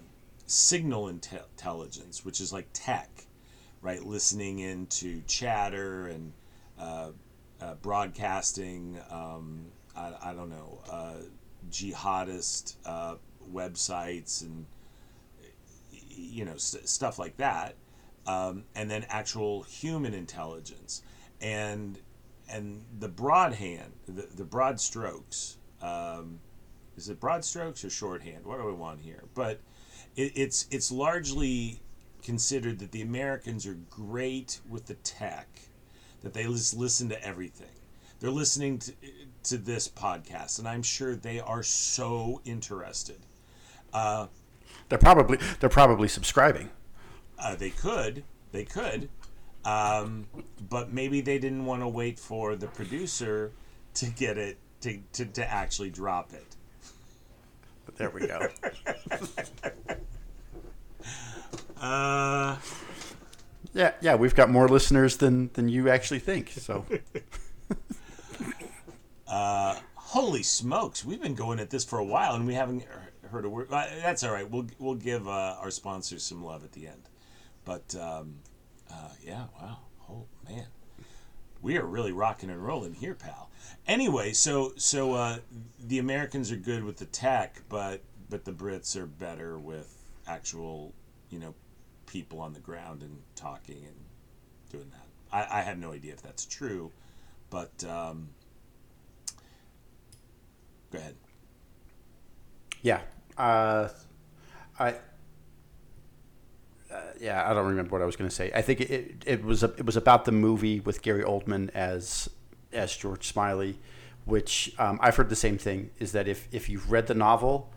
signal 0.46 1.04
inte- 1.06 1.42
intelligence, 1.52 2.24
which 2.24 2.40
is 2.40 2.52
like 2.52 2.68
tech, 2.72 3.26
right? 3.82 4.02
Listening 4.02 4.58
into 4.60 5.22
chatter 5.26 6.06
and 6.06 6.32
uh, 6.78 7.10
uh, 7.60 7.74
broadcasting, 7.74 8.98
um, 9.10 9.66
I, 9.96 10.12
I 10.22 10.32
don't 10.32 10.50
know, 10.50 10.80
uh, 10.90 11.14
jihadist 11.70 12.76
uh, 12.86 13.16
websites 13.52 14.42
and 14.42 14.66
you 15.90 16.44
know 16.44 16.56
st- 16.56 16.88
stuff 16.88 17.18
like 17.18 17.36
that, 17.38 17.74
um, 18.26 18.64
and 18.74 18.90
then 18.90 19.06
actual 19.08 19.62
human 19.62 20.14
intelligence. 20.14 21.02
And 21.40 21.98
and 22.48 22.84
the 22.98 23.08
broad 23.08 23.54
hand, 23.54 23.92
the, 24.06 24.26
the 24.34 24.44
broad 24.44 24.80
strokes. 24.80 25.58
Um, 25.82 26.40
is 26.96 27.08
it 27.08 27.20
broad 27.20 27.44
strokes 27.44 27.84
or 27.84 27.90
shorthand? 27.90 28.44
What 28.44 28.60
do 28.60 28.66
we 28.66 28.72
want 28.72 29.00
here? 29.00 29.24
But 29.34 29.60
it, 30.16 30.32
it's 30.34 30.66
it's 30.70 30.90
largely 30.90 31.80
considered 32.22 32.78
that 32.80 32.92
the 32.92 33.02
Americans 33.02 33.66
are 33.66 33.78
great 33.90 34.60
with 34.68 34.86
the 34.86 34.94
tech, 34.94 35.48
that 36.22 36.34
they 36.34 36.42
just 36.44 36.76
listen 36.76 37.08
to 37.10 37.24
everything. 37.24 37.68
They're 38.20 38.30
listening 38.30 38.80
to, 38.80 38.92
to 39.44 39.58
this 39.58 39.88
podcast, 39.88 40.58
and 40.58 40.66
I'm 40.66 40.82
sure 40.82 41.14
they 41.14 41.38
are 41.38 41.62
so 41.62 42.40
interested. 42.44 43.20
They're 44.88 44.98
probably 44.98 45.38
they're 45.60 45.68
probably 45.68 46.08
subscribing. 46.08 46.70
Uh, 47.38 47.54
they 47.54 47.70
could, 47.70 48.24
they 48.50 48.64
could, 48.64 49.08
um, 49.64 50.26
but 50.68 50.92
maybe 50.92 51.20
they 51.20 51.38
didn't 51.38 51.64
want 51.64 51.82
to 51.82 51.88
wait 51.88 52.18
for 52.18 52.56
the 52.56 52.66
producer 52.66 53.52
to 53.94 54.06
get 54.06 54.38
it 54.38 54.58
to, 54.82 54.98
to, 55.12 55.24
to 55.26 55.50
actually 55.50 55.90
drop 55.90 56.32
it. 56.32 56.44
There 57.96 58.10
we 58.10 58.26
go. 58.26 58.48
Uh, 61.80 62.56
yeah, 63.72 63.92
yeah, 64.00 64.14
we've 64.16 64.34
got 64.34 64.50
more 64.50 64.68
listeners 64.68 65.18
than 65.18 65.50
than 65.52 65.68
you 65.68 65.88
actually 65.88 66.18
think. 66.18 66.50
So 66.50 66.84
uh, 69.28 69.76
holy 69.94 70.42
smokes, 70.42 71.04
we've 71.04 71.22
been 71.22 71.34
going 71.34 71.60
at 71.60 71.70
this 71.70 71.84
for 71.84 71.98
a 71.98 72.04
while 72.04 72.34
and 72.34 72.46
we 72.46 72.54
haven't 72.54 72.84
heard 73.30 73.44
a 73.44 73.48
word. 73.48 73.68
Uh, 73.70 73.86
that's 74.02 74.24
all 74.24 74.32
right. 74.32 74.48
We'll 74.50 74.66
we'll 74.78 74.96
give 74.96 75.28
uh, 75.28 75.56
our 75.60 75.70
sponsors 75.70 76.24
some 76.24 76.42
love 76.44 76.64
at 76.64 76.72
the 76.72 76.88
end. 76.88 77.02
But 77.64 77.94
um, 77.94 78.36
uh, 78.90 79.10
yeah, 79.24 79.44
wow, 79.60 79.78
oh 80.10 80.26
man, 80.48 80.66
we 81.62 81.76
are 81.76 81.86
really 81.86 82.12
rocking 82.12 82.50
and 82.50 82.64
rolling 82.64 82.94
here, 82.94 83.14
pal. 83.14 83.50
Anyway, 83.86 84.32
so 84.32 84.72
so 84.76 85.14
uh, 85.14 85.38
the 85.86 85.98
Americans 85.98 86.52
are 86.52 86.56
good 86.56 86.84
with 86.84 86.96
the 86.96 87.06
tech, 87.06 87.62
but 87.68 88.02
but 88.30 88.44
the 88.44 88.52
Brits 88.52 88.96
are 88.96 89.06
better 89.06 89.58
with 89.58 89.94
actual, 90.26 90.92
you 91.30 91.38
know, 91.38 91.54
people 92.06 92.40
on 92.40 92.52
the 92.52 92.60
ground 92.60 93.02
and 93.02 93.18
talking 93.34 93.84
and 93.84 93.96
doing 94.70 94.90
that. 94.90 95.06
I, 95.32 95.60
I 95.60 95.62
have 95.62 95.78
no 95.78 95.92
idea 95.92 96.12
if 96.12 96.22
that's 96.22 96.44
true, 96.44 96.92
but 97.50 97.84
um, 97.84 98.28
go 100.92 100.98
ahead. 100.98 101.14
Yeah. 102.82 103.00
Uh, 103.36 103.88
I. 104.78 104.94
Uh, 106.92 107.00
yeah, 107.20 107.48
I 107.48 107.54
don't 107.54 107.66
remember 107.66 107.92
what 107.92 108.02
I 108.02 108.06
was 108.06 108.16
going 108.16 108.30
to 108.30 108.34
say. 108.34 108.50
I 108.54 108.62
think 108.62 108.80
it, 108.80 109.22
it, 109.26 109.44
was 109.44 109.62
a, 109.62 109.66
it 109.76 109.84
was 109.84 109.96
about 109.96 110.24
the 110.24 110.32
movie 110.32 110.80
with 110.80 111.02
Gary 111.02 111.22
Oldman 111.22 111.70
as 111.74 112.30
as 112.72 112.94
George 112.96 113.26
Smiley, 113.26 113.78
which 114.24 114.74
um, 114.78 114.98
I've 115.02 115.16
heard 115.16 115.28
the 115.28 115.36
same 115.36 115.58
thing. 115.58 115.90
Is 115.98 116.12
that 116.12 116.28
if, 116.28 116.48
if 116.50 116.68
you've 116.68 116.90
read 116.90 117.06
the 117.06 117.14
novel, 117.14 117.70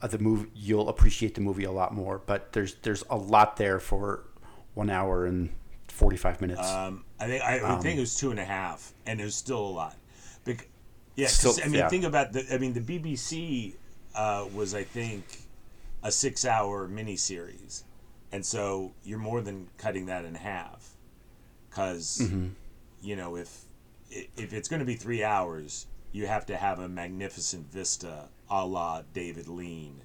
uh, 0.00 0.06
the 0.06 0.18
movie 0.18 0.50
you'll 0.54 0.88
appreciate 0.88 1.34
the 1.34 1.40
movie 1.40 1.64
a 1.64 1.72
lot 1.72 1.94
more. 1.94 2.22
But 2.24 2.52
there's 2.52 2.74
there's 2.76 3.04
a 3.10 3.16
lot 3.16 3.56
there 3.56 3.80
for 3.80 4.24
one 4.74 4.88
hour 4.90 5.26
and 5.26 5.50
forty 5.88 6.16
five 6.16 6.40
minutes. 6.40 6.66
Um, 6.66 7.04
I 7.20 7.26
think 7.26 7.42
I, 7.42 7.76
I 7.76 7.80
think 7.80 7.98
it 7.98 8.00
was 8.00 8.16
two 8.16 8.30
and 8.30 8.40
a 8.40 8.44
half, 8.44 8.92
and 9.06 9.20
it 9.20 9.24
was 9.24 9.34
still 9.34 9.60
a 9.60 9.68
lot. 9.68 9.96
Bec- 10.44 10.68
yeah, 11.16 11.28
Still- 11.28 11.54
I 11.62 11.66
mean, 11.68 11.74
yeah. 11.74 11.88
think 11.88 12.04
about 12.04 12.32
the. 12.32 12.44
I 12.52 12.58
mean, 12.58 12.72
the 12.72 12.80
BBC 12.80 13.74
uh, 14.14 14.46
was, 14.52 14.74
I 14.74 14.82
think, 14.82 15.24
a 16.02 16.10
six-hour 16.10 16.88
miniseries, 16.88 17.84
and 18.34 18.44
so 18.44 18.92
you're 19.04 19.18
more 19.30 19.40
than 19.40 19.68
cutting 19.78 20.06
that 20.06 20.24
in 20.24 20.34
half, 20.34 20.96
because 21.70 22.18
Mm-hmm. 22.22 22.48
you 23.00 23.16
know 23.16 23.36
if 23.36 23.50
if 24.10 24.52
it's 24.52 24.68
going 24.68 24.80
to 24.80 24.86
be 24.86 24.96
three 24.96 25.22
hours, 25.24 25.86
you 26.12 26.26
have 26.26 26.44
to 26.46 26.56
have 26.56 26.78
a 26.78 26.88
magnificent 26.88 27.70
vista, 27.72 28.28
a 28.50 28.66
la 28.66 29.02
David 29.12 29.48
Lean. 29.48 30.02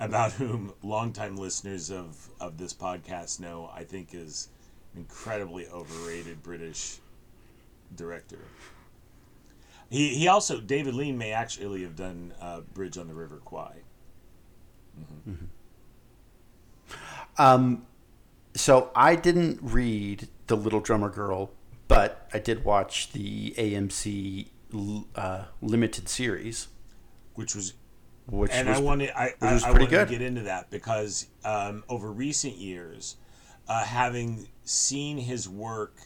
about 0.00 0.32
whom 0.32 0.72
longtime 0.82 1.36
listeners 1.36 1.90
of, 1.90 2.28
of 2.40 2.58
this 2.58 2.74
podcast 2.74 3.38
know 3.38 3.70
I 3.72 3.84
think 3.84 4.08
is 4.12 4.48
an 4.94 5.00
incredibly 5.00 5.66
overrated 5.68 6.42
British 6.42 6.98
director. 7.94 8.38
He, 9.88 10.14
he 10.16 10.26
also 10.26 10.60
David 10.60 10.94
Lean 10.94 11.16
may 11.18 11.32
actually 11.32 11.82
have 11.82 11.94
done 11.94 12.34
uh, 12.40 12.62
Bridge 12.74 12.98
on 12.98 13.06
the 13.06 13.14
River 13.14 13.40
Kwai. 13.44 13.82
Um, 17.38 17.86
so 18.54 18.90
I 18.94 19.16
didn't 19.16 19.58
read 19.62 20.28
The 20.46 20.56
Little 20.56 20.80
Drummer 20.80 21.08
Girl, 21.08 21.50
but 21.88 22.28
I 22.32 22.38
did 22.38 22.64
watch 22.64 23.12
the 23.12 23.52
AMC 23.56 24.48
uh, 25.16 25.44
limited 25.60 26.08
series, 26.08 26.68
which 27.34 27.54
was 27.54 27.74
which 28.26 28.50
and 28.52 28.68
was 28.68 28.78
I 28.78 28.80
wanted 28.80 29.10
I, 29.16 29.34
I, 29.40 29.54
I 29.64 29.70
wanted 29.72 29.88
good. 29.88 30.08
to 30.08 30.12
get 30.12 30.22
into 30.22 30.42
that 30.42 30.70
because 30.70 31.26
um, 31.44 31.84
over 31.88 32.12
recent 32.12 32.56
years, 32.56 33.16
uh, 33.68 33.84
having 33.84 34.46
seen 34.64 35.16
his 35.18 35.48
work 35.48 35.96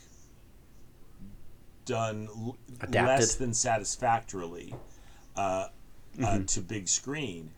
done 1.85 2.29
l- 2.35 2.57
less 2.91 3.35
than 3.37 3.53
satisfactorily 3.55 4.75
uh, 5.37 5.41
uh, 5.41 5.69
Mm-hmm. 6.19 6.45
to 6.47 6.61
big 6.63 6.89
screen, 6.89 7.51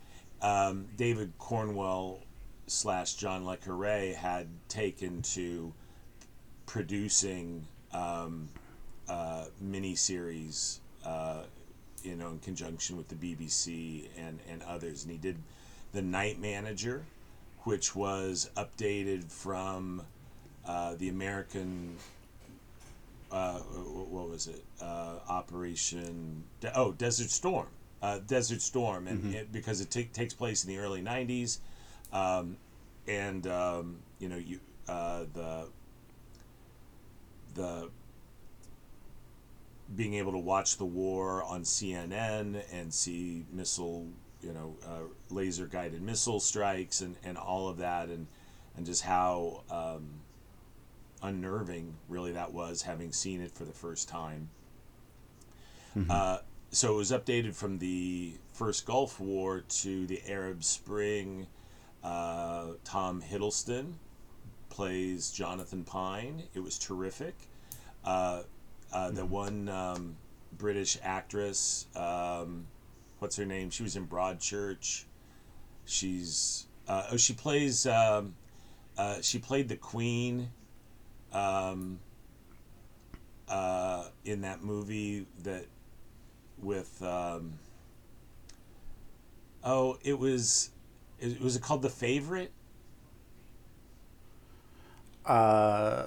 um, 0.42 0.86
David 0.96 1.32
Cornwell 1.38 2.20
slash 2.66 3.14
John 3.14 3.44
Le 3.44 3.56
Carre 3.56 4.14
had 4.14 4.48
taken 4.68 5.22
to 5.22 5.72
producing 6.66 7.66
um, 7.92 8.48
uh, 9.08 9.46
miniseries, 9.64 10.78
uh, 11.04 11.42
you 12.02 12.14
know, 12.14 12.28
in 12.28 12.38
conjunction 12.40 12.96
with 12.96 13.08
the 13.08 13.14
BBC 13.14 14.08
and, 14.18 14.38
and 14.50 14.62
others. 14.62 15.02
And 15.02 15.12
he 15.12 15.18
did 15.18 15.38
The 15.92 16.02
Night 16.02 16.38
Manager, 16.38 17.04
which 17.60 17.96
was 17.96 18.50
updated 18.56 19.30
from 19.30 20.02
uh, 20.66 20.94
the 20.96 21.08
American. 21.08 21.96
Uh, 23.32 23.58
what 23.58 24.30
was 24.30 24.46
it? 24.46 24.64
Uh, 24.80 25.16
Operation. 25.28 26.44
De- 26.60 26.76
oh, 26.78 26.92
Desert 26.92 27.30
Storm. 27.30 27.66
Uh, 28.00 28.20
Desert 28.26 28.62
Storm, 28.62 29.08
and 29.08 29.34
it, 29.34 29.52
because 29.52 29.80
it 29.80 29.90
ta- 29.90 30.08
takes 30.12 30.32
place 30.32 30.64
in 30.64 30.70
the 30.70 30.78
early 30.78 31.02
'90s, 31.02 31.58
um, 32.12 32.56
and 33.08 33.46
um, 33.48 33.98
you 34.20 34.28
know 34.28 34.36
you 34.36 34.60
uh, 34.88 35.24
the 35.34 35.68
the 37.54 37.90
being 39.96 40.14
able 40.14 40.32
to 40.32 40.38
watch 40.38 40.76
the 40.76 40.84
war 40.84 41.42
on 41.42 41.62
CNN 41.62 42.62
and 42.72 42.92
see 42.92 43.46
missile, 43.50 44.06
you 44.42 44.52
know, 44.52 44.76
uh, 44.86 45.00
laser 45.30 45.66
guided 45.66 46.02
missile 46.02 46.40
strikes 46.40 47.00
and, 47.00 47.16
and 47.24 47.38
all 47.38 47.68
of 47.68 47.78
that, 47.78 48.08
and 48.08 48.26
and 48.76 48.86
just 48.86 49.02
how 49.02 49.62
um, 49.70 50.20
unnerving 51.22 51.94
really 52.08 52.32
that 52.32 52.52
was 52.52 52.82
having 52.82 53.12
seen 53.12 53.40
it 53.40 53.50
for 53.50 53.64
the 53.64 53.72
first 53.72 54.08
time. 54.08 54.50
Uh, 56.10 56.38
so 56.70 56.94
it 56.94 56.96
was 56.96 57.12
updated 57.12 57.54
from 57.54 57.78
the 57.78 58.34
first 58.52 58.86
Gulf 58.86 59.20
War 59.20 59.60
to 59.60 60.06
the 60.06 60.20
Arab 60.28 60.62
Spring. 60.64 61.46
Uh, 62.02 62.72
Tom 62.84 63.22
Hiddleston 63.22 63.94
plays 64.68 65.30
Jonathan 65.30 65.84
Pine. 65.84 66.42
It 66.54 66.60
was 66.60 66.78
terrific. 66.78 67.34
Uh, 68.04 68.42
uh, 68.92 69.10
the 69.10 69.24
one 69.24 69.68
um, 69.68 70.16
British 70.56 70.98
actress, 71.02 71.86
um, 71.96 72.66
what's 73.18 73.36
her 73.36 73.44
name? 73.44 73.70
She 73.70 73.82
was 73.82 73.96
in 73.96 74.06
Broadchurch. 74.06 75.04
She's 75.84 76.66
uh, 76.86 77.08
oh, 77.12 77.16
she 77.16 77.32
plays. 77.32 77.86
Um, 77.86 78.34
uh, 78.96 79.20
she 79.20 79.38
played 79.38 79.68
the 79.68 79.76
Queen. 79.76 80.50
Um, 81.32 82.00
uh, 83.48 84.04
in 84.24 84.42
that 84.42 84.62
movie 84.62 85.26
that 85.42 85.64
with 86.62 87.02
um, 87.02 87.54
oh 89.64 89.98
it 90.02 90.18
was 90.18 90.70
it 91.20 91.40
was 91.40 91.56
it 91.56 91.62
called 91.62 91.82
the 91.82 91.90
favorite 91.90 92.52
uh, 95.26 96.06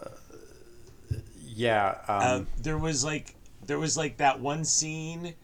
yeah. 1.46 1.90
Um, 2.08 2.22
uh, 2.22 2.42
there 2.64 2.78
was 2.78 3.04
like 3.06 3.36
there 3.66 3.78
was 3.78 3.96
like 3.96 4.18
that 4.18 4.40
one 4.40 4.66
scene 4.66 5.36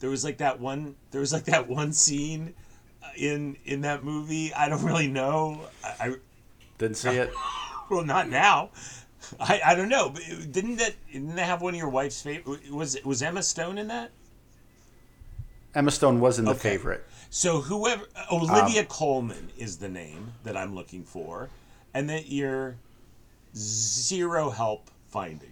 there 0.00 0.10
was 0.10 0.24
like 0.24 0.38
that 0.38 0.60
one 0.60 0.94
there 1.10 1.20
was 1.20 1.32
like 1.32 1.44
that 1.44 1.68
one 1.68 1.92
scene 1.92 2.54
uh, 3.02 3.08
in 3.16 3.56
in 3.64 3.80
that 3.80 4.04
movie 4.04 4.52
i 4.54 4.68
don't 4.68 4.84
really 4.84 5.08
know 5.08 5.60
i, 5.82 5.94
I 6.00 6.14
didn't 6.76 6.98
see 6.98 7.08
it. 7.08 7.32
well 7.90 8.04
not 8.04 8.28
now 8.28 8.70
i 9.40 9.60
i 9.64 9.74
don't 9.74 9.88
know 9.88 10.10
but 10.10 10.22
didn't 10.52 10.76
that 10.76 10.94
didn't 11.10 11.34
that 11.36 11.46
have 11.46 11.62
one 11.62 11.74
of 11.74 11.78
your 11.78 11.88
wife's 11.88 12.20
favorite 12.22 12.70
was 12.70 13.02
was 13.04 13.22
emma 13.22 13.42
stone 13.42 13.78
in 13.78 13.88
that 13.88 14.10
Emma 15.74 15.90
Stone 15.90 16.20
wasn't 16.20 16.46
the 16.46 16.52
Okay. 16.54 16.70
favorite. 16.70 17.04
So 17.30 17.60
whoever 17.60 18.04
Olivia 18.32 18.80
um, 18.80 18.86
Colman 18.86 19.50
is 19.58 19.76
the 19.78 19.88
name 19.88 20.32
that 20.44 20.56
I'm 20.56 20.74
looking 20.74 21.04
for, 21.04 21.50
and 21.94 22.08
that 22.08 22.28
you're 22.30 22.76
zero 23.54 24.50
help 24.50 24.90
finding. 25.08 25.50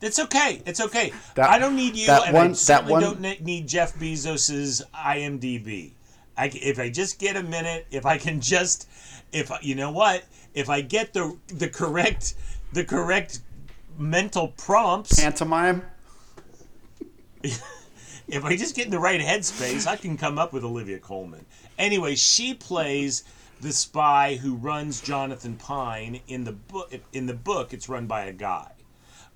It's 0.00 0.18
okay. 0.18 0.60
It's 0.66 0.80
okay. 0.80 1.12
That- 1.34 1.48
I 1.48 1.58
don't 1.58 1.76
need 1.76 1.96
you, 1.96 2.06
that 2.08 2.26
and 2.26 2.34
one- 2.34 2.44
I 2.46 2.48
that 2.48 2.56
certainly 2.56 2.92
one- 2.92 3.02
don't 3.02 3.40
need 3.42 3.66
Jeff 3.68 3.94
Bezos's 3.94 4.82
IMDb. 4.94 5.92
I 6.36 6.46
if 6.46 6.78
I 6.78 6.90
just 6.90 7.18
get 7.18 7.36
a 7.36 7.42
minute, 7.42 7.86
if 7.90 8.04
I 8.04 8.18
can 8.18 8.40
just, 8.40 8.88
if 9.32 9.50
you 9.62 9.74
know 9.74 9.90
what, 9.92 10.24
if 10.52 10.68
I 10.68 10.80
get 10.80 11.12
the 11.12 11.36
the 11.48 11.68
correct 11.68 12.34
the 12.72 12.84
correct 12.84 13.40
mental 13.98 14.48
prompts, 14.48 15.20
Pantomime. 15.20 15.82
If 18.26 18.44
I 18.44 18.56
just 18.56 18.74
get 18.74 18.86
in 18.86 18.90
the 18.90 18.98
right 18.98 19.20
headspace, 19.20 19.86
I 19.86 19.96
can 19.96 20.16
come 20.16 20.38
up 20.38 20.52
with 20.52 20.64
Olivia 20.64 20.98
Colman. 20.98 21.44
Anyway, 21.78 22.14
she 22.14 22.54
plays 22.54 23.22
the 23.60 23.72
spy 23.72 24.36
who 24.36 24.54
runs 24.54 25.00
Jonathan 25.00 25.56
Pine 25.56 26.20
in 26.26 26.44
the 26.44 26.52
book. 26.52 26.92
In 27.12 27.26
the 27.26 27.34
book, 27.34 27.74
it's 27.74 27.88
run 27.88 28.06
by 28.06 28.24
a 28.24 28.32
guy, 28.32 28.72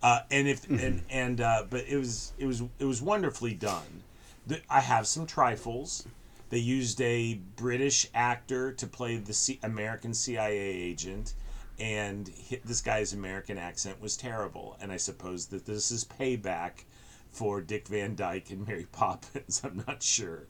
uh, 0.02 0.20
and 0.30 0.48
if 0.48 0.68
and 0.70 1.02
and 1.10 1.40
uh, 1.40 1.64
but 1.68 1.84
it 1.86 1.98
was 1.98 2.32
it 2.38 2.46
was 2.46 2.62
it 2.78 2.86
was 2.86 3.02
wonderfully 3.02 3.54
done. 3.54 4.04
The, 4.46 4.62
I 4.70 4.80
have 4.80 5.06
some 5.06 5.26
trifles. 5.26 6.06
They 6.50 6.58
used 6.58 6.98
a 7.02 7.34
British 7.56 8.06
actor 8.14 8.72
to 8.72 8.86
play 8.86 9.18
the 9.18 9.34
C- 9.34 9.60
American 9.62 10.14
CIA 10.14 10.56
agent, 10.56 11.34
and 11.78 12.30
hi 12.48 12.60
this 12.64 12.80
guy's 12.80 13.12
American 13.12 13.58
accent 13.58 14.00
was 14.00 14.16
terrible. 14.16 14.78
And 14.80 14.90
I 14.90 14.96
suppose 14.96 15.46
that 15.46 15.66
this 15.66 15.90
is 15.90 16.04
payback 16.04 16.84
for 17.30 17.60
Dick 17.60 17.88
Van 17.88 18.14
Dyke 18.14 18.50
and 18.50 18.66
Mary 18.66 18.86
Poppins. 18.90 19.60
I'm 19.64 19.84
not 19.86 20.02
sure. 20.02 20.46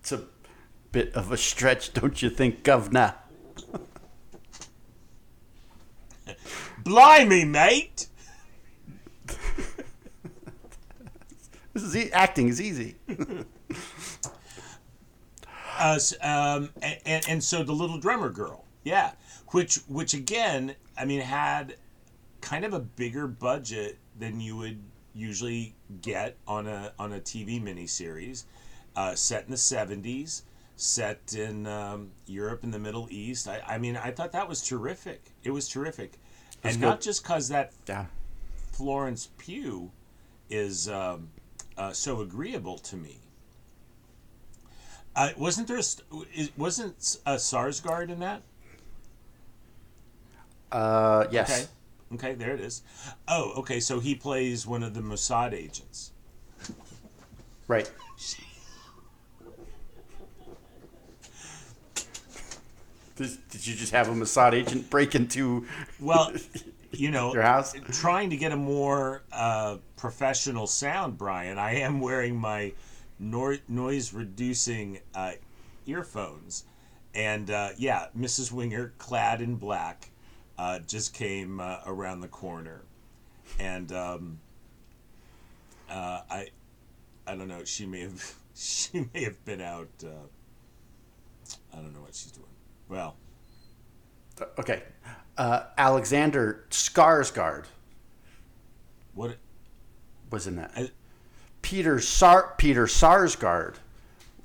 It's 0.00 0.12
a 0.12 0.24
bit 0.92 1.14
of 1.14 1.32
a 1.32 1.36
stretch, 1.36 1.92
don't 1.92 2.22
you 2.22 2.30
think, 2.30 2.62
Governor? 2.62 3.14
Blimey, 6.84 7.44
mate! 7.44 8.06
This 11.76 11.94
e- 11.94 12.10
acting 12.12 12.48
is 12.48 12.60
easy. 12.60 12.96
Uh, 15.78 15.98
um, 16.22 16.70
and, 16.80 16.98
and, 17.04 17.28
and 17.28 17.44
so 17.44 17.62
the 17.62 17.74
little 17.74 17.98
drummer 17.98 18.30
girl, 18.30 18.64
yeah, 18.82 19.12
which 19.48 19.76
which 19.88 20.14
again, 20.14 20.74
I 20.96 21.04
mean, 21.04 21.20
had 21.20 21.76
kind 22.40 22.64
of 22.64 22.72
a 22.72 22.80
bigger 22.80 23.26
budget 23.26 23.98
than 24.18 24.40
you 24.40 24.56
would 24.56 24.82
usually 25.14 25.74
get 26.02 26.36
on 26.46 26.66
a 26.66 26.92
on 26.98 27.12
a 27.12 27.20
TV 27.20 27.60
miniseries, 27.62 28.44
uh, 28.94 29.14
set 29.14 29.44
in 29.44 29.50
the 29.50 29.56
seventies, 29.56 30.42
set 30.76 31.34
in 31.34 31.66
um, 31.66 32.10
Europe 32.26 32.62
and 32.62 32.72
the 32.72 32.78
Middle 32.78 33.08
East. 33.10 33.48
I, 33.48 33.62
I 33.66 33.78
mean, 33.78 33.96
I 33.96 34.10
thought 34.10 34.32
that 34.32 34.48
was 34.48 34.62
terrific. 34.62 35.32
It 35.42 35.50
was 35.50 35.68
terrific, 35.68 36.18
and 36.62 36.74
good. 36.74 36.86
not 36.86 37.00
just 37.00 37.22
because 37.22 37.48
that 37.48 37.72
Yeah. 37.88 38.06
Florence 38.72 39.30
Pugh 39.38 39.90
is 40.50 40.88
um, 40.88 41.30
uh, 41.78 41.92
so 41.92 42.20
agreeable 42.20 42.78
to 42.78 42.96
me. 42.96 43.18
Uh, 45.14 45.30
wasn't 45.38 45.66
there 45.66 45.78
a, 45.78 46.48
wasn't 46.58 47.16
a 47.24 47.36
Sarsgaard 47.36 48.10
in 48.10 48.18
that? 48.20 48.42
Uh, 50.70 51.26
yes. 51.30 51.50
Okay, 51.50 51.66
okay, 52.14 52.34
there 52.34 52.54
it 52.54 52.60
is. 52.60 52.82
Oh, 53.28 53.52
okay, 53.58 53.80
so 53.80 54.00
he 54.00 54.14
plays 54.14 54.66
one 54.66 54.82
of 54.82 54.94
the 54.94 55.00
Mossad 55.00 55.52
agents. 55.52 56.12
Right. 57.68 57.90
Did, 63.16 63.30
did 63.50 63.66
you 63.66 63.74
just 63.74 63.92
have 63.92 64.08
a 64.08 64.12
Mossad 64.12 64.52
agent 64.52 64.90
break 64.90 65.14
into 65.14 65.66
Well, 65.98 66.32
you 66.92 67.10
know, 67.10 67.32
your 67.32 67.42
house? 67.42 67.74
trying 67.92 68.30
to 68.30 68.36
get 68.36 68.52
a 68.52 68.56
more 68.56 69.22
uh, 69.32 69.78
professional 69.96 70.66
sound, 70.66 71.16
Brian. 71.16 71.58
I 71.58 71.76
am 71.76 72.00
wearing 72.00 72.36
my 72.36 72.72
nor- 73.18 73.56
noise 73.68 74.12
reducing 74.12 75.00
uh, 75.14 75.32
earphones, 75.86 76.64
and 77.14 77.50
uh, 77.50 77.70
yeah, 77.78 78.08
Mrs. 78.16 78.52
Wenger, 78.52 78.92
clad 78.98 79.40
in 79.40 79.56
black, 79.56 80.10
uh, 80.58 80.78
just 80.80 81.14
came 81.14 81.60
uh, 81.60 81.78
around 81.86 82.20
the 82.20 82.28
corner, 82.28 82.82
and 83.58 83.92
um, 83.92 84.38
uh, 85.90 86.20
I, 86.30 86.48
I 87.26 87.34
don't 87.34 87.48
know. 87.48 87.64
She 87.64 87.86
may 87.86 88.00
have, 88.00 88.34
she 88.54 89.06
may 89.14 89.24
have 89.24 89.44
been 89.44 89.60
out. 89.60 89.88
Uh, 90.02 90.08
I 91.72 91.76
don't 91.76 91.92
know 91.94 92.00
what 92.00 92.14
she's 92.14 92.32
doing. 92.32 92.46
Well, 92.88 93.16
Okay. 94.58 94.82
Uh, 95.38 95.64
Alexander 95.78 96.64
Skarsgård 96.70 97.64
what? 99.14 99.36
was 100.30 100.46
in 100.46 100.56
that. 100.56 100.72
I- 100.76 100.90
Peter 101.62 101.98
Sar 102.00 102.54
Peter 102.58 102.86
Sarsgaard 102.86 103.76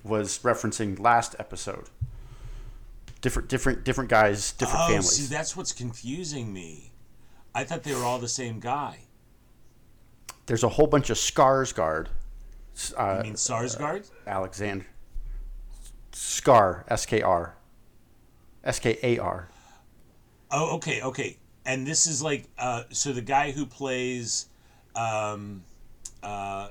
was 0.04 0.40
referencing 0.40 0.98
last 1.00 1.36
episode. 1.40 1.86
Different 3.22 3.50
different 3.50 3.84
different 3.84 4.10
guys, 4.10 4.52
different 4.54 4.82
oh, 4.82 4.88
families. 4.88 5.12
see, 5.12 5.34
that's 5.34 5.56
what's 5.56 5.72
confusing 5.72 6.52
me. 6.52 6.92
I 7.54 7.64
thought 7.64 7.84
they 7.84 7.94
were 7.94 8.04
all 8.04 8.20
the 8.20 8.28
same 8.28 8.60
guy. 8.60 9.00
There's 10.48 10.64
a 10.64 10.70
whole 10.70 10.88
bunch 10.88 11.10
of 11.10 11.18
Skarsgård. 11.18 12.08
Uh, 12.98 13.02
I 13.02 13.24
mean, 13.24 13.34
Sarsgaard. 13.34 14.10
Alexander 14.26 14.86
Scar 16.14 16.86
S 16.88 17.06
K 17.06 17.22
R 17.22 17.56
S 18.64 18.80
K 18.80 18.98
A 19.04 19.18
R. 19.20 19.50
Oh, 20.52 20.76
okay, 20.76 21.02
okay. 21.02 21.38
And 21.66 21.86
this 21.86 22.08
is 22.08 22.22
like, 22.22 22.46
uh, 22.58 22.84
so 22.90 23.14
the 23.14 23.22
guy 23.22 23.52
who 23.52 23.66
plays, 23.66 24.48
um, 24.96 25.64
uh, 26.24 26.70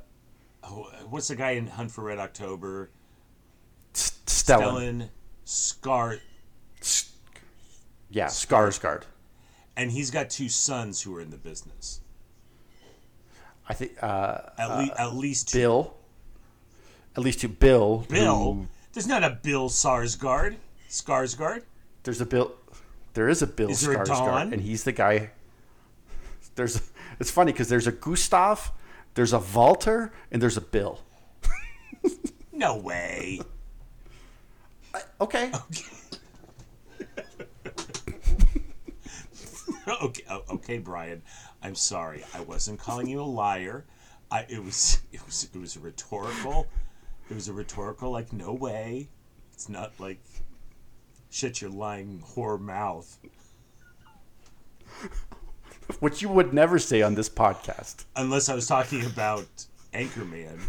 what's 1.09 1.29
the 1.29 1.37
guy 1.37 1.53
in 1.53 1.67
Hunt 1.67 1.91
for 1.91 2.05
Red 2.05 2.19
October? 2.19 2.91
Stellan. 3.95 4.19
Stellan 4.27 5.09
Scar, 5.45 6.19
S- 6.81 7.11
Yeah, 8.11 8.27
Skarsgård. 8.27 9.03
and 9.77 9.91
he's 9.91 10.11
got 10.11 10.31
two 10.31 10.49
sons 10.49 11.03
who 11.03 11.15
are 11.17 11.21
in 11.21 11.31
the 11.31 11.37
business. 11.37 12.01
I 13.69 13.75
think 13.75 13.93
uh, 14.03 14.39
At, 14.59 14.69
le- 14.69 14.95
at 14.99 15.15
least 15.15 15.49
two. 15.51 15.59
Bill. 15.59 15.95
At 17.17 17.23
least 17.23 17.41
to 17.41 17.49
Bill. 17.49 18.05
Bill. 18.09 18.55
who- 18.55 18.67
There's 18.93 19.07
not 19.07 19.23
a 19.25 19.31
Bill 19.43 19.69
Sarsgaard. 19.69 20.57
Skarsgård. 20.89 21.63
there's 22.03 22.21
a 22.21 22.27
Bill. 22.27 22.53
There 23.15 23.29
is 23.29 23.43
a 23.43 23.47
Bill 23.47 23.71
Is 23.71 23.81
there 23.83 24.01
a 24.03 24.05
Don? 24.05 24.17
Skarsgård, 24.17 24.53
and 24.53 24.63
he's 24.63 24.85
the 24.85 24.93
guy. 24.93 25.31
There's. 26.57 26.81
It's 27.21 27.31
funny 27.31 27.53
because 27.53 27.69
there's 27.69 27.87
a 27.87 27.93
Gustav, 27.93 28.73
there's 29.15 29.33
a 29.33 29.39
Walter, 29.55 30.13
and 30.33 30.41
there's 30.41 30.57
a 30.57 30.61
Bill. 30.63 31.01
No 32.53 32.77
way. 32.79 33.41
Okay. 35.21 35.53
okay, 35.55 35.85
oh, 39.87 40.13
okay, 40.51 40.79
Brian. 40.79 41.23
I'm 41.63 41.75
sorry. 41.75 42.25
I 42.35 42.41
wasn't 42.41 42.79
calling 42.81 43.07
you 43.09 43.21
a 43.21 43.23
liar. 43.25 43.85
I 44.31 44.47
it 44.49 44.63
was 44.63 45.01
it 45.13 45.25
was 45.27 45.49
it 45.53 45.59
was 45.59 45.77
a 45.77 45.81
rhetorical. 45.81 46.67
It 47.29 47.35
was 47.35 47.49
a 47.49 47.53
rhetorical 47.53 48.11
like 48.11 48.33
no 48.33 48.53
way. 48.53 49.09
It's 49.53 49.69
not 49.69 49.93
like 49.99 50.21
shut 51.31 51.61
your 51.61 51.71
lying 51.71 52.23
whore 52.35 52.61
mouth. 52.61 53.19
Which 55.99 56.23
you 56.23 56.29
would 56.29 56.53
never 56.55 56.79
say 56.79 57.03
on 57.03 57.15
this 57.15 57.29
podcast. 57.29 58.05
Unless 58.17 58.49
I 58.49 58.55
was 58.55 58.67
talking 58.67 59.05
about 59.07 59.49
Anchorman. 59.93 60.61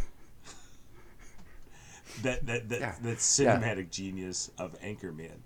That 2.23 2.45
that 2.47 2.69
that 2.69 2.79
Yeah. 2.79 2.95
that 3.01 3.09
Yeah. 3.09 3.15
cinematic 3.15 3.89
genius 3.91 4.49
of 4.57 4.79
Anchorman. 4.81 5.39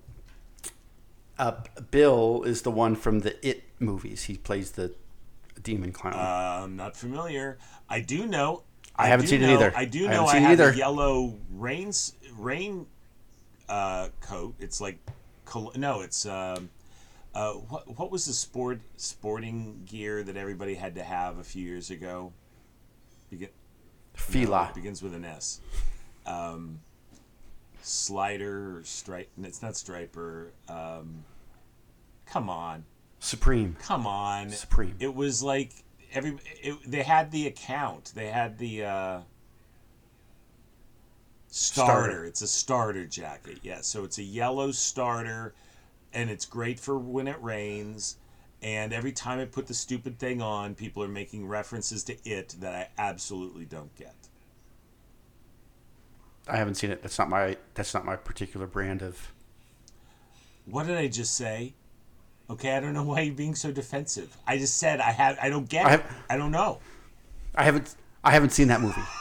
Uh, 1.38 1.54
Bill 1.92 2.44
is 2.44 2.62
the 2.62 2.72
one 2.72 2.96
from 2.96 3.20
the 3.20 3.48
It 3.48 3.64
movies. 3.80 4.24
He 4.24 4.38
plays 4.38 4.72
the 4.72 4.94
demon 5.62 5.92
clown. 5.92 6.14
Uh, 6.14 6.64
I'm 6.64 6.76
not 6.76 6.96
familiar. 6.96 7.58
I 7.90 8.00
do 8.00 8.26
know. 8.26 8.64
I 8.96 9.08
haven't 9.08 9.26
do 9.26 9.32
seen 9.32 9.44
it 9.44 9.48
know- 9.48 9.54
either. 9.56 9.74
I 9.76 9.86
do 9.86 10.04
know 10.08 10.26
haven't 10.26 10.28
I, 10.28 10.32
seen 10.32 10.42
it 10.44 10.46
have 10.46 10.52
either. 10.60 10.70
a 10.72 10.76
yellow 10.78 11.36
rain 11.52 11.92
rain 12.38 12.86
uh, 13.68 14.08
coat. 14.22 14.56
It's 14.60 14.80
like 14.80 14.98
no, 15.76 16.02
it's 16.02 16.26
um, 16.26 16.70
uh, 17.34 17.52
what 17.54 17.98
what 18.00 18.12
was 18.12 18.26
the 18.26 18.34
sport 18.34 18.80
sporting 18.96 19.82
gear 19.86 20.24
that 20.24 20.38
everybody 20.38 20.76
had 20.76 20.96
to 20.96 21.04
have 21.04 21.38
a 21.38 21.44
few 21.44 21.64
years 21.66 21.90
ago? 21.90 22.32
Begin, 23.30 23.50
no, 23.50 23.54
Fila. 24.22 24.68
it 24.70 24.76
begins 24.76 25.02
with 25.04 25.14
an 25.14 25.26
S. 25.26 25.60
Um, 26.26 26.80
slider 27.86 28.78
or 28.78 28.84
stripe. 28.84 29.30
It's 29.42 29.62
not 29.62 29.76
striper. 29.76 30.52
Um, 30.68 31.24
come 32.26 32.50
on. 32.50 32.86
Supreme. 33.20 33.76
Come 33.80 34.06
on. 34.06 34.50
Supreme. 34.50 34.96
It 35.00 35.14
was 35.14 35.42
like 35.42 35.72
every 36.14 36.38
it, 36.62 36.78
they 36.86 37.04
had 37.04 37.32
the 37.32 37.48
account. 37.48 38.12
They 38.16 38.28
had 38.28 38.58
the 38.58 38.86
uh 38.86 39.20
starter. 41.48 41.92
Starter. 41.92 42.26
It's 42.26 42.42
a 42.42 42.48
starter 42.48 43.06
jacket. 43.06 43.60
Yeah, 43.64 43.82
so 43.82 44.04
it's 44.04 44.18
a 44.18 44.24
yellow 44.24 44.72
starter 44.72 45.54
and 46.14 46.30
it's 46.30 46.46
great 46.46 46.80
for 46.80 46.98
when 46.98 47.28
it 47.28 47.42
rains. 47.42 48.18
And 48.62 48.94
every 48.94 49.12
time 49.12 49.40
I 49.40 49.46
put 49.46 49.68
the 49.68 49.74
stupid 49.74 50.18
thing 50.18 50.42
on, 50.42 50.76
people 50.76 51.04
are 51.04 51.08
making 51.08 51.48
references 51.48 52.04
to 52.06 52.18
it 52.28 52.56
that 52.62 52.74
I 52.74 52.88
absolutely 52.98 53.66
don't 53.66 53.96
get. 53.96 54.16
I 56.48 56.58
haven't 56.58 56.76
seen 56.76 56.92
it. 56.92 57.02
That's 57.02 57.18
not 57.18 57.30
my. 57.30 57.58
That's 57.74 57.94
not 57.94 58.06
my 58.06 58.16
particular 58.16 58.68
brand 58.68 59.02
of. 59.02 59.32
What 60.66 60.86
did 60.88 60.98
I 60.98 61.08
just 61.08 61.36
say? 61.36 61.74
Okay, 62.50 62.76
I 62.76 62.80
don't 62.80 62.94
know 62.94 63.04
why 63.04 63.22
you're 63.22 63.34
being 63.36 63.56
so 63.56 63.72
defensive. 63.72 64.36
I 64.48 64.58
just 64.58 64.78
said 64.78 65.00
I 65.00 65.12
have 65.12 65.38
I 65.42 65.50
don't 65.50 65.68
get 65.68 65.86
I 65.86 65.90
it. 65.96 66.02
have- 66.02 66.16
I 66.30 66.38
don't 66.38 66.52
know. 66.52 66.80
I 67.56 67.64
haven't. 67.64 67.96
I 68.24 68.32
haven't 68.32 68.52
seen 68.52 68.68
that 68.70 68.82
movie. 68.82 69.02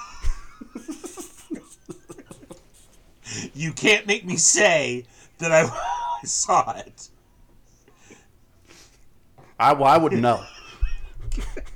You 3.53 3.73
can't 3.73 4.07
make 4.07 4.25
me 4.25 4.37
say 4.37 5.07
that 5.39 5.51
I 5.53 6.21
saw 6.25 6.71
it. 6.77 7.09
I. 9.59 9.73
Well, 9.73 9.85
I 9.89 9.97
wouldn't 9.97 10.23
know. 10.23 10.45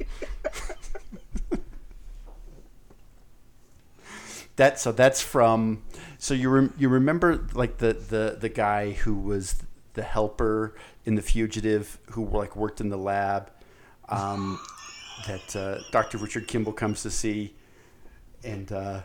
that 4.58 4.78
so 4.78 4.92
that's 4.92 5.22
from. 5.22 5.82
So 6.18 6.34
you 6.34 6.50
rem, 6.50 6.74
you 6.76 6.88
remember 6.88 7.46
like 7.54 7.78
the 7.78 7.94
the 7.94 8.36
the 8.38 8.48
guy 8.48 8.92
who 8.92 9.14
was 9.14 9.62
the 9.94 10.02
helper 10.02 10.76
in 11.04 11.14
the 11.14 11.22
fugitive 11.22 11.98
who 12.10 12.26
like 12.26 12.54
worked 12.54 12.80
in 12.80 12.90
the 12.90 12.98
lab 12.98 13.50
um, 14.08 14.60
that 15.26 15.56
uh, 15.56 15.78
Dr. 15.90 16.18
Richard 16.18 16.46
Kimball 16.46 16.72
comes 16.72 17.02
to 17.02 17.10
see 17.10 17.54
and 18.44 18.70
uh, 18.70 19.00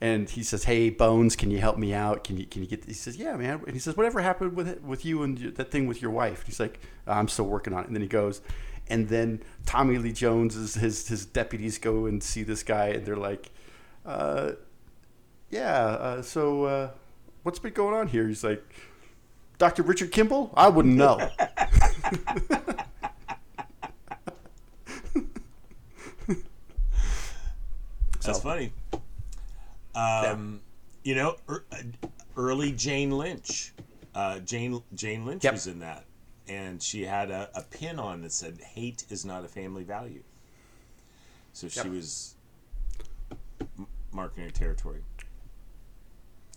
and 0.00 0.28
he 0.28 0.42
says, 0.42 0.64
"Hey, 0.64 0.90
Bones, 0.90 1.36
can 1.36 1.50
you 1.50 1.58
help 1.58 1.78
me 1.78 1.94
out? 1.94 2.24
Can 2.24 2.36
you 2.36 2.44
can 2.44 2.60
you 2.62 2.68
get?" 2.68 2.84
He 2.84 2.92
says, 2.92 3.16
"Yeah, 3.16 3.36
man." 3.36 3.62
And 3.66 3.72
he 3.72 3.78
says, 3.78 3.96
"Whatever 3.96 4.20
happened 4.20 4.54
with 4.54 4.68
it, 4.68 4.82
with 4.82 5.04
you 5.04 5.22
and 5.22 5.38
that 5.38 5.70
thing 5.70 5.86
with 5.86 6.02
your 6.02 6.10
wife?" 6.10 6.42
He's 6.44 6.60
like, 6.60 6.80
"I'm 7.06 7.28
still 7.28 7.46
working 7.46 7.72
on 7.72 7.84
it." 7.84 7.86
And 7.86 7.96
then 7.96 8.02
he 8.02 8.08
goes, 8.08 8.42
and 8.88 9.08
then 9.08 9.42
Tommy 9.64 9.98
Lee 9.98 10.12
Jones 10.12 10.56
is 10.56 10.74
his 10.74 11.08
his 11.08 11.24
deputies 11.26 11.78
go 11.78 12.06
and 12.06 12.22
see 12.22 12.42
this 12.42 12.62
guy, 12.62 12.88
and 12.88 13.06
they're 13.06 13.16
like, 13.16 13.50
uh, 14.06 14.52
yeah. 15.50 15.74
Uh, 15.84 16.22
so 16.22 16.64
uh, 16.64 16.90
what's 17.42 17.58
been 17.58 17.72
going 17.72 17.94
on 17.94 18.08
here? 18.08 18.26
He's 18.28 18.44
like, 18.44 18.64
Dr. 19.58 19.82
Richard 19.82 20.12
Kimball. 20.12 20.52
I 20.56 20.68
wouldn't 20.68 20.94
know. 20.96 21.30
That's 28.22 28.26
So- 28.26 28.34
funny. 28.34 28.72
Um, 29.94 30.60
You 31.04 31.14
know, 31.14 31.36
er, 31.48 31.64
uh, 31.70 31.76
early 32.36 32.72
Jane 32.72 33.10
Lynch. 33.12 33.72
Uh, 34.14 34.40
Jane 34.40 34.82
Jane 34.94 35.24
Lynch 35.24 35.44
Yep. 35.44 35.52
was 35.52 35.66
in 35.66 35.78
that, 35.80 36.04
and 36.48 36.82
she 36.82 37.04
had 37.04 37.30
a, 37.30 37.48
a 37.54 37.62
pin 37.62 37.98
on 37.98 38.22
that 38.22 38.32
said 38.32 38.58
"Hate 38.60 39.04
is 39.10 39.24
not 39.24 39.44
a 39.44 39.48
family 39.48 39.84
value." 39.84 40.22
So 41.52 41.68
she 41.68 41.88
was 41.88 42.34
m- 44.18 44.22
marking 44.22 44.44
her 44.44 44.50
territory. 44.50 45.02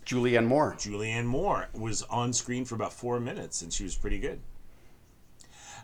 Julianne 0.04 0.46
Moore. 0.46 0.74
Julianne 0.78 1.26
Moore 1.26 1.68
was 1.72 2.02
on 2.02 2.32
screen 2.32 2.64
for 2.64 2.74
about 2.74 2.92
four 2.92 3.20
minutes, 3.20 3.62
and 3.62 3.72
she 3.72 3.84
was 3.84 3.94
pretty 3.94 4.18
good. 4.18 4.40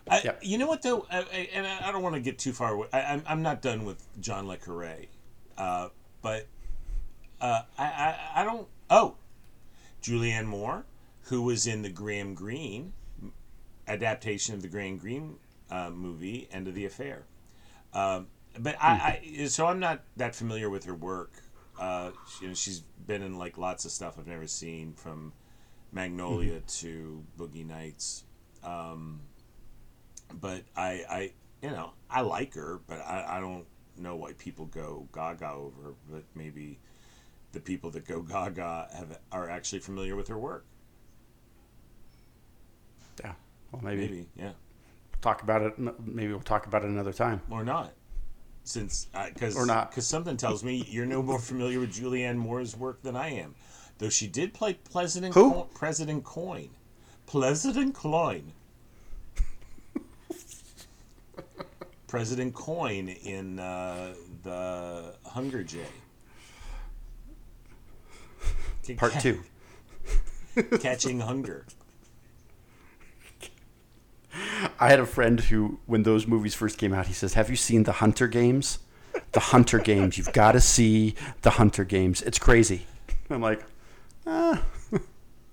I, 0.09 0.21
Yep. 0.23 0.39
You 0.41 0.57
know 0.57 0.67
what 0.67 0.81
though, 0.81 1.05
I, 1.11 1.19
I, 1.19 1.49
and 1.53 1.67
I 1.67 1.91
don't 1.91 2.01
want 2.01 2.15
to 2.15 2.21
get 2.21 2.39
too 2.39 2.53
far 2.53 2.73
away. 2.73 2.87
I, 2.93 3.01
I'm 3.01 3.23
I'm 3.27 3.41
not 3.41 3.61
done 3.61 3.85
with 3.85 4.03
John 4.21 4.47
le 4.47 4.57
Carre, 4.57 5.07
uh, 5.57 5.89
but 6.21 6.47
uh, 7.41 7.61
I, 7.77 7.85
I 7.85 8.41
I 8.41 8.43
don't. 8.43 8.67
Oh, 8.89 9.15
Julianne 10.01 10.45
Moore, 10.45 10.85
who 11.23 11.41
was 11.41 11.67
in 11.67 11.81
the 11.81 11.89
Graham 11.89 12.33
Greene 12.33 12.93
adaptation 13.87 14.55
of 14.55 14.61
the 14.61 14.67
Graham 14.67 14.97
Greene 14.97 15.35
uh, 15.69 15.89
movie, 15.89 16.47
End 16.51 16.67
of 16.67 16.75
the 16.75 16.85
Affair. 16.85 17.23
Um, 17.93 18.27
but 18.59 18.75
I, 18.81 19.21
I, 19.39 19.45
so 19.47 19.67
I'm 19.67 19.79
not 19.79 20.03
that 20.15 20.35
familiar 20.35 20.69
with 20.69 20.85
her 20.85 20.95
work. 20.95 21.31
Uh, 21.79 22.11
she- 22.27 22.43
you 22.43 22.47
know, 22.49 22.53
she's 22.55 22.79
been 23.05 23.21
in 23.21 23.37
like 23.37 23.57
lots 23.57 23.85
of 23.85 23.91
stuff 23.91 24.17
I've 24.19 24.27
never 24.27 24.47
seen, 24.47 24.93
from 24.93 25.33
Magnolia 25.91 26.59
to 26.61 27.23
Boogie 27.37 27.65
Nights. 27.65 28.23
Um, 28.63 29.21
but 30.41 30.63
I, 30.75 31.03
I, 31.09 31.31
you 31.61 31.69
know, 31.69 31.91
I 32.09 32.21
like 32.21 32.53
her, 32.55 32.81
but 32.87 32.99
I, 32.99 33.37
I 33.37 33.39
don't 33.39 33.65
know 33.97 34.15
why 34.15 34.33
people 34.33 34.65
go 34.65 35.07
gaga 35.13 35.51
over 35.51 35.81
her. 35.83 35.93
But 36.09 36.23
maybe 36.35 36.79
the 37.53 37.59
people 37.59 37.89
that 37.91 38.05
go 38.07 38.21
gaga 38.33 38.87
have 38.93 39.19
are 39.31 39.49
actually 39.49 39.79
familiar 39.79 40.15
with 40.15 40.27
her 40.27 40.37
work. 40.37 40.65
Yeah. 43.23 43.33
Well, 43.71 43.81
maybe, 43.83 44.01
Maybe, 44.01 44.27
yeah, 44.35 44.51
talk 45.21 45.41
about 45.43 45.61
it. 45.61 45.73
Maybe 45.77 46.29
we'll 46.31 46.39
talk 46.41 46.67
about 46.67 46.83
it 46.83 46.89
another 46.89 47.13
time. 47.13 47.41
or 47.49 47.63
not. 47.63 47.93
Since 48.67 49.07
because 49.33 49.55
Or 49.55 49.65
not. 49.65 49.91
because 49.91 50.05
something 50.05 50.35
tells 50.35 50.61
me 50.61 50.85
you're 50.89 51.05
no 51.05 51.23
more 51.23 51.39
familiar 51.39 51.79
with 51.79 51.93
Julianne 51.93 52.35
Moore's 52.35 52.75
work 52.75 53.01
than 53.01 53.15
I 53.15 53.29
am, 53.29 53.55
though 53.97 54.09
she 54.09 54.27
did 54.27 54.53
play 54.53 54.73
President 54.91 55.33
Who? 55.35 55.51
Co- 55.53 55.69
President 55.73 56.25
Coin, 56.25 56.71
President 57.27 57.93
Coin, 57.95 58.51
President 62.07 62.53
Coin 62.53 63.07
in 63.07 63.57
uh, 63.57 64.13
the 64.43 65.15
Hunger 65.25 65.63
Jay. 65.63 65.85
Part 68.97 69.13
two. 69.21 69.43
Catching 70.81 71.21
Hunger. 71.21 71.65
I 74.79 74.89
had 74.89 74.99
a 74.99 75.05
friend 75.05 75.39
who, 75.39 75.79
when 75.85 76.03
those 76.03 76.27
movies 76.27 76.53
first 76.53 76.77
came 76.77 76.93
out, 76.93 77.07
he 77.07 77.13
says, 77.13 77.33
"Have 77.33 77.49
you 77.49 77.55
seen 77.55 77.83
the 77.83 77.93
Hunter 77.93 78.27
Games? 78.27 78.79
The 79.31 79.39
Hunter 79.39 79.79
Games. 79.79 80.17
You've 80.17 80.33
got 80.33 80.51
to 80.51 80.61
see 80.61 81.15
the 81.41 81.51
Hunter 81.51 81.83
Games. 81.83 82.21
It's 82.21 82.39
crazy." 82.39 82.85
I'm 83.29 83.41
like, 83.41 83.63
ah, 84.25 84.63
I 84.93 84.99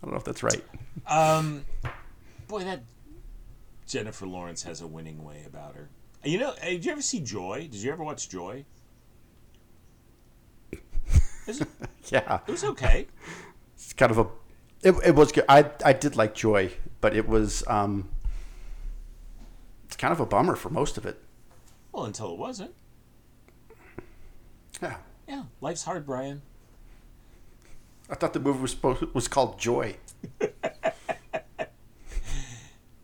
don't 0.03 0.13
know 0.13 0.17
if 0.17 0.25
that's 0.25 0.43
right. 0.43 0.63
Um, 1.07 1.65
boy, 2.47 2.65
that 2.65 2.83
Jennifer 3.87 4.27
Lawrence 4.27 4.63
has 4.63 4.81
a 4.81 4.87
winning 4.87 5.25
way 5.25 5.45
about 5.47 5.75
her. 5.75 5.89
You 6.25 6.39
know, 6.39 6.55
did 6.63 6.85
you 6.85 6.93
ever 6.93 7.03
see 7.03 7.21
Joy? 7.21 7.69
Did 7.71 7.75
you 7.75 7.93
ever 7.93 8.03
watch 8.03 8.29
Joy? 8.29 8.65
It 10.73 10.81
was, 11.47 11.61
it 11.61 12.49
was 12.49 12.65
okay. 12.65 13.07
it's 13.75 13.93
kind 13.93 14.11
of 14.11 14.19
a. 14.19 14.27
It, 14.83 14.95
it 15.05 15.15
was 15.15 15.33
good. 15.33 15.45
I 15.49 15.71
I 15.85 15.93
did 15.93 16.17
like 16.17 16.35
Joy, 16.35 16.73
but 17.01 17.15
it 17.15 17.29
was 17.29 17.63
um. 17.67 18.09
It's 19.95 20.01
kind 20.01 20.11
of 20.13 20.19
a 20.19 20.27
bummer 20.27 20.57
for 20.57 20.71
most 20.71 20.99
of 20.99 21.07
it. 21.07 21.21
Well, 21.93 22.05
until 22.05 22.33
it 22.33 22.37
wasn't. 22.37 22.75
Yeah, 24.83 24.97
Yeah, 25.29 25.45
life's 25.61 25.85
hard, 25.85 26.05
Brian. 26.05 26.43
I 28.11 28.17
thought 28.17 28.33
the 28.33 28.41
movie 28.41 28.59
was 28.59 28.73
supposed 28.73 29.05
was 29.15 29.29
called 29.29 29.61
Joy. 29.61 29.95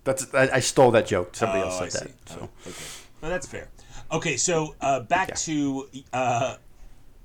That's 0.03 0.35
I, 0.35 0.49
I 0.55 0.59
stole 0.59 0.91
that 0.91 1.07
joke. 1.07 1.37
Somebody 1.37 1.63
else 1.63 1.77
Oh, 1.81 1.89
said 1.89 2.03
I 2.03 2.07
that. 2.07 2.29
see. 2.29 2.35
So 2.35 2.41
Oh, 2.41 2.69
okay. 2.69 2.85
Well, 3.21 3.31
that's 3.31 3.47
fair. 3.47 3.69
Okay, 4.11 4.37
so 4.37 4.75
uh, 4.81 4.99
back 4.99 5.29
Yeah. 5.29 5.35
to 5.37 5.89
uh, 6.13 6.57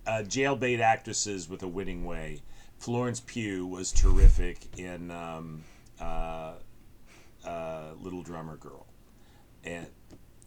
uh, 0.05 0.11
jailbait 0.28 0.80
actresses 0.80 1.49
with 1.49 1.63
a 1.63 1.68
winning 1.68 2.05
way. 2.05 2.43
Florence 2.78 3.20
Pugh 3.20 3.66
was 3.66 3.91
terrific 3.91 4.59
in 4.78 5.09
um, 5.09 5.63
uh, 5.99 6.53
uh, 7.43 7.93
Little 7.99 8.22
Drummer 8.22 8.57
Girl, 8.57 8.85
and 9.66 9.88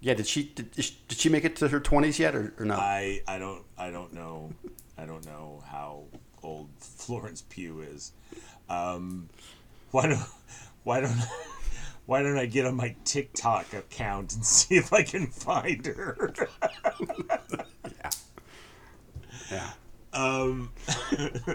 yeah, 0.00 0.14
did 0.14 0.26
she 0.26 0.44
did, 0.44 0.70
did 0.72 1.18
she 1.18 1.28
make 1.28 1.44
it 1.44 1.56
to 1.56 1.68
her 1.68 1.80
twenties 1.80 2.18
yet 2.18 2.34
or, 2.34 2.54
or 2.58 2.64
no? 2.64 2.74
I 2.74 3.22
I 3.26 3.38
don't 3.38 3.64
I 3.76 3.90
don't 3.90 4.12
know 4.12 4.52
I 4.96 5.06
don't 5.06 5.24
know 5.26 5.62
how 5.66 6.04
old 6.42 6.68
Florence 6.78 7.42
Pugh 7.48 7.80
is. 7.80 8.12
Um, 8.68 9.28
why 9.90 10.08
don't 10.08 10.20
why 10.84 11.00
don't 11.00 11.16
why 12.06 12.22
don't 12.22 12.38
I 12.38 12.46
get 12.46 12.64
on 12.64 12.74
my 12.74 12.94
TikTok 13.04 13.72
account 13.74 14.34
and 14.34 14.44
see 14.44 14.76
if 14.76 14.92
I 14.92 15.02
can 15.02 15.26
find 15.26 15.84
her? 15.86 16.32
yeah. 19.50 19.70
Um, 20.12 20.70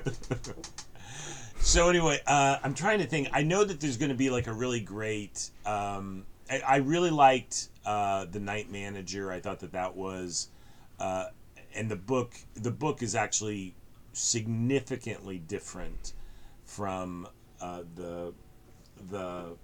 so 1.60 1.90
anyway, 1.90 2.22
uh, 2.28 2.58
I'm 2.64 2.74
trying 2.74 3.00
to 3.00 3.06
think. 3.06 3.30
I 3.34 3.44
know 3.44 3.64
that 3.64 3.80
there's 3.80 3.98
going 3.98 4.10
to 4.10 4.16
be 4.16 4.30
like 4.30 4.48
a 4.48 4.54
really 4.54 4.80
great. 4.80 5.50
Um, 5.66 6.26
I, 6.50 6.60
I 6.60 6.76
really 6.78 7.10
liked 7.10 7.70
uh, 7.86 8.26
the 8.26 8.40
Night 8.40 8.72
Manager. 8.72 9.32
I 9.32 9.40
thought 9.40 9.60
that 9.60 9.72
that 9.74 9.96
was, 9.96 10.50
uh, 11.00 11.26
and 11.76 11.90
the 11.90 11.96
book. 11.96 12.34
The 12.56 12.72
book 12.72 13.02
is 13.02 13.16
actually 13.16 13.76
significantly 14.14 15.40
different 15.40 16.14
from 16.66 17.28
uh, 17.62 17.84
the 17.96 18.34
the 19.10 19.56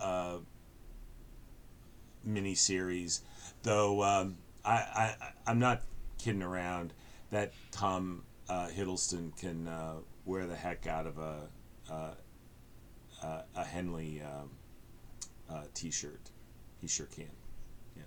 uh, 0.00 0.36
miniseries, 2.26 3.20
though. 3.62 4.02
Um, 4.02 4.36
I, 4.64 4.72
I 4.72 5.14
I'm 5.46 5.58
not 5.58 5.82
kidding 6.18 6.42
around. 6.42 6.92
That 7.30 7.52
Tom 7.70 8.24
uh, 8.48 8.68
Hiddleston 8.68 9.36
can 9.38 9.68
uh, 9.68 9.94
wear 10.24 10.46
the 10.46 10.56
heck 10.56 10.86
out 10.86 11.06
of 11.06 11.18
a 11.18 11.48
uh, 11.90 12.14
a 13.54 13.64
Henley 13.64 14.22
um, 14.22 14.50
uh, 15.52 15.62
T-shirt. 15.74 16.30
He 16.80 16.86
sure 16.88 17.06
can. 17.06 17.30
Yeah. 17.96 18.02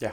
Yeah. 0.00 0.12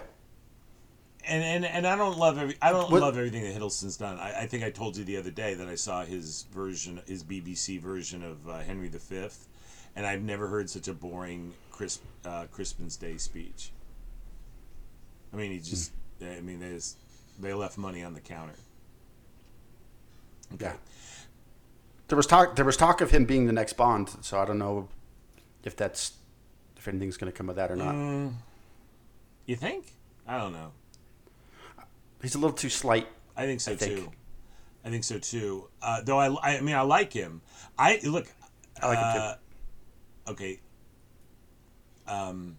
And, 1.25 1.43
and 1.43 1.65
and 1.65 1.87
I 1.87 1.95
don't 1.95 2.17
love 2.17 2.37
every 2.37 2.55
I 2.61 2.71
don't 2.71 2.91
What- 2.91 3.01
love 3.01 3.17
everything 3.17 3.43
that 3.43 3.53
Hiddleston's 3.55 3.97
done. 3.97 4.17
I, 4.17 4.41
I 4.41 4.45
think 4.47 4.63
I 4.63 4.71
told 4.71 4.97
you 4.97 5.03
the 5.03 5.17
other 5.17 5.31
day 5.31 5.53
that 5.53 5.67
I 5.67 5.75
saw 5.75 6.03
his 6.03 6.45
version, 6.53 7.01
his 7.05 7.23
BBC 7.23 7.79
version 7.79 8.23
of 8.23 8.47
uh, 8.49 8.59
Henry 8.59 8.89
V, 8.89 9.27
and 9.95 10.05
I've 10.05 10.21
never 10.23 10.47
heard 10.47 10.69
such 10.69 10.87
a 10.87 10.93
boring 10.93 11.53
Crisp 11.71 12.01
uh, 12.25 12.45
Crispin's 12.51 12.97
Day 12.97 13.17
speech. 13.17 13.71
I 15.33 15.37
mean, 15.37 15.51
he 15.51 15.59
just. 15.59 15.91
I 16.21 16.41
mean, 16.41 16.59
they 16.59 16.71
just, 16.71 16.97
they 17.39 17.53
left 17.53 17.77
money 17.77 18.03
on 18.03 18.13
the 18.13 18.19
counter. 18.19 18.55
Yeah. 20.59 20.73
There 22.09 22.17
was 22.17 22.25
talk. 22.25 22.55
There 22.55 22.65
was 22.65 22.75
talk 22.75 23.01
of 23.01 23.11
him 23.11 23.25
being 23.25 23.45
the 23.45 23.53
next 23.53 23.73
Bond. 23.73 24.09
So 24.21 24.39
I 24.39 24.45
don't 24.45 24.57
know 24.57 24.89
if 25.69 25.75
that's 25.77 26.13
if 26.77 26.87
anything's 26.87 27.15
going 27.17 27.31
to 27.31 27.37
come 27.37 27.49
of 27.49 27.55
that 27.57 27.71
or 27.71 27.75
not. 27.75 27.93
Mm, 27.95 28.33
you 29.45 29.55
think? 29.55 29.93
I 30.27 30.37
don't 30.37 30.51
know. 30.53 30.71
He's 32.21 32.35
a 32.35 32.39
little 32.39 32.55
too 32.55 32.69
slight. 32.69 33.07
I 33.37 33.45
think 33.45 33.61
so 33.61 33.71
I 33.71 33.75
think. 33.75 33.99
too. 33.99 34.11
I 34.83 34.89
think 34.89 35.03
so 35.03 35.19
too. 35.19 35.69
Uh, 35.81 36.01
though 36.01 36.17
I, 36.19 36.55
I 36.57 36.61
mean, 36.61 36.75
I 36.75 36.81
like 36.81 37.13
him. 37.13 37.41
I 37.77 37.99
look. 38.03 38.27
I 38.81 38.87
like 38.87 38.99
him 38.99 39.21
too. 40.27 40.31
Okay. 40.33 40.59
Um, 42.07 42.57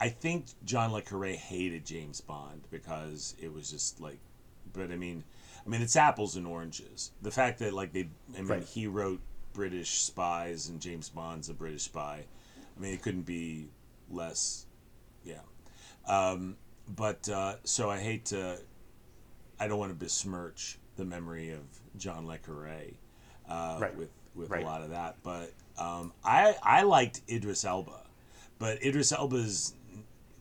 I 0.00 0.08
think 0.08 0.46
John 0.64 0.92
le 0.92 1.02
Carre 1.02 1.32
hated 1.34 1.84
James 1.84 2.20
Bond 2.20 2.62
because 2.70 3.34
it 3.40 3.52
was 3.52 3.70
just 3.70 4.00
like, 4.00 4.18
but 4.72 4.90
I 4.90 4.96
mean, 4.96 5.24
I 5.64 5.68
mean, 5.68 5.82
it's 5.82 5.96
apples 5.96 6.36
and 6.36 6.46
oranges. 6.46 7.10
The 7.22 7.30
fact 7.30 7.58
that 7.58 7.74
like 7.74 7.92
they, 7.92 8.08
I 8.34 8.38
mean, 8.38 8.46
Right. 8.46 8.62
he 8.64 8.86
wrote 8.86 9.20
British 9.52 10.02
spies 10.02 10.68
and 10.68 10.80
James 10.80 11.08
Bond's 11.08 11.48
a 11.48 11.54
British 11.54 11.82
spy. 11.82 12.24
I 12.76 12.80
mean, 12.80 12.94
it 12.94 13.02
couldn't 13.02 13.22
be 13.26 13.68
less. 14.10 14.66
Yeah. 15.24 15.40
Um, 16.06 16.56
but 16.88 17.28
uh, 17.28 17.56
so 17.64 17.90
I 17.90 17.98
hate 17.98 18.26
to. 18.26 18.58
I 19.58 19.68
don't 19.68 19.78
want 19.78 19.90
to 19.90 19.96
besmirch 19.98 20.78
the 20.96 21.04
memory 21.04 21.50
of 21.50 21.60
John 21.98 22.26
Le 22.26 22.38
Carre 22.38 22.94
uh, 23.48 23.78
Right. 23.80 23.94
with 23.96 24.08
with 24.34 24.50
Right. 24.50 24.62
a 24.62 24.66
lot 24.66 24.80
of 24.82 24.90
that, 24.90 25.16
but 25.22 25.52
um, 25.78 26.12
I 26.24 26.54
I 26.62 26.82
liked 26.82 27.20
Idris 27.28 27.64
Elba, 27.64 28.00
but 28.58 28.82
Idris 28.82 29.12
Elba's 29.12 29.74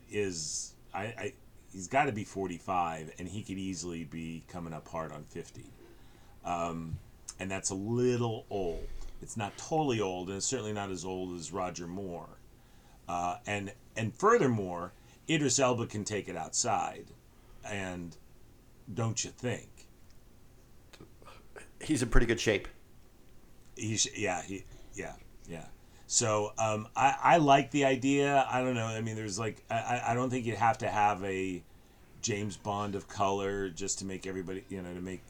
is 0.09 0.73
I, 0.93 1.01
I 1.03 1.33
he's 1.71 1.87
got 1.87 2.05
to 2.05 2.11
be 2.11 2.23
45 2.23 3.11
and 3.19 3.27
he 3.27 3.41
could 3.43 3.57
easily 3.57 4.03
be 4.03 4.43
coming 4.47 4.73
up 4.73 4.87
hard 4.87 5.11
on 5.11 5.23
50 5.25 5.63
um, 6.43 6.97
and 7.39 7.49
that's 7.51 7.69
a 7.69 7.75
little 7.75 8.45
old 8.49 8.87
it's 9.21 9.35
not 9.37 9.57
totally 9.57 9.99
old 10.01 10.27
and 10.29 10.37
it's 10.37 10.45
certainly 10.45 10.73
not 10.73 10.89
as 10.89 11.03
old 11.05 11.37
as 11.37 11.51
roger 11.51 11.87
moore 11.87 12.39
uh, 13.07 13.37
and 13.47 13.73
and 13.95 14.13
furthermore 14.15 14.93
idris 15.29 15.59
elba 15.59 15.85
can 15.85 16.03
take 16.03 16.27
it 16.27 16.35
outside 16.35 17.05
and 17.65 18.17
don't 18.93 19.23
you 19.23 19.29
think 19.31 19.67
He's 21.81 22.01
in 22.03 22.09
pretty 22.09 22.25
good 22.27 22.39
shape. 22.39 22.67
He's 23.75 24.05
yeah 24.17 24.41
he 24.41 24.65
yeah 24.93 25.13
yeah. 25.47 25.65
So 26.07 26.51
um, 26.57 26.87
I 26.95 27.15
I 27.23 27.37
like 27.37 27.71
the 27.71 27.85
idea. 27.85 28.45
I 28.51 28.61
don't 28.61 28.75
know. 28.75 28.85
I 28.85 28.99
mean, 29.01 29.15
there's 29.15 29.39
like 29.39 29.63
I 29.69 30.01
I- 30.07 30.13
don't 30.13 30.29
think 30.29 30.45
you'd 30.45 30.57
have 30.57 30.77
to 30.79 30.89
have 30.89 31.23
a 31.23 31.63
James 32.21 32.57
Bond 32.57 32.95
of 32.95 33.07
color 33.07 33.69
just 33.69 33.99
to 33.99 34.05
make 34.05 34.27
everybody 34.27 34.65
you 34.67 34.81
know 34.81 34.93
to 34.93 34.99
make. 34.99 35.21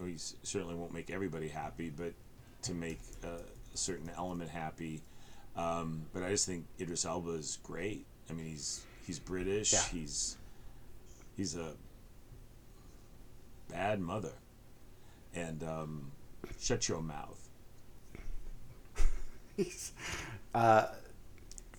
well, 0.00 0.08
He 0.08 0.16
certainly 0.42 0.74
won't 0.74 0.92
make 0.92 1.10
everybody 1.10 1.46
happy, 1.46 1.90
but 1.90 2.12
to 2.64 2.74
make 2.74 3.00
uh, 3.22 3.28
a 3.28 3.76
certain 3.76 4.10
element 4.16 4.50
happy. 4.50 5.02
Um, 5.56 6.06
but 6.12 6.22
I 6.22 6.30
just 6.30 6.46
think 6.46 6.64
Idris 6.80 7.04
Elba 7.04 7.30
is 7.30 7.58
great. 7.62 8.04
I 8.28 8.32
mean, 8.32 8.46
he's 8.46 8.84
he's 9.06 9.18
British. 9.18 9.72
Yeah. 9.72 9.82
He's 9.92 10.36
he's 11.36 11.56
a 11.56 11.72
bad 13.68 14.00
mother, 14.00 14.32
and 15.34 15.62
um, 15.62 16.10
shut 16.58 16.88
your 16.88 17.02
mouth. 17.02 17.48
He's 19.56 19.92
uh, 20.54 20.86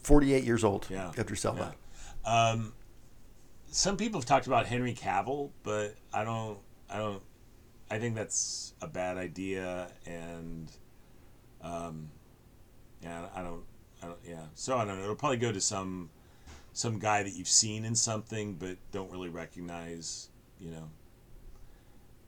48 0.03 0.43
years 0.43 0.63
old. 0.63 0.87
Yeah. 0.89 1.11
Idris 1.17 1.43
Elba. 1.43 1.75
Um, 2.25 2.73
some 3.71 3.97
people 3.97 4.19
have 4.19 4.25
talked 4.25 4.47
about 4.47 4.65
Henry 4.65 4.93
Cavill, 4.93 5.49
but 5.63 5.95
I 6.13 6.23
don't. 6.23 6.57
I 6.89 6.97
don't. 6.97 7.21
I 7.89 7.99
think 7.99 8.15
that's 8.15 8.73
a 8.81 8.87
bad 8.87 9.17
idea, 9.17 9.89
and 10.05 10.71
um, 11.61 12.09
yeah, 13.01 13.27
I 13.35 13.41
don't. 13.43 13.63
I 14.01 14.07
don't. 14.07 14.19
Yeah. 14.27 14.45
So 14.55 14.77
I 14.77 14.85
don't 14.85 14.97
know. 14.97 15.03
It'll 15.03 15.15
probably 15.15 15.37
go 15.37 15.51
to 15.51 15.61
some 15.61 16.09
some 16.73 16.99
guy 16.99 17.23
that 17.23 17.33
you've 17.33 17.47
seen 17.47 17.85
in 17.85 17.95
something, 17.95 18.55
but 18.55 18.77
don't 18.91 19.11
really 19.11 19.29
recognize. 19.29 20.29
You 20.59 20.71
know. 20.71 20.89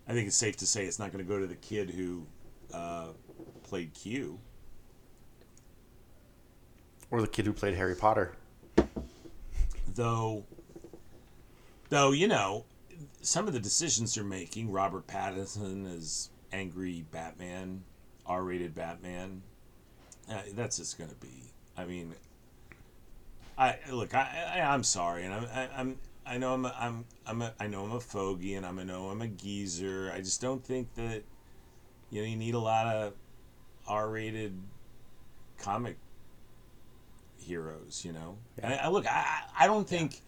I 0.08 0.14
think 0.14 0.28
it's 0.28 0.38
safe 0.38 0.55
to 0.58 0.68
say 0.68 0.86
it's 0.86 0.99
not 0.99 1.12
going 1.12 1.24
to 1.24 1.28
go 1.30 1.39
to 1.39 1.47
the 1.47 1.55
kid 1.55 1.89
who 1.89 2.26
uh, 2.74 3.08
played 3.64 3.93
Q. 3.93 4.39
Or 7.12 7.22
the 7.22 7.28
kid 7.28 7.45
who 7.45 7.53
played 7.53 7.74
Harry 7.76 7.95
Potter. 7.95 8.34
though 9.95 10.45
though 11.89 12.12
you 12.12 12.28
know 12.28 12.66
some 13.21 13.47
of 13.47 13.53
the 13.53 13.59
decisions 13.59 14.15
they're 14.15 14.23
making 14.23 14.71
robert 14.71 15.07
pattinson 15.07 15.91
is 15.95 16.29
angry 16.51 17.05
batman 17.11 17.83
r-rated 18.25 18.73
batman 18.73 19.41
uh, 20.29 20.41
that's 20.53 20.77
just 20.77 20.97
gonna 20.97 21.13
be 21.19 21.51
i 21.77 21.85
mean 21.85 22.13
i 23.57 23.77
look 23.91 24.13
i, 24.13 24.55
I 24.55 24.61
i'm 24.61 24.83
sorry 24.83 25.25
and 25.25 25.33
i'm 25.33 25.45
I, 25.53 25.69
i'm 25.75 25.97
i 26.25 26.37
know 26.37 26.53
i'm 26.53 26.65
a, 26.65 26.75
i'm 26.79 27.05
i'm 27.25 27.41
a, 27.41 27.53
i 27.59 27.67
know 27.67 27.83
i'm 27.83 27.91
a 27.93 27.99
fogey 27.99 28.55
and 28.55 28.65
i'm 28.65 28.79
a 28.79 28.85
know 28.85 29.09
i'm 29.09 29.21
a 29.21 29.27
geezer 29.27 30.11
i 30.13 30.19
just 30.19 30.41
don't 30.41 30.63
think 30.63 30.93
that 30.95 31.23
you 32.09 32.21
know 32.21 32.27
you 32.27 32.35
need 32.35 32.53
a 32.53 32.59
lot 32.59 32.87
of 32.87 33.13
r-rated 33.87 34.53
comic 35.57 35.97
heroes, 37.47 38.03
you 38.05 38.11
know. 38.11 38.37
And 38.59 38.73
I, 38.73 38.77
I 38.77 38.87
look, 38.89 39.07
I, 39.07 39.41
I 39.57 39.63
I 39.63 39.67
don't 39.67 39.87
think. 39.87 40.21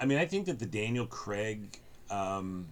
I 0.00 0.06
mean, 0.06 0.18
I 0.18 0.24
think 0.24 0.46
that 0.46 0.58
the 0.58 0.66
Daniel 0.66 1.06
Craig 1.06 1.78
um, 2.10 2.66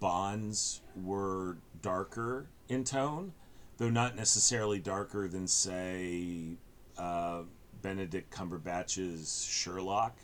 Bonds 0.00 0.80
were 0.96 1.58
darker 1.82 2.46
in 2.68 2.82
tone, 2.84 3.32
though 3.76 3.90
not 3.90 4.16
necessarily 4.16 4.78
darker 4.78 5.28
than, 5.28 5.46
say, 5.46 6.56
uh, 6.96 7.42
Benedict 7.82 8.30
Cumberbatch's 8.32 9.44
Sherlock 9.44 10.16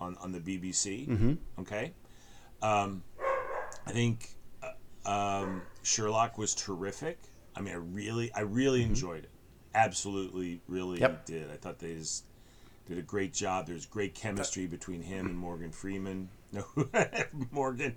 on 0.00 0.16
on 0.20 0.32
the 0.32 0.40
BBC. 0.40 1.08
Mm-hmm. 1.08 1.34
Okay, 1.60 1.92
um, 2.60 3.02
I 3.86 3.92
think 3.92 4.30
uh, 4.62 5.08
um, 5.08 5.62
Sherlock 5.82 6.36
was 6.36 6.54
terrific. 6.54 7.18
I 7.54 7.60
mean, 7.60 7.74
I 7.74 7.78
really, 7.78 8.32
I 8.32 8.40
really 8.40 8.82
enjoyed 8.82 9.22
it. 9.24 9.30
Absolutely, 9.76 10.60
really 10.66 11.00
Yep. 11.00 11.24
did. 11.26 11.50
I 11.50 11.56
thought 11.56 11.78
they 11.78 11.94
just 11.94 12.24
did 12.86 12.98
a 12.98 13.02
great 13.02 13.32
job. 13.32 13.66
There's 13.66 13.86
great 13.86 14.14
chemistry 14.14 14.66
between 14.66 15.02
him 15.02 15.26
and 15.26 15.36
Morgan 15.38 15.72
Freeman. 15.72 16.28
No, 16.52 16.64
Morgan, 17.50 17.96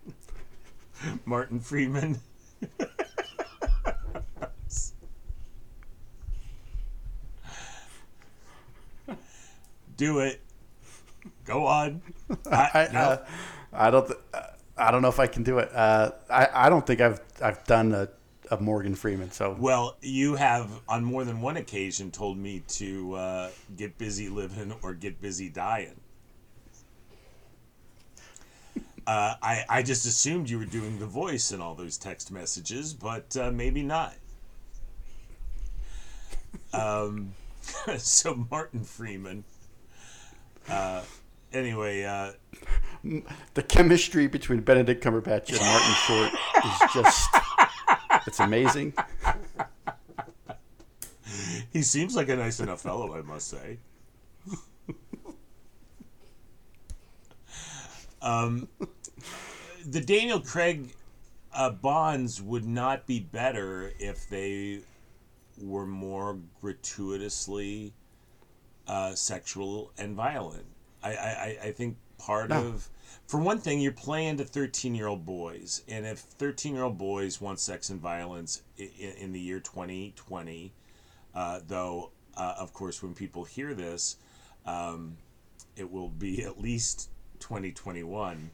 Martin 1.26 1.60
Freeman. 1.60 2.20
Do 9.98 10.20
it. 10.20 10.42
Go 11.46 11.66
on. 11.66 12.02
I, 12.52 12.70
I, 12.74 12.90
no. 12.94 13.00
uh, 13.00 13.26
I 13.74 13.90
don't. 13.90 14.06
Th- 14.06 14.20
uh, 14.34 14.42
I 14.78 14.92
don't 14.92 15.02
know 15.02 15.08
if 15.08 15.20
I 15.20 15.26
can 15.28 15.42
do 15.44 15.58
it. 15.58 15.72
Uh, 15.74 16.12
I, 16.30 16.48
I 16.54 16.70
don't 16.70 16.86
think 16.86 17.02
I've 17.02 17.20
I've 17.42 17.64
done 17.66 17.94
a, 17.94 18.08
a 18.52 18.58
Morgan 18.58 18.96
Freeman. 18.96 19.32
So 19.32 19.56
Well, 19.60 19.98
you 20.02 20.36
have 20.36 20.70
on 20.88 21.04
more 21.04 21.24
than 21.26 21.42
one 21.42 21.58
occasion 21.58 22.12
told 22.12 22.38
me 22.38 22.64
to 22.70 23.14
uh, 23.14 23.50
get 23.76 23.98
busy 23.98 24.30
living 24.30 24.74
or 24.82 24.94
get 24.94 25.22
busy 25.22 25.50
dying. 25.50 26.00
Uh, 29.06 29.36
I, 29.42 29.64
I 29.70 29.84
just 29.84 30.06
assumed 30.06 30.50
you 30.50 30.60
were 30.60 30.66
doing 30.66 31.00
the 31.00 31.06
voice 31.06 31.54
in 31.54 31.62
all 31.62 31.76
those 31.76 31.98
text 31.98 32.30
messages, 32.30 32.94
but 32.94 33.38
uh, 33.38 33.52
maybe 33.52 33.82
not. 33.82 34.16
Um, 36.74 37.34
so 37.98 38.46
Martin 38.52 38.84
Freeman. 38.84 39.46
Uh, 40.70 41.04
anyway, 41.54 42.04
uh, 42.04 42.32
the 43.54 43.64
chemistry 43.64 44.28
between 44.28 44.60
Benedict 44.60 45.02
Cumberbatch 45.04 45.50
and 45.50 45.60
Martin 45.62 45.94
Short 46.06 46.34
is 46.66 46.94
just 46.94 47.30
it's 48.28 48.40
amazing. 48.40 48.94
he 51.74 51.82
seems 51.82 52.16
like 52.16 52.30
a 52.30 52.36
nice 52.36 52.60
enough 52.60 52.82
fellow, 52.82 53.18
I 53.18 53.22
must 53.22 53.48
say. 53.48 53.78
um, 58.22 58.68
the 59.86 60.02
Daniel 60.02 60.40
Craig 60.40 60.90
uh, 61.54 61.72
Bonds 61.72 62.42
would 62.42 62.66
not 62.66 63.06
be 63.08 63.20
better 63.20 63.92
if 64.00 64.30
they 64.30 64.80
were 65.60 65.86
more 65.86 66.38
gratuitously 66.62 67.94
uh, 68.88 69.14
sexual 69.16 69.92
and 69.98 70.16
violent. 70.16 70.66
I, 71.04 71.12
I, 71.14 71.58
I- 71.66 71.72
think 71.72 71.98
part 72.18 72.50
No. 72.50 72.68
of, 72.68 72.90
for 73.26 73.40
one 73.40 73.60
thing, 73.60 73.80
you're 73.80 73.92
playing 73.92 74.38
to 74.38 74.46
13 74.46 74.94
year 74.96 75.08
old 75.08 75.26
boys. 75.26 75.84
And 75.88 76.06
if 76.06 76.20
13 76.20 76.74
year 76.74 76.84
old 76.84 76.98
boys 76.98 77.42
want 77.42 77.60
sex 77.60 77.90
and 77.90 78.00
violence 78.00 78.62
in, 78.78 78.90
in 79.18 79.32
the 79.34 79.40
year 79.40 79.60
2020, 79.60 80.74
uh, 81.34 81.60
though, 81.68 82.12
uh, 82.36 82.56
of 82.60 82.74
course, 82.74 83.02
when 83.02 83.14
people 83.14 83.44
hear 83.44 83.74
this, 83.74 84.18
um, 84.66 85.18
it 85.76 85.92
will 85.92 86.10
be 86.10 86.44
at 86.44 86.60
least 86.60 87.10
2021. 87.40 88.52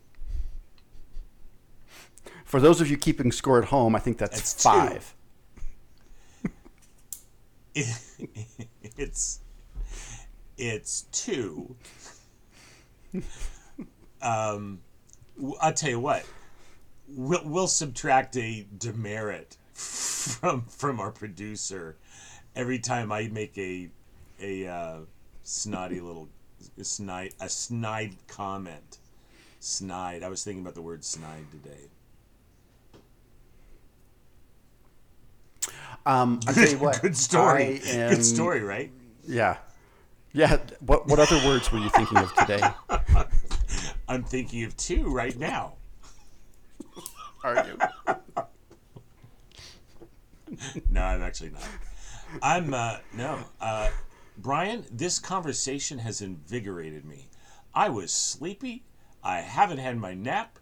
For 2.45 2.59
those 2.59 2.81
of 2.81 2.89
you 2.89 2.97
keeping 2.97 3.31
score 3.31 3.61
at 3.61 3.65
home, 3.69 3.95
I 3.95 3.99
think 3.99 4.17
that's, 4.17 4.53
That's 4.53 4.63
five. 4.63 5.13
it's 7.75 9.39
it's 10.57 11.01
two. 11.11 11.75
Um, 14.23 14.79
I'll 15.61 15.73
tell 15.73 15.89
you 15.89 15.99
what. 15.99 16.25
We'll, 17.07 17.41
we'll 17.43 17.67
subtract 17.67 18.35
a 18.37 18.65
demerit 18.77 19.57
from 19.73 20.65
from 20.69 20.99
our 20.99 21.11
producer 21.11 21.97
every 22.55 22.79
time 22.79 23.11
I 23.11 23.27
make 23.27 23.57
a 23.57 23.89
a 24.41 24.67
uh, 24.67 24.97
snotty 25.43 25.99
little 25.99 26.29
a 26.79 26.83
snide 26.83 27.33
a 27.39 27.49
snide 27.49 28.15
comment. 28.27 28.99
Snide. 29.59 30.23
I 30.23 30.29
was 30.29 30.43
thinking 30.43 30.61
about 30.61 30.75
the 30.75 30.81
word 30.81 31.03
snide 31.03 31.45
today. 31.51 31.87
Um, 36.05 36.39
I 36.47 36.51
tell 36.53 36.69
you 36.69 36.77
what, 36.79 37.01
Good 37.01 37.15
story. 37.15 37.81
I 37.85 37.89
am- 37.89 38.09
Good 38.15 38.25
story, 38.25 38.61
right? 38.61 38.91
Yeah, 39.25 39.57
yeah. 40.33 40.57
What 40.81 41.07
what 41.07 41.19
other 41.19 41.37
words 41.47 41.71
were 41.71 41.79
you 41.79 41.89
thinking 41.89 42.17
of 42.17 42.33
today? 42.35 42.61
I'm 44.07 44.23
thinking 44.23 44.63
of 44.63 44.75
two 44.77 45.09
right 45.09 45.37
now. 45.37 45.73
Are 47.43 47.65
you? 47.65 47.77
no, 50.89 51.01
I'm 51.01 51.21
actually 51.21 51.49
not. 51.49 51.67
I'm 52.41 52.73
uh, 52.73 52.97
no, 53.13 53.39
uh, 53.59 53.89
Brian. 54.37 54.85
This 54.91 55.19
conversation 55.19 55.99
has 55.99 56.21
invigorated 56.21 57.05
me. 57.05 57.27
I 57.73 57.89
was 57.89 58.11
sleepy. 58.11 58.83
I 59.23 59.41
haven't 59.41 59.79
had 59.79 59.97
my 59.97 60.13
nap. 60.13 60.59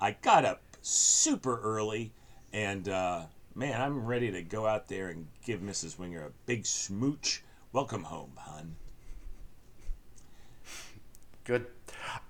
I 0.00 0.12
got 0.12 0.44
up 0.44 0.62
super 0.82 1.60
early, 1.60 2.12
and 2.52 2.88
uh, 2.88 3.22
man, 3.54 3.80
I'm 3.80 4.06
ready 4.06 4.30
to 4.32 4.42
go 4.42 4.66
out 4.66 4.88
there 4.88 5.08
and 5.08 5.26
give 5.44 5.60
Mrs. 5.60 5.98
Wenger 5.98 6.24
a 6.24 6.30
big 6.46 6.66
smooch. 6.66 7.42
Welcome 7.72 8.04
home, 8.04 8.32
hon. 8.36 8.76
Good. 11.44 11.66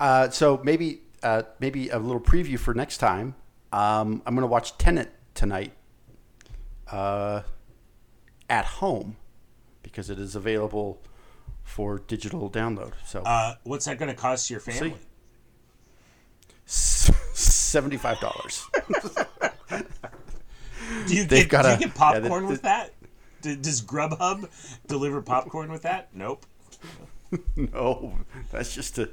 Uh, 0.00 0.30
so 0.30 0.61
maybe 0.64 1.00
uh, 1.22 1.42
maybe 1.61 1.88
a 1.90 1.98
little 1.98 2.20
preview 2.20 2.59
for 2.59 2.74
next 2.74 2.98
time. 2.98 3.34
Um, 3.72 4.22
I'm 4.24 4.34
going 4.34 4.42
to 4.42 4.46
watch 4.46 4.78
Tenet 4.78 5.12
tonight 5.34 5.72
uh, 6.90 7.42
at 8.48 8.64
home 8.64 9.16
because 9.82 10.09
it 10.11 10.18
is 10.18 10.34
available 10.36 11.02
for 11.64 11.98
digital 11.98 12.48
download. 12.50 12.92
So 13.04 13.22
Uh, 13.22 13.54
what's 13.64 13.84
that 13.86 13.98
going 13.98 14.09
to 14.11 14.14
cost 14.14 14.48
your 14.50 14.61
family? 14.61 14.94
seventy-five 16.66 18.20
dollars. 18.20 18.66
Do 21.06 21.14
you 21.14 21.24
They've 21.24 21.48
get, 21.48 21.62
do 21.62 21.68
you 21.68 21.74
a- 21.74 21.78
get 21.78 21.88
yeah, 21.88 21.92
popcorn 21.94 22.44
the- 22.44 22.48
with 22.50 22.62
that? 22.62 22.94
Does 23.42 23.82
Grubhub 23.82 24.48
deliver 24.88 25.22
popcorn 25.22 25.70
with 25.70 25.82
that? 25.82 26.09
Nope. 26.12 26.44
no, 27.56 28.14
that's 28.50 28.74
just 28.74 28.96
to 28.96 29.09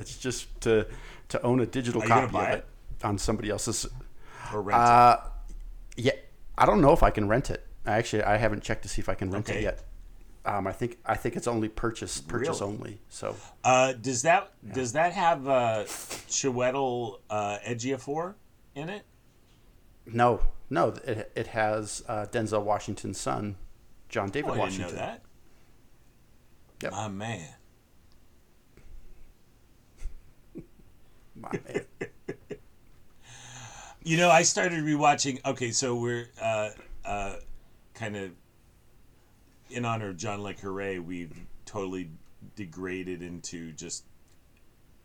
that's 0.00 0.16
just 0.16 0.58
to 0.62 0.86
to 1.28 1.42
own 1.42 1.60
a 1.60 1.66
digital 1.66 2.02
Are 2.02 2.06
copy 2.06 2.36
of 2.38 2.48
it? 2.48 2.54
it 3.00 3.04
on 3.04 3.18
somebody 3.18 3.50
else's. 3.50 3.86
Or 4.52 4.62
rent 4.62 4.80
Uh, 4.80 5.18
yeah, 5.96 6.12
I 6.56 6.64
don't 6.66 6.80
know 6.80 6.92
if 6.92 7.02
I 7.02 7.10
can 7.10 7.28
rent 7.28 7.50
it. 7.50 7.66
Actually, 7.86 8.22
I 8.24 8.36
haven't 8.38 8.62
checked 8.62 8.82
to 8.82 8.88
see 8.88 9.00
if 9.02 9.08
I 9.10 9.14
can 9.14 9.30
rent 9.30 9.48
Okay. 9.50 9.58
it 9.58 9.62
yet. 9.62 9.84
Um, 10.46 10.66
I 10.66 10.72
think 10.72 10.96
I 11.04 11.16
think 11.16 11.36
it's 11.36 11.46
only 11.46 11.68
purchase 11.68 12.20
purchase 12.22 12.60
Really? 12.62 12.72
only. 12.72 13.00
So? 13.10 13.36
Uh, 13.62 13.92
does 13.92 14.22
that 14.22 14.52
does 14.72 14.92
that 14.94 15.12
have 15.12 15.46
uh, 15.46 15.84
Chiwetel 16.28 17.20
uh, 17.28 17.58
Ejiofor 17.68 18.34
in 18.74 18.88
it? 18.88 19.02
no, 20.06 20.40
no, 20.70 20.88
it 21.04 21.30
it 21.36 21.46
has 21.48 22.02
uh, 22.08 22.24
Denzel 22.32 22.62
Washington's 22.64 23.20
son, 23.20 23.56
John 24.08 24.30
David 24.30 24.48
Oh, 24.48 24.52
I 24.52 24.56
didn't 24.56 24.60
Washington. 24.64 24.96
know 24.96 25.02
that. 25.02 25.22
Yep. 26.82 26.92
My 26.92 27.08
man. 27.08 27.48
My 31.40 31.50
man. 31.52 31.84
You 34.02 34.16
know, 34.16 34.30
I 34.30 34.42
started 34.42 34.82
rewatching. 34.82 35.44
Okay, 35.44 35.72
so 35.72 35.94
we're 35.94 36.28
uh, 36.40 36.70
uh, 37.04 37.36
kind 37.92 38.16
of 38.16 38.30
in 39.68 39.84
honor 39.84 40.08
of 40.08 40.16
John 40.16 40.42
Le 40.42 40.54
Carre. 40.54 41.00
We've 41.00 41.34
totally 41.66 42.10
degraded 42.56 43.22
into 43.22 43.72
just 43.72 44.04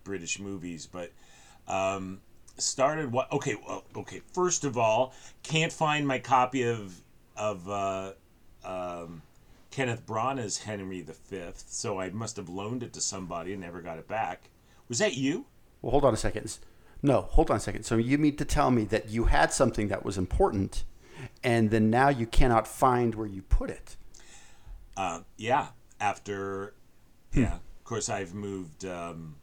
British 0.06 0.40
movies, 0.40 0.88
but 0.88 1.12
um, 1.68 2.22
started 2.58 3.12
what? 3.12 3.32
Okay, 3.34 3.56
well, 3.68 3.84
okay. 3.98 4.22
First 4.32 4.64
of 4.64 4.78
all, 4.78 5.14
can't 5.44 5.74
find 5.74 6.08
my 6.08 6.20
copy 6.20 6.64
of 6.64 6.96
of 7.36 7.70
uh, 7.70 8.14
um, 8.64 9.22
Kenneth 9.72 10.06
Branagh's 10.06 10.60
Henry 10.60 11.02
V, 11.02 11.42
so 11.56 12.00
I 12.00 12.12
must 12.12 12.38
have 12.38 12.48
loaned 12.48 12.82
it 12.82 12.94
to 12.94 13.02
somebody 13.02 13.52
and 13.52 13.62
never 13.62 13.82
got 13.82 13.98
it 13.98 14.08
back. 14.08 14.50
Was 14.88 15.00
that 15.00 15.18
you? 15.18 15.48
Well, 15.86 15.92
hold 15.92 16.04
on 16.04 16.16
a 16.16 16.18
second. 16.18 16.58
No, 17.04 17.22
hold 17.22 17.52
on 17.52 17.58
a 17.58 17.60
second. 17.60 17.84
So 17.84 17.96
you 17.98 18.18
mean 18.18 18.38
to 18.38 18.46
tell 18.46 18.72
me 18.72 18.86
that 18.86 19.10
you 19.10 19.26
had 19.26 19.54
something 19.54 19.88
that 19.90 20.04
was 20.04 20.18
important, 20.18 20.84
and 21.44 21.70
then 21.70 21.92
now 21.92 22.10
you 22.10 22.26
cannot 22.26 22.68
find 22.68 23.14
where 23.14 23.28
you 23.28 23.44
put 23.44 23.70
it? 23.70 23.96
Uh, 24.98 25.20
yeah. 25.38 25.68
After, 26.00 26.74
yeah. 27.34 27.54
Of 27.58 27.84
course, 27.84 28.10
I've 28.10 28.34
moved 28.34 28.84
um, 28.86 29.36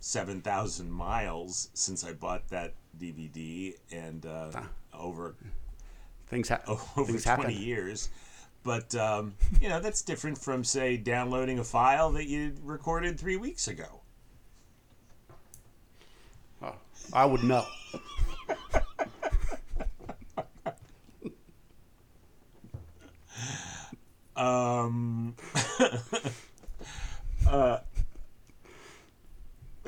seven 0.00 0.40
thousand 0.40 0.90
miles 0.90 1.68
since 1.74 2.02
I 2.02 2.14
bought 2.14 2.48
that 2.48 2.72
DVD, 2.98 3.74
and 3.92 4.24
uh, 4.24 4.50
over 4.98 5.34
Things, 6.28 6.48
ha- 6.48 6.62
over 6.96 7.04
things 7.04 7.24
twenty 7.24 7.52
happen. 7.52 7.62
years. 7.62 8.08
But 8.64 8.94
um, 8.94 9.34
you 9.60 9.68
know 9.68 9.80
that's 9.80 10.00
different 10.00 10.38
from 10.38 10.64
say 10.64 10.96
downloading 10.96 11.58
a 11.58 11.64
file 11.64 12.10
that 12.12 12.24
you 12.26 12.54
recorded 12.64 13.20
three 13.20 13.36
weeks 13.36 13.68
ago. 13.68 14.00
Oh, 16.60 16.74
I 17.12 17.24
would 17.24 17.42
know. 17.42 17.66
Um, 24.36 25.34
uh, 27.48 27.78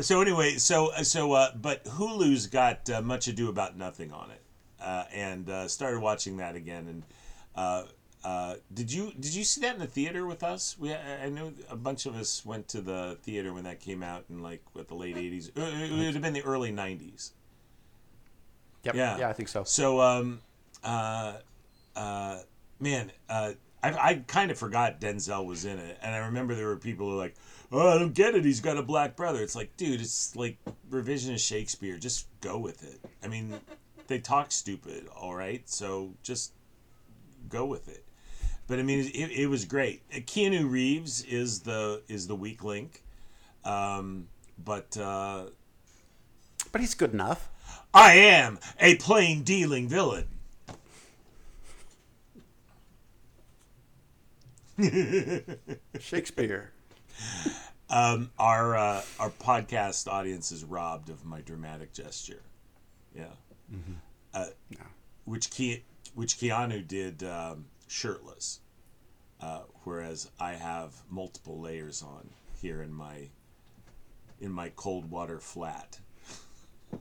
so 0.00 0.20
anyway, 0.20 0.56
so 0.56 0.90
so 1.02 1.32
uh, 1.32 1.52
but 1.54 1.84
Hulu's 1.84 2.48
got 2.48 2.90
uh, 2.90 3.00
Much 3.00 3.28
Ado 3.28 3.48
About 3.48 3.76
Nothing 3.76 4.12
on 4.12 4.30
it, 4.32 4.42
uh, 4.82 5.04
and 5.14 5.48
uh, 5.48 5.68
started 5.68 6.00
watching 6.00 6.38
that 6.38 6.56
again. 6.56 6.88
And 6.88 7.04
uh, 8.24 8.28
uh, 8.28 8.54
did 8.72 8.92
you 8.92 9.12
did 9.18 9.34
you 9.34 9.44
see 9.44 9.60
that 9.62 9.74
in 9.74 9.80
the 9.80 9.86
theater 9.86 10.26
with 10.26 10.42
us? 10.42 10.76
We 10.78 10.92
I 10.92 11.24
I 11.24 11.28
know 11.28 11.52
a 11.68 11.76
bunch 11.76 12.06
of 12.06 12.16
us 12.16 12.44
went 12.44 12.68
to 12.68 12.80
the 12.80 13.18
theater 13.22 13.52
when 13.52 13.64
that 13.64 13.80
came 13.80 14.02
out 14.02 14.24
in 14.28 14.42
like 14.42 14.62
what 14.72 14.88
the 14.88 14.94
late 14.94 15.16
eighties. 15.16 15.48
It 15.48 15.56
would 15.56 16.14
have 16.14 16.22
been 16.22 16.32
the 16.32 16.42
early 16.42 16.72
nineties. 16.72 17.32
Yep. 18.84 18.94
Yeah. 18.94 19.18
Yeah, 19.18 19.28
I 19.28 19.32
think 19.32 19.48
so. 19.48 19.64
So, 19.64 20.00
um, 20.00 20.40
uh, 20.82 21.34
uh, 21.94 22.38
man, 22.78 23.12
uh, 23.28 23.52
I, 23.82 23.92
I 23.92 24.14
kind 24.26 24.50
of 24.50 24.58
forgot 24.58 25.00
Denzel 25.00 25.44
was 25.44 25.64
in 25.64 25.78
it, 25.78 25.98
and 26.02 26.14
I 26.14 26.18
remember 26.18 26.54
there 26.54 26.66
were 26.66 26.76
people 26.76 27.06
who 27.06 27.12
were 27.12 27.18
like, 27.18 27.34
"Oh, 27.72 27.88
I 27.88 27.98
don't 27.98 28.14
get 28.14 28.34
it. 28.34 28.44
He's 28.44 28.60
got 28.60 28.76
a 28.76 28.82
black 28.82 29.16
brother." 29.16 29.42
It's 29.42 29.56
like, 29.56 29.76
dude, 29.76 30.00
it's 30.00 30.34
like 30.36 30.58
revisionist 30.90 31.46
Shakespeare. 31.46 31.96
Just 31.98 32.26
go 32.40 32.58
with 32.58 32.82
it. 32.82 33.00
I 33.22 33.28
mean, 33.28 33.60
they 34.06 34.18
talk 34.18 34.52
stupid, 34.52 35.08
all 35.08 35.34
right. 35.34 35.66
So 35.68 36.14
just 36.22 36.52
go 37.48 37.64
with 37.64 37.88
it. 37.88 38.04
But 38.70 38.78
I 38.78 38.82
mean, 38.82 39.00
it, 39.00 39.30
it 39.32 39.46
was 39.48 39.64
great. 39.64 40.00
Uh, 40.14 40.18
Keanu 40.20 40.70
Reeves 40.70 41.24
is 41.24 41.58
the 41.60 42.02
is 42.06 42.28
the 42.28 42.36
weak 42.36 42.62
link, 42.62 43.02
um, 43.64 44.28
but. 44.64 44.96
Uh, 44.96 45.46
But 46.70 46.80
he's 46.80 46.94
good 46.94 47.12
enough. 47.12 47.48
I 47.92 48.12
am 48.14 48.60
a 48.78 48.94
plain 48.94 49.42
dealing 49.42 49.88
villain. 49.88 50.28
Shakespeare. 55.98 56.70
Um, 57.88 58.30
our 58.38 58.76
uh, 58.76 59.02
our 59.18 59.30
podcast 59.30 60.06
audience 60.08 60.52
is 60.52 60.64
robbed 60.64 61.10
of 61.10 61.24
my 61.24 61.40
dramatic 61.40 61.92
gesture. 61.92 62.42
Yeah. 63.14 63.24
Uh, 64.32 64.46
which 65.24 65.50
Ke- 65.50 65.82
which 66.14 66.36
Keanu 66.38 66.86
did 66.86 67.22
um, 67.24 67.66
shirtless, 67.90 68.60
uh, 69.40 69.62
whereas 69.82 70.30
I 70.38 70.52
have 70.52 70.94
multiple 71.10 71.60
layers 71.60 72.02
on 72.02 72.30
here 72.60 72.82
in 72.82 72.92
my 72.92 73.28
in 74.40 74.52
my 74.52 74.70
cold 74.76 75.10
water 75.10 75.40
flat. 75.40 75.98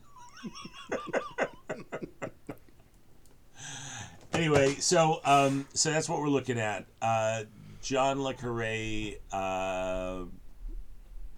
anyway, 4.34 4.74
so 4.76 5.22
um, 5.24 5.68
so 5.74 5.92
that's 5.92 6.10
what 6.10 6.20
we're 6.20 6.28
looking 6.28 6.60
at. 6.60 6.88
Uh, 7.02 7.44
John 7.84 8.24
Le 8.24 8.34
Carre 8.34 9.18
uh, 9.32 10.24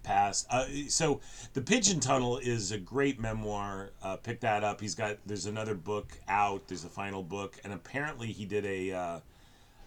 passed. 0.02 0.46
Uh, 0.50 0.64
so 0.88 1.20
the 1.52 1.60
Pigeon 1.60 2.00
Tunnel 2.00 2.38
is 2.38 2.72
a 2.72 2.78
great 2.78 3.20
memoir. 3.20 3.90
Uh, 4.02 4.16
pick 4.16 4.40
that 4.40 4.64
up. 4.64 4.80
He's 4.80 4.94
got. 4.94 5.18
There's 5.26 5.44
another 5.46 5.74
book 5.74 6.18
out. 6.26 6.66
There's 6.68 6.84
a 6.84 6.88
final 6.88 7.22
book, 7.22 7.58
and 7.64 7.74
apparently 7.74 8.28
he 8.28 8.46
did 8.46 8.64
a 8.64 9.22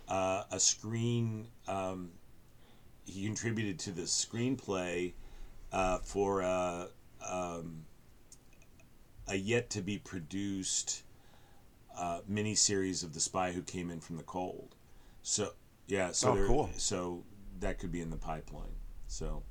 uh, 0.07 0.11
uh, 0.11 0.43
a 0.51 0.59
screen. 0.59 1.47
Um, 1.67 2.11
he 3.05 3.25
contributed 3.25 3.79
to 3.79 3.91
the 3.91 4.03
screenplay 4.03 5.13
uh, 5.71 5.99
for 5.99 6.41
a, 6.41 6.87
um, 7.27 7.85
a 9.27 9.35
yet 9.35 9.69
to 9.71 9.81
be 9.81 9.97
produced 9.97 11.03
uh, 11.97 12.19
miniseries 12.29 13.03
of 13.03 13.13
the 13.13 13.19
spy 13.19 13.51
who 13.51 13.61
came 13.61 13.89
in 13.91 13.99
from 13.99 14.17
the 14.17 14.23
cold. 14.23 14.75
So 15.21 15.53
yeah, 15.87 16.11
so 16.11 16.31
Oh, 16.31 16.35
there- 16.35 16.47
cool. 16.47 16.69
so 16.77 17.23
that 17.59 17.79
could 17.79 17.91
be 17.91 18.01
in 18.01 18.09
the 18.09 18.17
pipeline. 18.17 18.75
So 19.07 19.43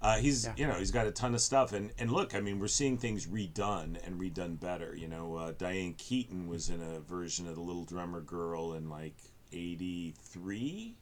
uh, 0.00 0.18
he's 0.18 0.46
Yeah. 0.46 0.54
you 0.56 0.66
know 0.66 0.74
he's 0.74 0.90
got 0.92 1.06
a 1.06 1.10
ton 1.12 1.34
of 1.34 1.40
stuff 1.40 1.72
and 1.72 1.92
and 1.98 2.10
look, 2.10 2.34
I 2.34 2.40
mean 2.40 2.58
we're 2.58 2.68
seeing 2.68 2.96
things 2.96 3.26
redone 3.26 3.98
and 4.06 4.20
redone 4.20 4.58
better. 4.58 4.94
You 4.96 5.08
know, 5.08 5.34
uh, 5.34 5.52
Diane 5.58 5.94
Keaton 5.94 6.48
was 6.48 6.70
in 6.70 6.80
a 6.80 7.00
version 7.00 7.46
of 7.48 7.54
the 7.56 7.60
Little 7.60 7.84
Drummer 7.84 8.20
Girl 8.20 8.72
in 8.74 8.88
like 8.88 9.16
'83. 9.52 10.94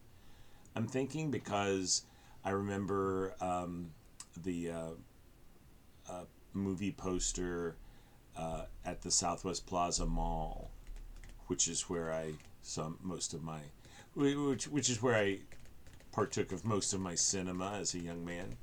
I'm 0.75 0.87
thinking 0.87 1.31
because 1.31 2.03
I 2.45 2.51
remember 2.51 3.35
um, 3.41 3.91
the 4.43 4.70
uh, 4.70 4.91
uh, 6.09 6.25
movie 6.53 6.93
poster 6.93 7.77
uh, 8.37 8.62
at 8.85 9.03
the 9.03 9.11
Southwest 9.11 9.66
Plaza 9.66 10.07
Mall, 10.07 10.70
which 11.49 11.69
is 11.69 11.83
where 11.83 12.12
I 12.12 12.35
saw 12.62 12.91
most 13.03 13.35
of 13.35 13.43
my, 13.43 13.61
which 14.15 14.69
which 14.69 14.89
is 14.89 15.03
where 15.03 15.16
I 15.16 15.41
partook 16.12 16.53
of 16.53 16.65
most 16.65 16.93
of 16.93 17.01
my 17.01 17.15
cinema 17.15 17.73
as 17.81 17.95
a 17.95 17.99
young 17.99 18.25
man. 18.25 18.57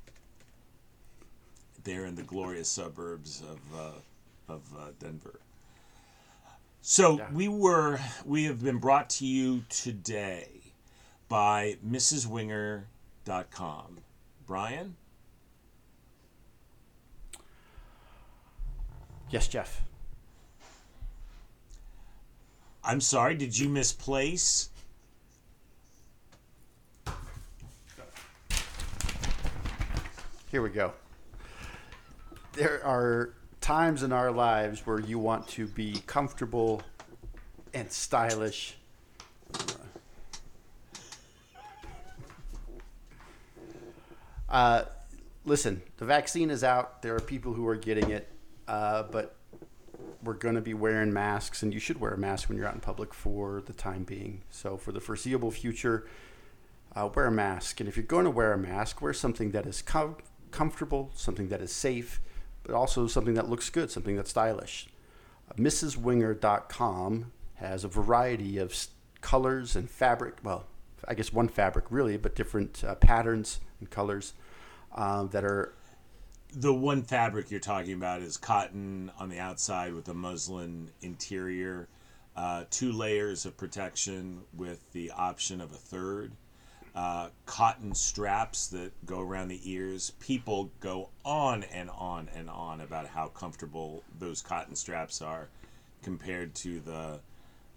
There 1.84 2.04
in 2.04 2.16
the 2.16 2.22
glorious 2.22 2.68
suburbs 2.68 3.42
of 3.42 3.60
uh, 3.78 4.52
of 4.52 4.62
uh, 4.76 4.90
Denver. 4.98 5.40
So 6.88 7.18
Yeah. 7.18 7.28
we 7.32 7.48
were 7.48 7.98
we 8.24 8.44
have 8.44 8.62
been 8.62 8.78
brought 8.78 9.10
to 9.18 9.26
you 9.26 9.64
today 9.68 10.72
by 11.28 11.78
MrsWenger.com. 11.84 13.98
Brian. 14.46 14.94
Yes, 19.28 19.48
Jeff. 19.48 19.82
I'm 22.84 23.00
sorry, 23.00 23.34
did 23.34 23.58
you 23.58 23.68
misplace? 23.68 24.70
Here 30.52 30.62
we 30.62 30.70
go. 30.70 30.92
There 32.52 32.80
are 32.86 33.34
times 33.66 34.04
in 34.04 34.12
our 34.12 34.30
lives 34.30 34.86
where 34.86 35.00
you 35.00 35.18
want 35.18 35.48
to 35.48 35.66
be 35.66 36.00
comfortable 36.06 36.80
and 37.74 37.90
stylish. 37.90 38.76
Uh, 44.48 44.84
listen, 45.44 45.82
the 45.96 46.04
vaccine 46.04 46.48
is 46.48 46.62
out. 46.62 47.02
There 47.02 47.16
are 47.16 47.20
people 47.20 47.54
who 47.54 47.66
are 47.66 47.74
getting 47.74 48.08
it, 48.10 48.28
uh, 48.68 49.02
but 49.02 49.34
we're 50.22 50.34
going 50.34 50.54
to 50.54 50.60
be 50.60 50.74
wearing 50.74 51.12
masks, 51.12 51.64
and 51.64 51.74
you 51.74 51.80
should 51.80 52.00
wear 52.00 52.12
a 52.12 52.18
mask 52.18 52.48
when 52.48 52.56
you're 52.56 52.68
out 52.68 52.74
in 52.74 52.80
public 52.80 53.12
for 53.12 53.64
the 53.66 53.72
time 53.72 54.04
being. 54.04 54.42
So, 54.48 54.76
for 54.76 54.92
the 54.92 55.00
foreseeable 55.00 55.50
future, 55.50 56.06
uh, 56.94 57.08
wear 57.12 57.26
a 57.26 57.32
mask. 57.32 57.80
And 57.80 57.88
if 57.88 57.96
you're 57.96 58.06
going 58.06 58.26
to 58.26 58.30
wear 58.30 58.52
a 58.52 58.58
mask, 58.58 59.02
wear 59.02 59.12
something 59.12 59.50
that 59.50 59.66
is 59.66 59.82
com- 59.82 60.18
comfortable, 60.52 61.10
something 61.16 61.48
that 61.48 61.60
is 61.60 61.72
safe, 61.72 62.20
but 62.66 62.74
also 62.74 63.06
something 63.06 63.34
that 63.34 63.48
looks 63.48 63.70
good, 63.70 63.90
something 63.90 64.16
that's 64.16 64.30
stylish. 64.30 64.88
MrsWenger.com 65.56 67.32
has 67.54 67.84
a 67.84 67.88
variety 67.88 68.58
of 68.58 68.74
colors 69.20 69.76
and 69.76 69.88
fabric. 69.88 70.38
Well, 70.42 70.66
I 71.06 71.14
guess 71.14 71.32
one 71.32 71.48
fabric 71.48 71.84
really, 71.90 72.16
but 72.16 72.34
different 72.34 72.82
uh, 72.82 72.96
patterns 72.96 73.60
and 73.78 73.88
colors 73.88 74.34
um, 74.94 75.28
that 75.28 75.44
are 75.44 75.74
The 76.52 76.74
one 76.74 77.02
fabric 77.02 77.50
you're 77.50 77.60
talking 77.60 77.92
about 77.92 78.22
is 78.22 78.36
cotton 78.36 79.12
on 79.18 79.28
the 79.28 79.38
outside 79.38 79.94
with 79.94 80.08
a 80.08 80.14
muslin 80.14 80.90
interior, 81.02 81.88
uh, 82.34 82.64
two 82.70 82.92
layers 82.92 83.46
of 83.46 83.56
protection 83.56 84.42
with 84.54 84.92
the 84.92 85.12
option 85.12 85.60
of 85.60 85.70
a 85.70 85.76
third. 85.76 86.32
Uh, 86.96 87.28
cotton 87.44 87.94
straps 87.94 88.68
that 88.68 88.90
go 89.04 89.20
around 89.20 89.48
the 89.48 89.60
ears. 89.70 90.12
People 90.18 90.70
go 90.80 91.10
on 91.26 91.62
and 91.64 91.90
on 91.90 92.26
and 92.34 92.48
on 92.48 92.80
about 92.80 93.06
how 93.06 93.28
comfortable 93.28 94.02
those 94.18 94.40
cotton 94.40 94.74
straps 94.74 95.20
are 95.20 95.48
compared 96.02 96.54
to 96.54 96.80
the 96.80 97.20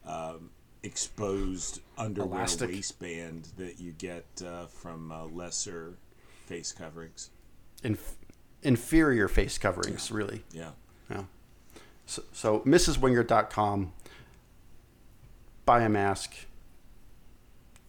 um, 0.05 0.49
exposed 0.83 1.81
underwear 1.97 2.39
Elastic. 2.39 2.69
waistband 2.69 3.49
that 3.57 3.77
you 3.77 3.91
get 3.91 4.23
uh, 4.45 4.67
from 4.67 5.11
uh, 5.11 5.25
lesser 5.25 5.95
face 6.45 6.71
coverings. 6.71 7.29
inf- 7.83 8.15
inferior 8.63 9.27
face 9.27 9.57
coverings, 9.57 10.11
really. 10.11 10.43
Yeah. 10.53 10.71
Yeah. 11.11 11.23
So, 12.05 12.23
so 12.31 12.59
MrsWenger.com, 12.61 13.91
buy 15.65 15.81
a 15.81 15.89
mask. 15.89 16.33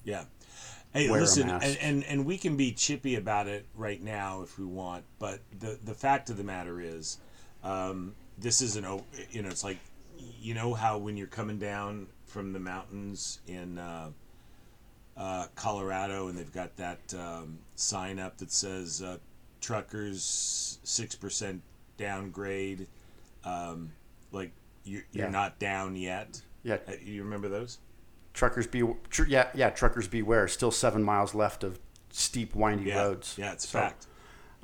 Yeah. 0.02 0.24
Hey, 0.92 1.08
listen, 1.08 1.48
and, 1.48 1.78
and 1.80 2.04
and 2.04 2.24
we 2.26 2.36
can 2.36 2.56
be 2.56 2.72
chippy 2.72 3.14
about 3.14 3.46
it 3.46 3.64
right 3.76 4.02
now 4.02 4.42
if 4.42 4.58
we 4.58 4.64
want, 4.64 5.04
but 5.20 5.38
the 5.58 5.78
the 5.84 5.94
fact 5.94 6.30
of 6.30 6.36
the 6.36 6.42
matter 6.42 6.80
is, 6.80 7.18
um, 7.62 8.14
this 8.38 8.60
isn't 8.60 8.84
o- 8.84 9.04
you 9.30 9.42
know 9.42 9.48
it's 9.48 9.62
like 9.62 9.78
you 10.18 10.52
know 10.54 10.74
how 10.74 10.98
when 10.98 11.16
you're 11.16 11.28
coming 11.28 11.58
down 11.58 12.08
from 12.26 12.52
the 12.52 12.58
mountains 12.58 13.38
in 13.46 13.78
uh, 13.78 14.10
uh, 15.16 15.46
Colorado 15.54 16.28
and 16.28 16.36
they've 16.36 16.52
got 16.52 16.76
that 16.76 16.98
um, 17.16 17.58
sign 17.76 18.18
up 18.18 18.38
that 18.38 18.50
says 18.50 19.00
uh, 19.00 19.18
truckers 19.60 20.78
six 20.82 21.14
percent 21.14 21.62
downgrade, 21.98 22.88
um, 23.44 23.92
like 24.32 24.50
you 24.84 25.02
you're 25.12 25.26
Yeah. 25.26 25.30
not 25.30 25.58
down 25.60 25.94
yet. 25.94 26.40
Yeah, 26.64 26.78
Uh, 26.88 26.92
You 27.00 27.22
remember 27.22 27.48
those? 27.48 27.78
Truckers 28.34 28.66
be 28.66 28.82
tr- 29.10 29.24
yeah 29.26 29.48
yeah 29.54 29.70
truckers 29.70 30.08
beware. 30.08 30.48
Still 30.48 30.70
seven 30.70 31.02
miles 31.02 31.34
left 31.34 31.64
of 31.64 31.78
steep, 32.10 32.54
windy 32.54 32.84
Yeah, 32.90 33.02
roads. 33.02 33.36
yeah, 33.38 33.52
it's 33.52 33.68
So, 33.68 33.78
fact. 33.80 34.06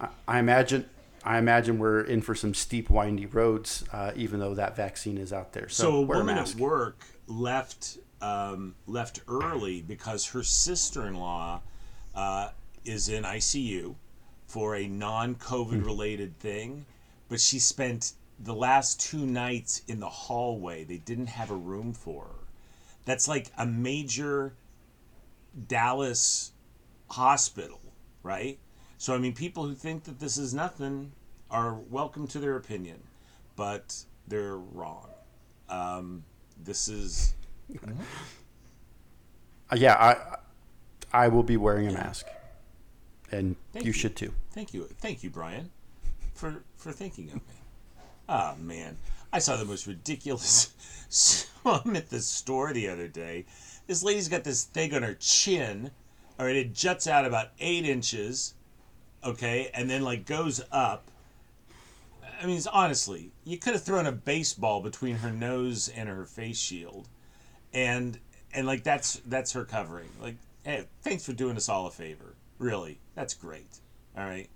I, 0.01 0.09
I 0.29 0.39
imagine. 0.39 0.89
I 1.25 1.39
imagine 1.39 1.79
we're 1.81 2.03
in 2.03 2.23
for 2.23 2.37
some 2.37 2.55
steep, 2.55 2.89
windy 2.89 3.27
roads, 3.27 3.83
uh, 3.93 4.13
even 4.15 4.39
though 4.39 4.55
that 4.55 4.77
vaccine 4.77 5.19
is 5.19 5.33
out 5.33 5.53
there. 5.55 5.69
So, 5.69 5.83
So 5.83 5.91
a 5.97 5.99
a 5.99 6.03
woman 6.03 6.37
mask. 6.37 6.55
at 6.55 6.61
work 6.61 7.05
left 7.27 7.99
um, 8.23 8.77
left 8.87 9.21
early 9.29 9.83
because 9.83 10.25
her 10.29 10.43
sister-in-law 10.45 11.61
uh, 12.15 12.49
is 12.85 13.09
in 13.09 13.25
ICU 13.25 13.97
for 14.47 14.77
a 14.77 14.87
non-COVID 14.87 15.85
related 15.85 16.39
thing, 16.39 16.87
but 17.29 17.41
she 17.41 17.59
spent 17.59 18.13
the 18.39 18.55
last 18.55 19.01
two 19.01 19.27
nights 19.27 19.83
in 19.89 19.99
the 19.99 20.09
hallway. 20.09 20.85
They 20.85 20.99
didn't 20.99 21.27
have 21.27 21.51
a 21.51 21.57
room 21.57 21.93
for 21.93 22.25
her. 22.27 22.36
That's 23.07 23.29
like 23.29 23.53
a 23.59 23.67
major 23.67 24.55
Dallas 25.69 26.53
hospital, 27.11 27.81
right? 28.23 28.59
So 28.99 29.15
I 29.15 29.19
mean, 29.19 29.35
people 29.35 29.67
who 29.67 29.75
think 29.75 30.05
that 30.05 30.21
this 30.21 30.37
is 30.39 30.55
nothing 30.55 31.13
are 31.51 31.75
welcome 31.75 32.27
to 32.29 32.39
their 32.41 32.57
opinion, 32.57 33.03
but 33.57 34.05
they're 34.29 34.57
wrong. 34.59 35.09
Um, 35.69 36.25
this 36.63 36.89
is 36.89 37.35
Uh, 39.71 39.77
yeah, 39.77 39.95
I 39.95 41.25
I 41.25 41.29
will 41.29 41.43
be 41.43 41.57
wearing 41.57 41.89
a 41.89 41.93
mask, 41.93 42.27
and 43.33 43.57
you 43.81 43.93
you. 43.93 43.93
should 43.93 44.17
too. 44.17 44.35
thank 44.53 44.75
you, 44.75 44.89
thank 44.99 45.23
you, 45.25 45.31
Brian, 45.31 45.71
for 46.35 46.65
for 46.77 46.93
thinking 46.93 47.29
of 47.31 47.37
me. 47.37 47.55
Ah 48.29 48.55
man, 48.59 48.99
I 49.37 49.39
saw 49.39 49.59
the 49.59 49.67
most 49.67 49.87
ridiculous. 49.87 50.73
So 51.09 51.47
I'm 51.65 51.95
at 51.95 52.11
the 52.11 52.21
store 52.21 52.73
the 52.73 52.89
other 52.89 53.07
day. 53.07 53.45
This 53.87 54.03
lady's 54.03 54.27
got 54.29 54.43
this 54.43 54.65
thing 54.65 54.93
on 54.93 55.05
her 55.05 55.15
chin. 55.15 55.93
All 56.37 56.47
right, 56.47 56.57
it 56.57 56.75
juts 56.75 57.07
out 57.07 57.25
about 57.25 57.51
eight 57.61 57.85
inches. 57.85 58.55
Okay, 59.23 59.71
and 59.73 59.89
then 59.89 60.03
like 60.03 60.27
goes 60.27 60.61
up. 60.73 61.09
I 62.43 62.47
mean, 62.47 62.61
honestly, 62.73 63.31
you 63.45 63.57
could 63.57 63.75
have 63.75 63.85
thrown 63.85 64.07
a 64.07 64.13
baseball 64.13 64.81
between 64.83 65.17
her 65.17 65.31
nose 65.31 65.89
and 65.89 66.09
her 66.09 66.25
face 66.25 66.59
shield, 66.59 67.09
and 67.73 68.19
and 68.53 68.67
like 68.67 68.83
that's 68.83 69.21
that's 69.27 69.53
her 69.53 69.65
covering. 69.65 70.09
Like, 70.21 70.37
hey, 70.65 70.87
thanks 71.03 71.25
for 71.25 71.35
doing 71.35 71.57
us 71.57 71.69
all 71.69 71.87
a 71.87 71.93
favor. 71.93 72.35
Really, 72.59 72.99
that's 73.15 73.35
great. 73.35 73.79
All 74.19 74.25
right. 74.25 74.49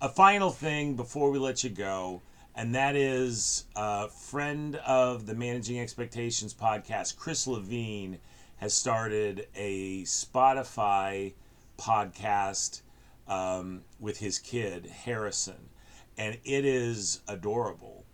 A 0.00 0.08
final 0.08 0.50
thing 0.50 0.96
before 0.96 1.30
we 1.30 1.38
let 1.38 1.62
you 1.62 1.70
go, 1.70 2.20
and 2.54 2.74
that 2.74 2.96
is 2.96 3.64
a 3.76 4.08
friend 4.08 4.76
of 4.76 5.26
the 5.26 5.34
Managing 5.34 5.80
Expectations 5.80 6.52
podcast, 6.52 7.16
Chris 7.16 7.46
Levine, 7.46 8.18
has 8.56 8.74
started 8.74 9.48
a 9.56 10.02
Spotify 10.02 11.32
podcast 11.78 12.82
um, 13.26 13.82
with 13.98 14.18
his 14.18 14.38
kid 14.38 14.86
Harrison, 14.86 15.70
and 16.18 16.38
it 16.44 16.64
is 16.64 17.20
adorable 17.26 18.04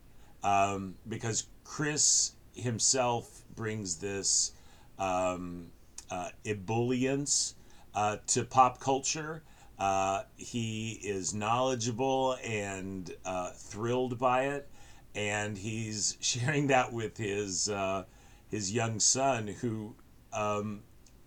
um, 0.43 0.94
because 1.09 1.47
Chris 1.65 2.32
himself 2.55 3.43
brings 3.55 3.97
this 3.97 4.52
um, 4.98 5.66
uh, 6.10 6.28
ebullience 6.44 7.55
uh, 7.94 8.19
to 8.28 8.44
pop 8.44 8.81
culture. 8.81 9.43
Uh, 9.79 10.23
he 10.37 10.93
is 11.05 11.35
knowledgeable 11.35 12.37
and 12.45 13.15
uh, 13.25 13.51
thrilled 13.51 14.19
by 14.19 14.45
it, 14.45 14.69
and 15.15 15.57
he's 15.57 16.17
sharing 16.21 16.67
that 16.69 16.93
with 16.93 17.17
his 17.17 17.69
uh, 17.69 18.05
his 18.51 18.73
young 18.73 18.99
son, 19.01 19.47
who 19.47 19.95
um, 20.33 20.81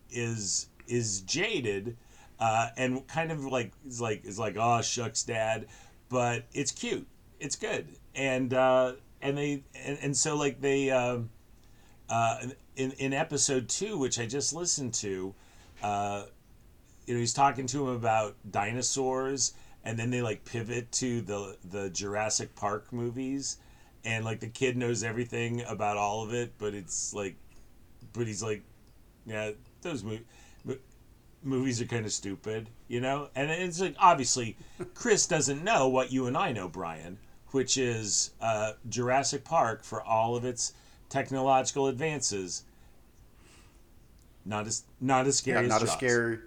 is 0.10 0.68
is 0.88 1.22
jaded 1.22 1.96
uh, 2.40 2.70
and 2.76 3.08
kind 3.08 3.32
of 3.32 3.46
like 3.46 3.72
is 3.86 4.02
like 4.02 4.26
is 4.26 4.38
like 4.38 4.58
oh 4.60 4.82
shucks 4.82 5.24
dad, 5.24 5.68
but 6.10 6.46
it's 6.54 6.72
cute, 6.72 7.08
it's 7.40 7.56
good, 7.56 7.88
and 8.16 8.54
uh, 8.54 8.94
and 9.22 9.38
they 9.38 9.64
and, 9.76 9.98
and 10.02 10.18
so 10.18 10.36
like 10.36 10.62
they. 10.62 10.92
Um, 10.92 11.30
uh, 12.10 12.46
in 12.76 12.92
in 12.94 13.14
episode 13.14 13.70
two, 13.70 13.98
which 13.98 14.20
I 14.20 14.26
just 14.26 14.54
listened 14.54 14.94
to, 14.96 15.34
you 17.12 17.18
know, 17.18 17.20
he's 17.20 17.34
talking 17.34 17.68
to 17.68 17.90
him 17.90 17.94
about 17.94 18.38
dinosaurs, 18.50 19.52
and 19.84 20.00
then 20.00 20.12
they 20.12 20.22
like 20.22 20.46
pivot 20.46 20.90
to 20.94 21.20
the 21.20 21.58
the 21.70 21.90
Jurassic 21.90 22.56
Park 22.56 22.94
movies, 22.94 23.58
and 24.06 24.24
like 24.24 24.40
the 24.40 24.48
kid 24.48 24.78
knows 24.78 25.04
everything 25.04 25.62
about 25.68 25.98
all 25.98 26.24
of 26.24 26.34
it, 26.34 26.54
but 26.58 26.74
it's 26.74 27.14
like, 27.14 27.36
but 28.14 28.28
he's 28.28 28.42
like, 28.42 28.64
yeah, 29.26 29.52
those 29.82 30.06
mo- 30.06 30.20
mo- 30.64 30.78
movies 31.44 31.82
are 31.82 31.86
kind 31.86 32.06
of 32.06 32.14
stupid, 32.14 32.70
you 32.88 33.02
know. 33.02 33.28
And 33.36 33.52
it's 33.52 33.82
like 33.82 33.96
obviously, 34.00 34.56
Chris 34.94 35.28
doesn't 35.28 35.66
know 35.66 35.90
what 35.90 36.14
you 36.14 36.28
and 36.28 36.38
I 36.38 36.54
know, 36.54 36.70
Brian, 36.70 37.18
which 37.48 37.78
is 37.78 38.32
uh, 38.40 38.72
Jurassic 38.88 39.44
Park 39.44 39.84
for 39.84 40.02
all 40.02 40.38
of 40.38 40.46
its 40.46 40.72
technological 41.10 41.88
advances. 41.88 42.64
Not 44.46 44.66
as 44.66 44.86
not 45.02 45.28
as 45.28 45.36
scary 45.40 45.58
Yeah, 45.58 45.64
as 45.64 45.70
not 45.70 45.82
as 45.84 45.90
Jaws. 45.90 45.98
scary. 45.98 46.40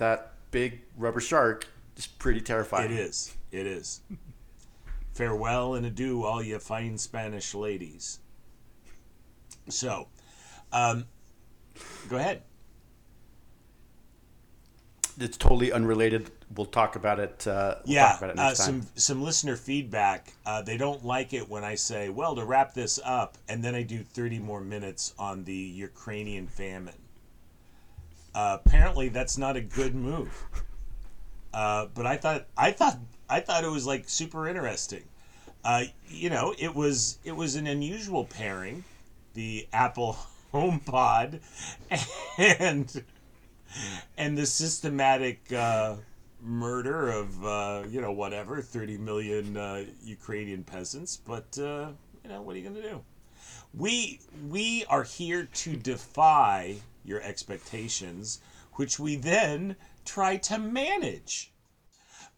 That 0.00 0.32
big 0.50 0.80
rubber 0.96 1.20
shark 1.20 1.66
is 1.94 2.06
pretty 2.06 2.40
terrifying. 2.40 2.90
It 2.90 2.98
is. 2.98 3.36
It 3.52 3.66
is. 3.66 4.00
Farewell 5.12 5.74
and 5.74 5.84
adieu, 5.84 6.24
all 6.24 6.42
you 6.42 6.58
fine 6.58 6.96
Spanish 6.96 7.54
ladies. 7.54 8.18
So, 9.68 10.08
um, 10.72 11.04
go 12.08 12.16
ahead. 12.16 12.40
It's 15.18 15.36
totally 15.36 15.70
unrelated. 15.70 16.30
We'll 16.56 16.64
talk 16.64 16.96
about 16.96 17.20
it. 17.20 17.46
Uh, 17.46 17.74
we'll 17.84 17.94
yeah, 17.94 18.08
talk 18.12 18.18
about 18.22 18.30
it 18.30 18.38
uh, 18.38 18.46
next 18.46 18.58
time. 18.60 18.80
some 18.80 18.88
some 18.94 19.22
listener 19.22 19.56
feedback. 19.56 20.32
Uh, 20.46 20.62
they 20.62 20.78
don't 20.78 21.04
like 21.04 21.34
it 21.34 21.46
when 21.46 21.62
I 21.62 21.74
say, 21.74 22.08
"Well, 22.08 22.34
to 22.36 22.44
wrap 22.46 22.72
this 22.72 22.98
up," 23.04 23.36
and 23.50 23.62
then 23.62 23.74
I 23.74 23.82
do 23.82 24.02
thirty 24.02 24.38
more 24.38 24.62
minutes 24.62 25.12
on 25.18 25.44
the 25.44 25.52
Ukrainian 25.52 26.46
famine. 26.46 26.99
Uh, 28.34 28.58
apparently, 28.64 29.08
that's 29.08 29.36
not 29.36 29.56
a 29.56 29.60
good 29.60 29.94
move. 29.94 30.46
Uh, 31.52 31.86
but 31.94 32.06
I 32.06 32.16
thought 32.16 32.46
I 32.56 32.70
thought 32.70 32.98
I 33.28 33.40
thought 33.40 33.64
it 33.64 33.70
was 33.70 33.86
like 33.86 34.08
super 34.08 34.48
interesting. 34.48 35.02
Uh, 35.64 35.84
you 36.08 36.30
know, 36.30 36.54
it 36.58 36.74
was 36.74 37.18
it 37.24 37.32
was 37.32 37.56
an 37.56 37.66
unusual 37.66 38.24
pairing, 38.24 38.84
the 39.34 39.66
Apple 39.72 40.16
HomePod, 40.54 41.40
and 42.38 43.04
and 44.16 44.38
the 44.38 44.46
systematic 44.46 45.52
uh, 45.52 45.96
murder 46.40 47.10
of 47.10 47.44
uh, 47.44 47.82
you 47.88 48.00
know 48.00 48.12
whatever 48.12 48.62
thirty 48.62 48.96
million 48.96 49.56
uh, 49.56 49.84
Ukrainian 50.04 50.62
peasants. 50.64 51.16
But 51.16 51.58
uh, 51.58 51.90
you 52.22 52.30
know, 52.30 52.42
what 52.42 52.54
are 52.54 52.58
you 52.58 52.68
going 52.68 52.82
to 52.82 52.88
do? 52.88 53.00
We 53.74 54.20
we 54.48 54.84
are 54.86 55.04
here 55.04 55.48
to 55.52 55.76
defy 55.76 56.76
your 57.04 57.20
expectations, 57.22 58.40
which 58.74 58.98
we 58.98 59.16
then 59.16 59.76
try 60.04 60.36
to 60.36 60.58
manage. 60.58 61.52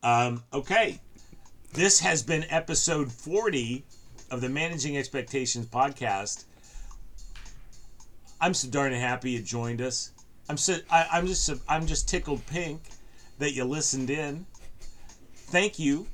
Um, 0.02 0.42
okay, 0.52 1.00
this 1.72 2.00
has 2.00 2.22
been 2.22 2.44
episode 2.48 3.12
forty 3.12 3.84
of 4.30 4.40
the 4.40 4.48
Managing 4.48 4.96
Expectations 4.96 5.66
podcast. 5.66 6.44
I'm 8.40 8.54
so 8.54 8.68
darn 8.68 8.92
happy 8.92 9.32
you 9.32 9.42
joined 9.42 9.80
us. 9.80 10.12
I'm 10.48 10.56
so 10.56 10.78
I, 10.90 11.06
I'm 11.12 11.26
just 11.26 11.50
I'm 11.68 11.86
just 11.86 12.08
tickled 12.08 12.44
pink 12.46 12.82
that 13.38 13.52
you 13.52 13.64
listened 13.64 14.10
in. 14.10 14.46
Thank 15.34 15.78
you. 15.78 16.06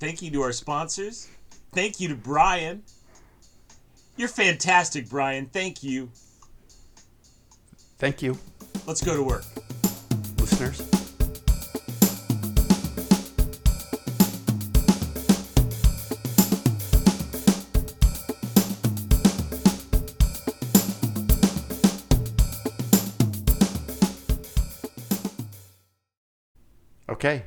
Thank 0.00 0.22
you 0.22 0.30
to 0.30 0.42
our 0.42 0.52
sponsors. 0.52 1.28
Thank 1.72 2.00
you 2.00 2.08
to 2.08 2.14
Brian. 2.14 2.82
You're 4.16 4.28
fantastic, 4.28 5.08
Brian. 5.08 5.46
Thank 5.46 5.82
you. 5.82 6.10
Thank 7.98 8.22
you, 8.22 8.38
Let's 8.86 9.02
go 9.02 9.16
to 9.16 9.22
work. 9.22 9.44
listeners. 10.38 10.80
Okay, 27.10 27.44